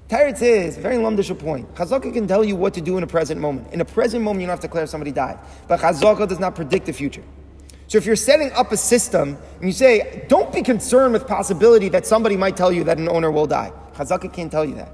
Teretz 0.10 0.42
is 0.42 0.78
very 0.78 0.98
lumdish 0.98 1.38
point. 1.40 1.74
Chazaka 1.76 2.12
can 2.12 2.28
tell 2.28 2.44
you 2.44 2.56
what 2.56 2.74
to 2.74 2.82
do 2.82 2.98
in 2.98 3.04
a 3.04 3.08
present 3.08 3.40
moment. 3.40 3.72
In 3.72 3.82
a 3.82 3.86
present 3.86 4.24
moment, 4.24 4.42
you 4.42 4.48
don't 4.48 4.54
have 4.54 4.60
to 4.62 4.68
declare 4.68 4.86
somebody 4.88 5.12
died. 5.12 5.40
But 5.68 5.80
Chazaka 5.80 6.28
does 6.28 6.40
not 6.40 6.56
predict 6.56 6.88
the 6.88 6.94
future. 6.94 7.24
So 7.88 7.98
if 7.98 8.06
you're 8.06 8.16
setting 8.16 8.52
up 8.54 8.72
a 8.72 8.78
system 8.78 9.38
and 9.58 9.66
you 9.66 9.72
say, 9.72 10.26
don't 10.28 10.52
be 10.52 10.62
concerned 10.62 11.14
with 11.14 11.28
possibility 11.28 11.90
that 11.90 12.08
somebody 12.08 12.36
might 12.36 12.58
tell 12.58 12.72
you 12.72 12.84
that 12.86 12.98
an 12.98 13.10
owner 13.10 13.32
will 13.32 13.46
die. 13.46 13.72
Chazaka 13.94 14.32
can't 14.32 14.52
tell 14.52 14.66
you 14.66 14.76
that 14.76 14.92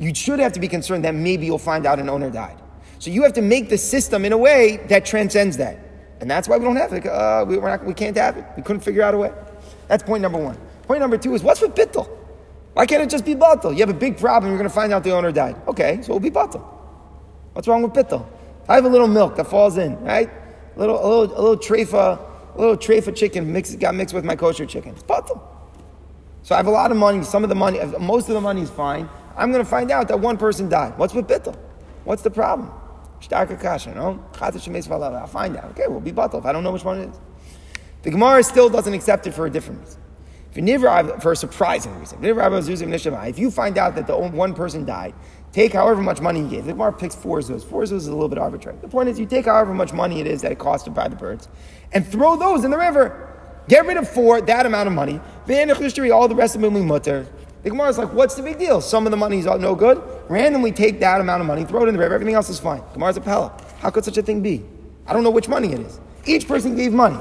you 0.00 0.14
should 0.14 0.38
have 0.38 0.52
to 0.54 0.60
be 0.60 0.66
concerned 0.66 1.04
that 1.04 1.14
maybe 1.14 1.44
you'll 1.46 1.58
find 1.58 1.86
out 1.86 1.98
an 1.98 2.08
owner 2.08 2.30
died. 2.30 2.58
So 2.98 3.10
you 3.10 3.22
have 3.22 3.34
to 3.34 3.42
make 3.42 3.68
the 3.68 3.78
system 3.78 4.24
in 4.24 4.32
a 4.32 4.38
way 4.38 4.78
that 4.88 5.04
transcends 5.04 5.58
that. 5.58 5.78
And 6.20 6.30
that's 6.30 6.48
why 6.48 6.56
we 6.56 6.64
don't 6.64 6.76
have 6.76 6.92
it. 6.92 7.06
Uh, 7.06 7.44
we, 7.46 7.58
not, 7.58 7.84
we 7.84 7.94
can't 7.94 8.16
have 8.16 8.38
it. 8.38 8.46
We 8.56 8.62
couldn't 8.62 8.80
figure 8.80 9.02
out 9.02 9.14
a 9.14 9.18
way. 9.18 9.32
That's 9.88 10.02
point 10.02 10.22
number 10.22 10.38
one. 10.38 10.56
Point 10.84 11.00
number 11.00 11.18
two 11.18 11.34
is 11.34 11.42
what's 11.42 11.60
with 11.60 11.74
bittel? 11.74 12.08
Why 12.72 12.86
can't 12.86 13.02
it 13.02 13.10
just 13.10 13.26
be 13.26 13.34
batal? 13.34 13.72
You 13.72 13.80
have 13.80 13.90
a 13.90 13.94
big 13.94 14.16
problem, 14.16 14.50
you're 14.50 14.58
going 14.58 14.68
to 14.68 14.74
find 14.74 14.92
out 14.92 15.04
the 15.04 15.12
owner 15.12 15.32
died. 15.32 15.56
Okay, 15.68 15.96
so 15.96 16.14
it'll 16.14 16.20
be 16.20 16.30
batal. 16.30 16.64
What's 17.52 17.68
wrong 17.68 17.82
with 17.82 17.92
bittel? 17.92 18.26
I 18.68 18.76
have 18.76 18.84
a 18.84 18.88
little 18.88 19.08
milk 19.08 19.36
that 19.36 19.48
falls 19.48 19.76
in, 19.76 20.00
right? 20.02 20.30
A 20.76 20.78
little, 20.78 20.96
a 20.96 21.06
little, 21.06 21.38
a 21.38 21.42
little 21.42 21.56
treifa, 21.56 22.18
a 22.54 22.58
little 22.58 22.76
treifa 22.76 23.14
chicken 23.14 23.52
mixed, 23.52 23.78
got 23.80 23.94
mixed 23.94 24.14
with 24.14 24.24
my 24.24 24.36
kosher 24.36 24.64
chicken. 24.64 24.94
It's 24.94 25.02
batal. 25.02 25.42
So 26.42 26.54
I 26.54 26.58
have 26.58 26.68
a 26.68 26.70
lot 26.70 26.90
of 26.90 26.96
money. 26.96 27.22
Some 27.22 27.42
of 27.42 27.48
the 27.48 27.54
money, 27.54 27.80
most 27.98 28.28
of 28.28 28.34
the 28.34 28.40
money 28.40 28.62
is 28.62 28.70
fine. 28.70 29.08
I'm 29.40 29.50
going 29.50 29.64
to 29.64 29.70
find 29.70 29.90
out 29.90 30.06
that 30.08 30.20
one 30.20 30.36
person 30.36 30.68
died. 30.68 30.98
What's 30.98 31.14
with 31.14 31.26
bittel? 31.26 31.56
What's 32.04 32.20
the 32.22 32.30
problem? 32.30 32.70
No? 33.30 34.22
I'll 34.40 35.26
find 35.26 35.56
out. 35.56 35.64
Okay, 35.70 35.86
we'll 35.88 36.00
be 36.00 36.12
batal 36.12 36.38
if 36.38 36.44
I 36.44 36.52
don't 36.52 36.62
know 36.62 36.72
which 36.72 36.84
one 36.84 37.00
it 37.00 37.08
is. 37.08 37.18
The 38.02 38.10
Gemara 38.10 38.42
still 38.42 38.68
doesn't 38.68 38.92
accept 38.92 39.26
it 39.26 39.32
for 39.32 39.46
a 39.46 39.50
different 39.50 39.80
reason. 39.80 40.00
For 41.20 41.32
a 41.32 41.36
surprising 41.36 41.98
reason. 41.98 42.18
If 42.22 43.38
you 43.38 43.50
find 43.50 43.78
out 43.78 43.94
that 43.94 44.06
the 44.06 44.16
one 44.16 44.52
person 44.54 44.84
died, 44.84 45.14
take 45.52 45.72
however 45.72 46.02
much 46.02 46.20
money 46.20 46.40
you 46.40 46.48
gave. 46.48 46.66
The 46.66 46.72
Gemara 46.72 46.92
picks 46.92 47.14
four 47.14 47.38
zuz. 47.40 47.64
Four 47.64 47.82
zuz 47.84 47.92
is 47.92 48.08
a 48.08 48.12
little 48.12 48.28
bit 48.28 48.38
arbitrary. 48.38 48.76
The 48.82 48.88
point 48.88 49.08
is, 49.08 49.18
you 49.18 49.26
take 49.26 49.46
however 49.46 49.72
much 49.72 49.92
money 49.92 50.20
it 50.20 50.26
is 50.26 50.42
that 50.42 50.52
it 50.52 50.58
costs 50.58 50.84
to 50.84 50.90
buy 50.90 51.08
the 51.08 51.16
birds, 51.16 51.48
and 51.92 52.06
throw 52.06 52.36
those 52.36 52.64
in 52.64 52.70
the 52.70 52.78
river. 52.78 53.26
Get 53.68 53.86
rid 53.86 53.96
of 53.96 54.08
four, 54.08 54.40
that 54.40 54.66
amount 54.66 54.88
of 54.88 54.92
money. 54.92 55.20
All 55.48 56.28
the 56.28 56.34
rest 56.34 56.56
of 56.56 56.60
them 56.60 56.74
be 56.74 56.80
mutter. 56.80 57.26
The 57.62 57.70
Gemara 57.70 57.88
is 57.88 57.98
like, 57.98 58.12
what's 58.12 58.34
the 58.34 58.42
big 58.42 58.58
deal? 58.58 58.80
Some 58.80 59.06
of 59.06 59.10
the 59.10 59.16
money 59.16 59.38
is 59.38 59.44
no 59.44 59.74
good. 59.74 60.02
Randomly 60.28 60.72
take 60.72 60.98
that 61.00 61.20
amount 61.20 61.42
of 61.42 61.46
money, 61.46 61.64
throw 61.64 61.84
it 61.84 61.88
in 61.88 61.94
the 61.94 62.00
river, 62.00 62.14
everything 62.14 62.34
else 62.34 62.48
is 62.48 62.58
fine. 62.58 62.82
Gemara's 62.94 63.16
a 63.16 63.20
pella. 63.20 63.52
How 63.80 63.90
could 63.90 64.04
such 64.04 64.16
a 64.16 64.22
thing 64.22 64.40
be? 64.42 64.64
I 65.06 65.12
don't 65.12 65.22
know 65.22 65.30
which 65.30 65.48
money 65.48 65.72
it 65.72 65.80
is. 65.80 66.00
Each 66.24 66.48
person 66.48 66.74
gave 66.74 66.92
money. 66.92 67.18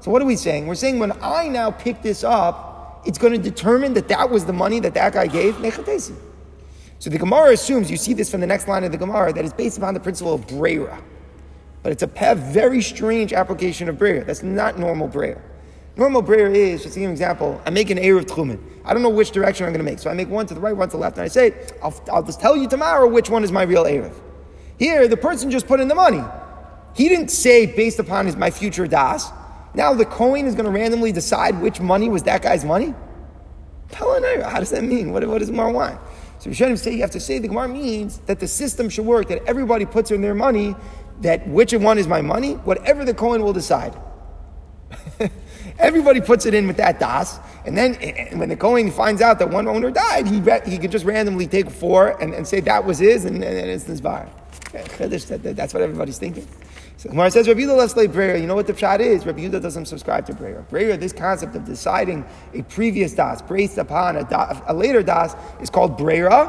So 0.00 0.10
what 0.10 0.22
are 0.22 0.24
we 0.24 0.36
saying? 0.36 0.66
We're 0.66 0.74
saying 0.74 0.98
when 0.98 1.12
I 1.22 1.48
now 1.48 1.70
pick 1.70 2.02
this 2.02 2.22
up, 2.24 3.02
it's 3.06 3.18
going 3.18 3.32
to 3.32 3.38
determine 3.38 3.94
that 3.94 4.08
that 4.08 4.30
was 4.30 4.44
the 4.44 4.52
money 4.52 4.78
that 4.80 4.94
that 4.94 5.12
guy 5.14 5.26
gave. 5.26 5.56
So 6.98 7.10
the 7.10 7.18
Gemara 7.18 7.52
assumes, 7.52 7.90
you 7.90 7.96
see 7.96 8.12
this 8.12 8.30
from 8.30 8.40
the 8.40 8.46
next 8.46 8.68
line 8.68 8.84
of 8.84 8.92
the 8.92 8.98
Gemara, 8.98 9.32
that 9.32 9.44
it's 9.44 9.54
based 9.54 9.78
upon 9.78 9.94
the 9.94 10.00
principle 10.00 10.34
of 10.34 10.46
Brera. 10.46 11.02
But 11.82 11.90
it's 11.90 12.04
a 12.04 12.34
very 12.36 12.80
strange 12.80 13.32
application 13.32 13.88
of 13.88 13.98
Brera. 13.98 14.24
That's 14.24 14.44
not 14.44 14.78
normal 14.78 15.08
Brera. 15.08 15.42
Normal 15.96 16.22
brera 16.22 16.50
is, 16.50 16.82
just 16.82 16.94
to 16.94 17.00
give 17.00 17.08
an 17.08 17.12
example, 17.12 17.60
I 17.66 17.70
make 17.70 17.90
an 17.90 17.98
Eruv 17.98 18.24
Techumin. 18.24 18.58
I 18.84 18.94
don't 18.94 19.02
know 19.02 19.10
which 19.10 19.30
direction 19.30 19.66
I'm 19.66 19.72
going 19.72 19.84
to 19.84 19.90
make. 19.90 19.98
So 19.98 20.10
I 20.10 20.14
make 20.14 20.28
one 20.28 20.46
to 20.46 20.54
the 20.54 20.60
right, 20.60 20.76
one 20.76 20.88
to 20.88 20.96
the 20.96 21.00
left, 21.00 21.16
and 21.18 21.24
I 21.24 21.28
say, 21.28 21.54
I'll, 21.82 21.94
I'll 22.10 22.22
just 22.22 22.40
tell 22.40 22.56
you 22.56 22.66
tomorrow 22.66 23.06
which 23.06 23.28
one 23.28 23.44
is 23.44 23.52
my 23.52 23.62
real 23.62 23.84
Eruv. 23.84 24.14
Here, 24.78 25.06
the 25.06 25.16
person 25.16 25.50
just 25.50 25.66
put 25.66 25.80
in 25.80 25.88
the 25.88 25.94
money. 25.94 26.22
He 26.94 27.08
didn't 27.08 27.28
say 27.28 27.66
based 27.66 27.98
upon 27.98 28.26
his 28.26 28.36
my 28.36 28.50
future 28.50 28.86
das. 28.86 29.30
Now 29.74 29.94
the 29.94 30.04
Kohen 30.04 30.46
is 30.46 30.54
going 30.54 30.66
to 30.66 30.70
randomly 30.70 31.12
decide 31.12 31.60
which 31.60 31.80
money 31.80 32.08
was 32.08 32.22
that 32.24 32.42
guy's 32.42 32.64
money? 32.64 32.94
How 33.94 34.58
does 34.58 34.70
that 34.70 34.84
mean? 34.84 35.12
What, 35.12 35.26
what 35.28 35.38
does 35.38 35.50
Gemara 35.50 35.70
want? 35.70 36.00
So 36.38 36.50
we 36.50 36.54
shouldn't 36.54 36.78
say 36.78 36.92
you 36.92 37.02
have 37.02 37.10
to 37.12 37.20
say 37.20 37.38
the 37.38 37.48
Gemara 37.48 37.68
means 37.68 38.18
that 38.26 38.40
the 38.40 38.48
system 38.48 38.88
should 38.88 39.06
work, 39.06 39.28
that 39.28 39.44
everybody 39.46 39.86
puts 39.86 40.10
in 40.10 40.22
their 40.22 40.34
money, 40.34 40.74
that 41.20 41.46
which 41.46 41.72
one 41.72 41.98
is 41.98 42.08
my 42.08 42.20
money, 42.20 42.54
whatever 42.54 43.04
the 43.04 43.14
Kohen 43.14 43.42
will 43.42 43.52
decide. 43.52 43.94
Everybody 45.82 46.20
puts 46.20 46.46
it 46.46 46.54
in 46.54 46.68
with 46.68 46.76
that 46.76 47.00
das, 47.00 47.40
And 47.66 47.76
then 47.76 47.96
and 47.96 48.38
when 48.38 48.48
the 48.48 48.56
Kohen 48.56 48.90
finds 48.92 49.20
out 49.20 49.40
that 49.40 49.50
one 49.50 49.66
owner 49.66 49.90
died, 49.90 50.28
he, 50.28 50.40
he 50.70 50.78
could 50.78 50.92
just 50.92 51.04
randomly 51.04 51.48
take 51.48 51.68
four 51.68 52.20
and, 52.22 52.32
and 52.32 52.46
say 52.46 52.60
that 52.60 52.84
was 52.84 52.98
his, 52.98 53.24
and, 53.24 53.42
and, 53.42 53.58
and 53.58 53.68
it's 53.68 54.00
bar. 54.00 54.28
That's 54.72 55.74
what 55.74 55.82
everybody's 55.82 56.18
thinking. 56.18 56.46
So 56.96 57.10
Gemara 57.10 57.32
says, 57.32 57.48
Rabbi 57.48 57.62
Yehuda 57.62 57.76
let's 57.76 57.96
lay 57.96 58.06
brera. 58.06 58.38
You 58.38 58.46
know 58.46 58.54
what 58.54 58.68
the 58.68 58.72
pshat 58.72 59.00
is? 59.00 59.26
Rabbi 59.26 59.40
Yehuda 59.40 59.60
doesn't 59.60 59.86
subscribe 59.86 60.24
to 60.26 60.34
brera. 60.34 60.62
Brera, 60.62 60.96
this 60.96 61.12
concept 61.12 61.56
of 61.56 61.64
deciding 61.64 62.24
a 62.54 62.62
previous 62.62 63.12
das 63.12 63.42
based 63.42 63.78
upon 63.78 64.16
a, 64.16 64.24
das, 64.24 64.62
a 64.66 64.74
later 64.74 65.02
das, 65.02 65.34
is 65.60 65.68
called 65.68 65.98
brera, 65.98 66.46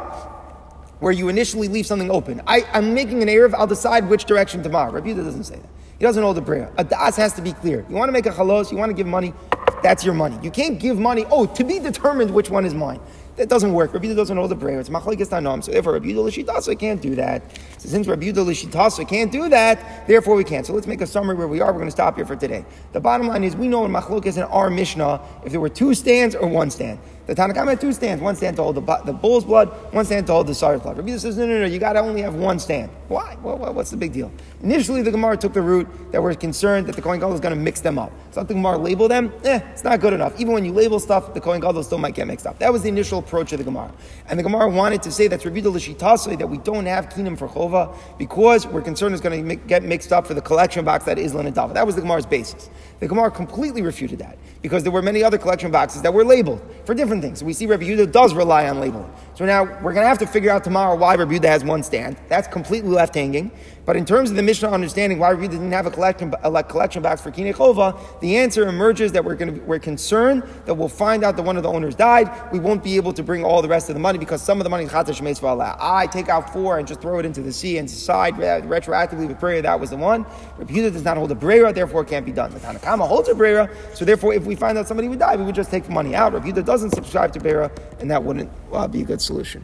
where 1.00 1.12
you 1.12 1.28
initially 1.28 1.68
leave 1.68 1.88
something 1.88 2.12
open. 2.12 2.40
I, 2.46 2.66
am 2.74 2.94
making 2.94 3.24
an 3.24 3.30
Eruv, 3.30 3.56
I'll 3.56 3.66
decide 3.66 4.08
which 4.08 4.26
direction 4.26 4.62
tomorrow. 4.62 4.92
Rabbi 4.92 5.08
Yehuda 5.08 5.24
doesn't 5.24 5.46
say 5.46 5.56
that. 5.56 5.70
He 6.04 6.06
doesn't 6.06 6.22
hold 6.22 6.36
the 6.36 6.42
brera. 6.42 6.70
A 6.76 6.84
das 6.84 7.16
has 7.16 7.32
to 7.36 7.42
be 7.42 7.54
clear. 7.54 7.86
You 7.88 7.96
want 7.96 8.10
to 8.10 8.12
make 8.12 8.26
a 8.26 8.32
halos, 8.34 8.74
you 8.74 8.78
want 8.78 8.90
to 8.90 8.94
give 8.94 9.08
money, 9.08 9.34
that's 9.82 10.04
your 10.04 10.14
money. 10.14 10.38
You 10.44 10.52
can't 10.52 10.78
give 10.78 11.00
money, 11.00 11.24
oh, 11.32 11.46
to 11.46 11.64
be 11.64 11.80
determined 11.80 12.32
which 12.32 12.50
one 12.50 12.66
is 12.66 12.74
mine. 12.74 13.00
That 13.38 13.48
doesn't 13.48 13.72
work. 13.72 13.94
Rabbi 13.94 14.14
doesn't 14.14 14.36
hold 14.36 14.52
the 14.52 14.56
brera. 14.56 14.82
It's 14.82 14.90
machlekes 14.90 15.30
tanom. 15.30 15.64
So 15.64 15.72
therefore, 15.72 15.94
Rabbi 15.94 16.08
Yehuda 16.08 16.26
l'shitasa 16.26 16.78
can't 16.78 17.02
do 17.02 17.16
that. 17.16 17.42
So 17.78 17.88
since 17.88 18.06
Rabbi 18.06 18.26
Yehuda 18.26 18.46
l'shitasa 18.46 19.08
can't 19.08 19.32
do 19.32 19.48
that, 19.48 20.06
therefore 20.06 20.36
we 20.36 20.44
can't. 20.44 20.66
So 20.66 20.74
let's 20.74 20.88
make 20.88 21.00
a 21.00 21.08
summary 21.08 21.36
where 21.36 21.48
we 21.48 21.62
are. 21.62 21.72
We're 21.72 21.80
going 21.80 21.88
to 21.88 21.92
stop 21.92 22.18
here 22.18 22.26
for 22.26 22.36
today. 22.36 22.66
The 22.92 23.00
bottom 23.00 23.28
line 23.28 23.46
is 23.46 23.56
we 23.56 23.70
know 23.70 23.86
in 23.86 23.92
machlekes 23.94 24.36
in 24.36 24.44
our 24.44 24.70
Mishnah 24.70 25.22
if 25.46 25.54
there 25.54 25.62
were 25.62 25.70
two 25.70 25.94
stands 25.94 26.36
or 26.36 26.50
one 26.50 26.70
stand. 26.70 27.00
The 27.26 27.34
Tanna 27.34 27.54
Kamma 27.54 27.70
had 27.70 27.82
two 27.82 27.94
stands. 27.94 28.22
One 28.22 28.36
stand 28.36 28.58
to 28.58 28.64
hold 28.64 28.76
the, 28.76 29.02
the 29.06 29.14
bull's 29.14 29.46
blood, 29.46 29.70
one 29.94 30.04
stand 30.04 30.28
to 30.28 30.34
hold 30.34 30.48
the 30.48 30.54
sa'ir's 30.54 30.82
blood. 30.82 30.98
Rabbi 30.98 31.16
says, 31.16 31.38
no, 31.38 31.46
no, 31.46 31.60
no, 31.60 31.66
you 31.66 31.80
got 31.80 31.94
to 31.94 32.00
only 32.00 32.22
have 32.22 32.36
one 32.36 32.60
stand. 32.60 32.92
Why? 33.08 33.38
Well, 33.42 33.74
what's 33.74 33.92
the 33.92 33.98
big 33.98 34.12
deal? 34.12 34.30
Initially, 34.62 35.02
the 35.02 35.12
Gemara 35.12 35.38
took 35.38 35.54
the 35.54 35.62
route 35.62 35.88
that 36.12 36.22
we're 36.22 36.34
concerned 36.36 36.88
that 36.88 36.96
the 36.96 37.02
Kohen 37.02 37.20
Gadol 37.20 37.34
is 37.34 37.40
going 37.40 37.56
to 37.56 37.62
mix 37.62 37.80
them 37.80 37.98
up. 37.98 38.12
So 38.32 38.42
let 38.42 38.50
the 38.50 38.56
Gemara 38.56 38.78
labeled 38.78 39.12
them. 39.12 39.32
Eh, 39.46 39.60
it's 39.72 39.84
not 39.84 40.02
good 40.02 40.12
enough. 40.12 40.38
Even 40.40 40.54
when 40.54 40.66
you 40.66 40.74
label 40.74 41.00
stuff, 41.00 41.34
the 41.34 41.40
Kohen 41.40 41.62
Gadol 41.62 41.84
still 41.84 41.98
might 41.98 42.16
get 42.16 42.28
mixed 42.28 42.46
up. 42.46 42.60
That 42.60 42.74
was 42.74 42.82
the 42.82 42.90
initial 42.90 43.20
approach 43.20 43.54
of 43.54 43.60
the 43.60 43.64
Gemara. 43.64 43.94
And 44.28 44.38
the 44.38 44.44
Gemara 44.44 44.68
wanted 44.70 45.02
to 45.04 45.12
say 45.12 45.28
that's 45.28 45.46
Rabbi 45.46 45.62
L'Shitasoi, 45.62 46.38
that 46.40 46.48
we 46.48 46.58
don't 46.58 46.86
have 46.88 47.08
Kinam 47.08 47.38
for 47.38 47.48
Chova 47.48 47.96
because 48.18 48.68
we're 48.68 48.82
concerned 48.82 49.14
it's 49.14 49.22
going 49.22 49.48
to 49.48 49.56
get 49.56 49.84
mixed 49.84 50.12
up 50.12 50.28
for 50.28 50.34
the 50.34 50.42
collection 50.42 50.84
box 50.84 51.06
that 51.06 51.18
is 51.18 51.34
Lin 51.34 51.54
That 51.54 51.86
was 51.86 51.96
the 51.96 52.02
Gemara's 52.02 52.26
basis. 52.26 52.70
The 53.00 53.08
Gemara 53.08 53.32
completely 53.32 53.82
refuted 53.82 54.20
that 54.20 54.38
because 54.62 54.82
there 54.82 54.92
were 54.92 55.02
many 55.02 55.24
other 55.24 55.38
collection 55.38 55.72
boxes 55.72 56.02
that 56.02 56.14
were 56.14 56.26
labeled 56.26 56.62
for 56.86 56.96
different 56.96 57.13
things. 57.22 57.40
So 57.40 57.46
we 57.46 57.54
see 57.54 57.66
Rabbi 57.66 57.84
Yehuda 57.84 58.12
does 58.12 58.34
rely 58.34 58.70
on 58.70 58.80
labeling. 58.80 59.12
So 59.36 59.46
now 59.46 59.64
we're 59.64 59.94
going 59.94 60.04
to 60.04 60.08
have 60.08 60.20
to 60.20 60.28
figure 60.28 60.52
out 60.52 60.64
tomorrow 60.64 60.96
why 60.96 61.16
Rabbi 61.16 61.38
Yehuda 61.38 61.46
has 61.46 61.64
one 61.64 61.84
stand. 61.84 62.18
That's 62.30 62.48
completely 62.48 62.92
left 62.92 63.16
hanging. 63.16 63.52
But 63.86 63.98
in 63.98 64.06
terms 64.06 64.30
of 64.30 64.38
the 64.38 64.44
Mishnah 64.44 64.70
understanding 64.70 65.20
why 65.20 65.34
Yehuda 65.34 65.52
didn't 65.52 65.72
have 65.74 65.86
a 65.86 65.92
collection, 65.92 66.34
a 66.42 66.64
collection 66.64 67.04
box 67.04 67.22
for 67.22 67.32
Kinechova, 67.32 68.22
the 68.22 68.38
answer 68.38 68.68
emerges 68.68 69.12
that 69.12 69.26
we're, 69.26 69.36
going 69.36 69.56
to, 69.56 69.62
we're 69.66 69.80
concerned 69.80 70.44
that 70.66 70.74
we'll 70.74 70.88
find 70.88 71.24
out 71.24 71.36
that 71.36 71.44
one 71.44 71.58
of 71.58 71.64
the 71.64 71.70
owners 71.70 71.94
died. 71.94 72.32
We 72.54 72.60
won't 72.60 72.82
be 72.82 72.96
able 72.96 73.12
to 73.12 73.22
bring 73.24 73.44
all 73.44 73.62
the 73.62 73.68
rest 73.68 73.90
of 73.90 73.96
the 73.96 74.00
money 74.00 74.18
because 74.18 74.42
some 74.42 74.60
of 74.60 74.64
the 74.64 74.70
money 74.70 74.86
is 74.86 74.92
Chatash 74.92 75.20
Meisvalah. 75.20 75.76
I 75.82 76.08
take 76.08 76.30
out 76.30 76.54
four 76.54 76.80
and 76.80 76.88
just 76.88 77.02
throw 77.02 77.20
it 77.20 77.26
into 77.26 77.42
the 77.42 77.52
sea 77.52 77.78
and 77.78 77.88
decide 77.88 78.36
retroactively 78.36 79.28
with 79.28 79.40
brera 79.40 79.62
that 79.62 79.80
was 79.80 79.90
the 79.90 79.98
one. 79.98 80.24
Yehuda 80.60 80.94
does 80.94 81.04
not 81.04 81.18
hold 81.18 81.32
a 81.32 81.36
brera, 81.36 81.74
therefore 81.74 82.04
it 82.04 82.08
can't 82.08 82.26
be 82.26 82.32
done. 82.32 82.54
The 82.54 82.60
Tanna 82.62 82.80
Kamma 82.80 83.06
holds 83.06 83.28
a 83.28 83.36
brera, 83.36 83.70
so 83.94 84.06
therefore 84.06 84.34
if 84.34 84.46
we 84.46 84.56
find 84.56 84.78
out 84.78 84.88
somebody 84.88 85.10
would 85.10 85.20
die, 85.20 85.36
we 85.36 85.44
would 85.44 85.56
just 85.56 85.72
take 85.72 85.84
the 85.84 85.92
money 85.92 86.16
out. 86.16 86.32
Yehuda 86.34 86.64
doesn't 86.64 86.92
subscribe 86.92 87.34
to 87.34 87.40
brera, 87.42 87.70
and 88.00 88.10
that 88.10 88.24
wouldn't 88.24 88.50
well, 88.70 88.88
be 88.88 89.02
a 89.02 89.06
good 89.06 89.22
solution. 89.22 89.64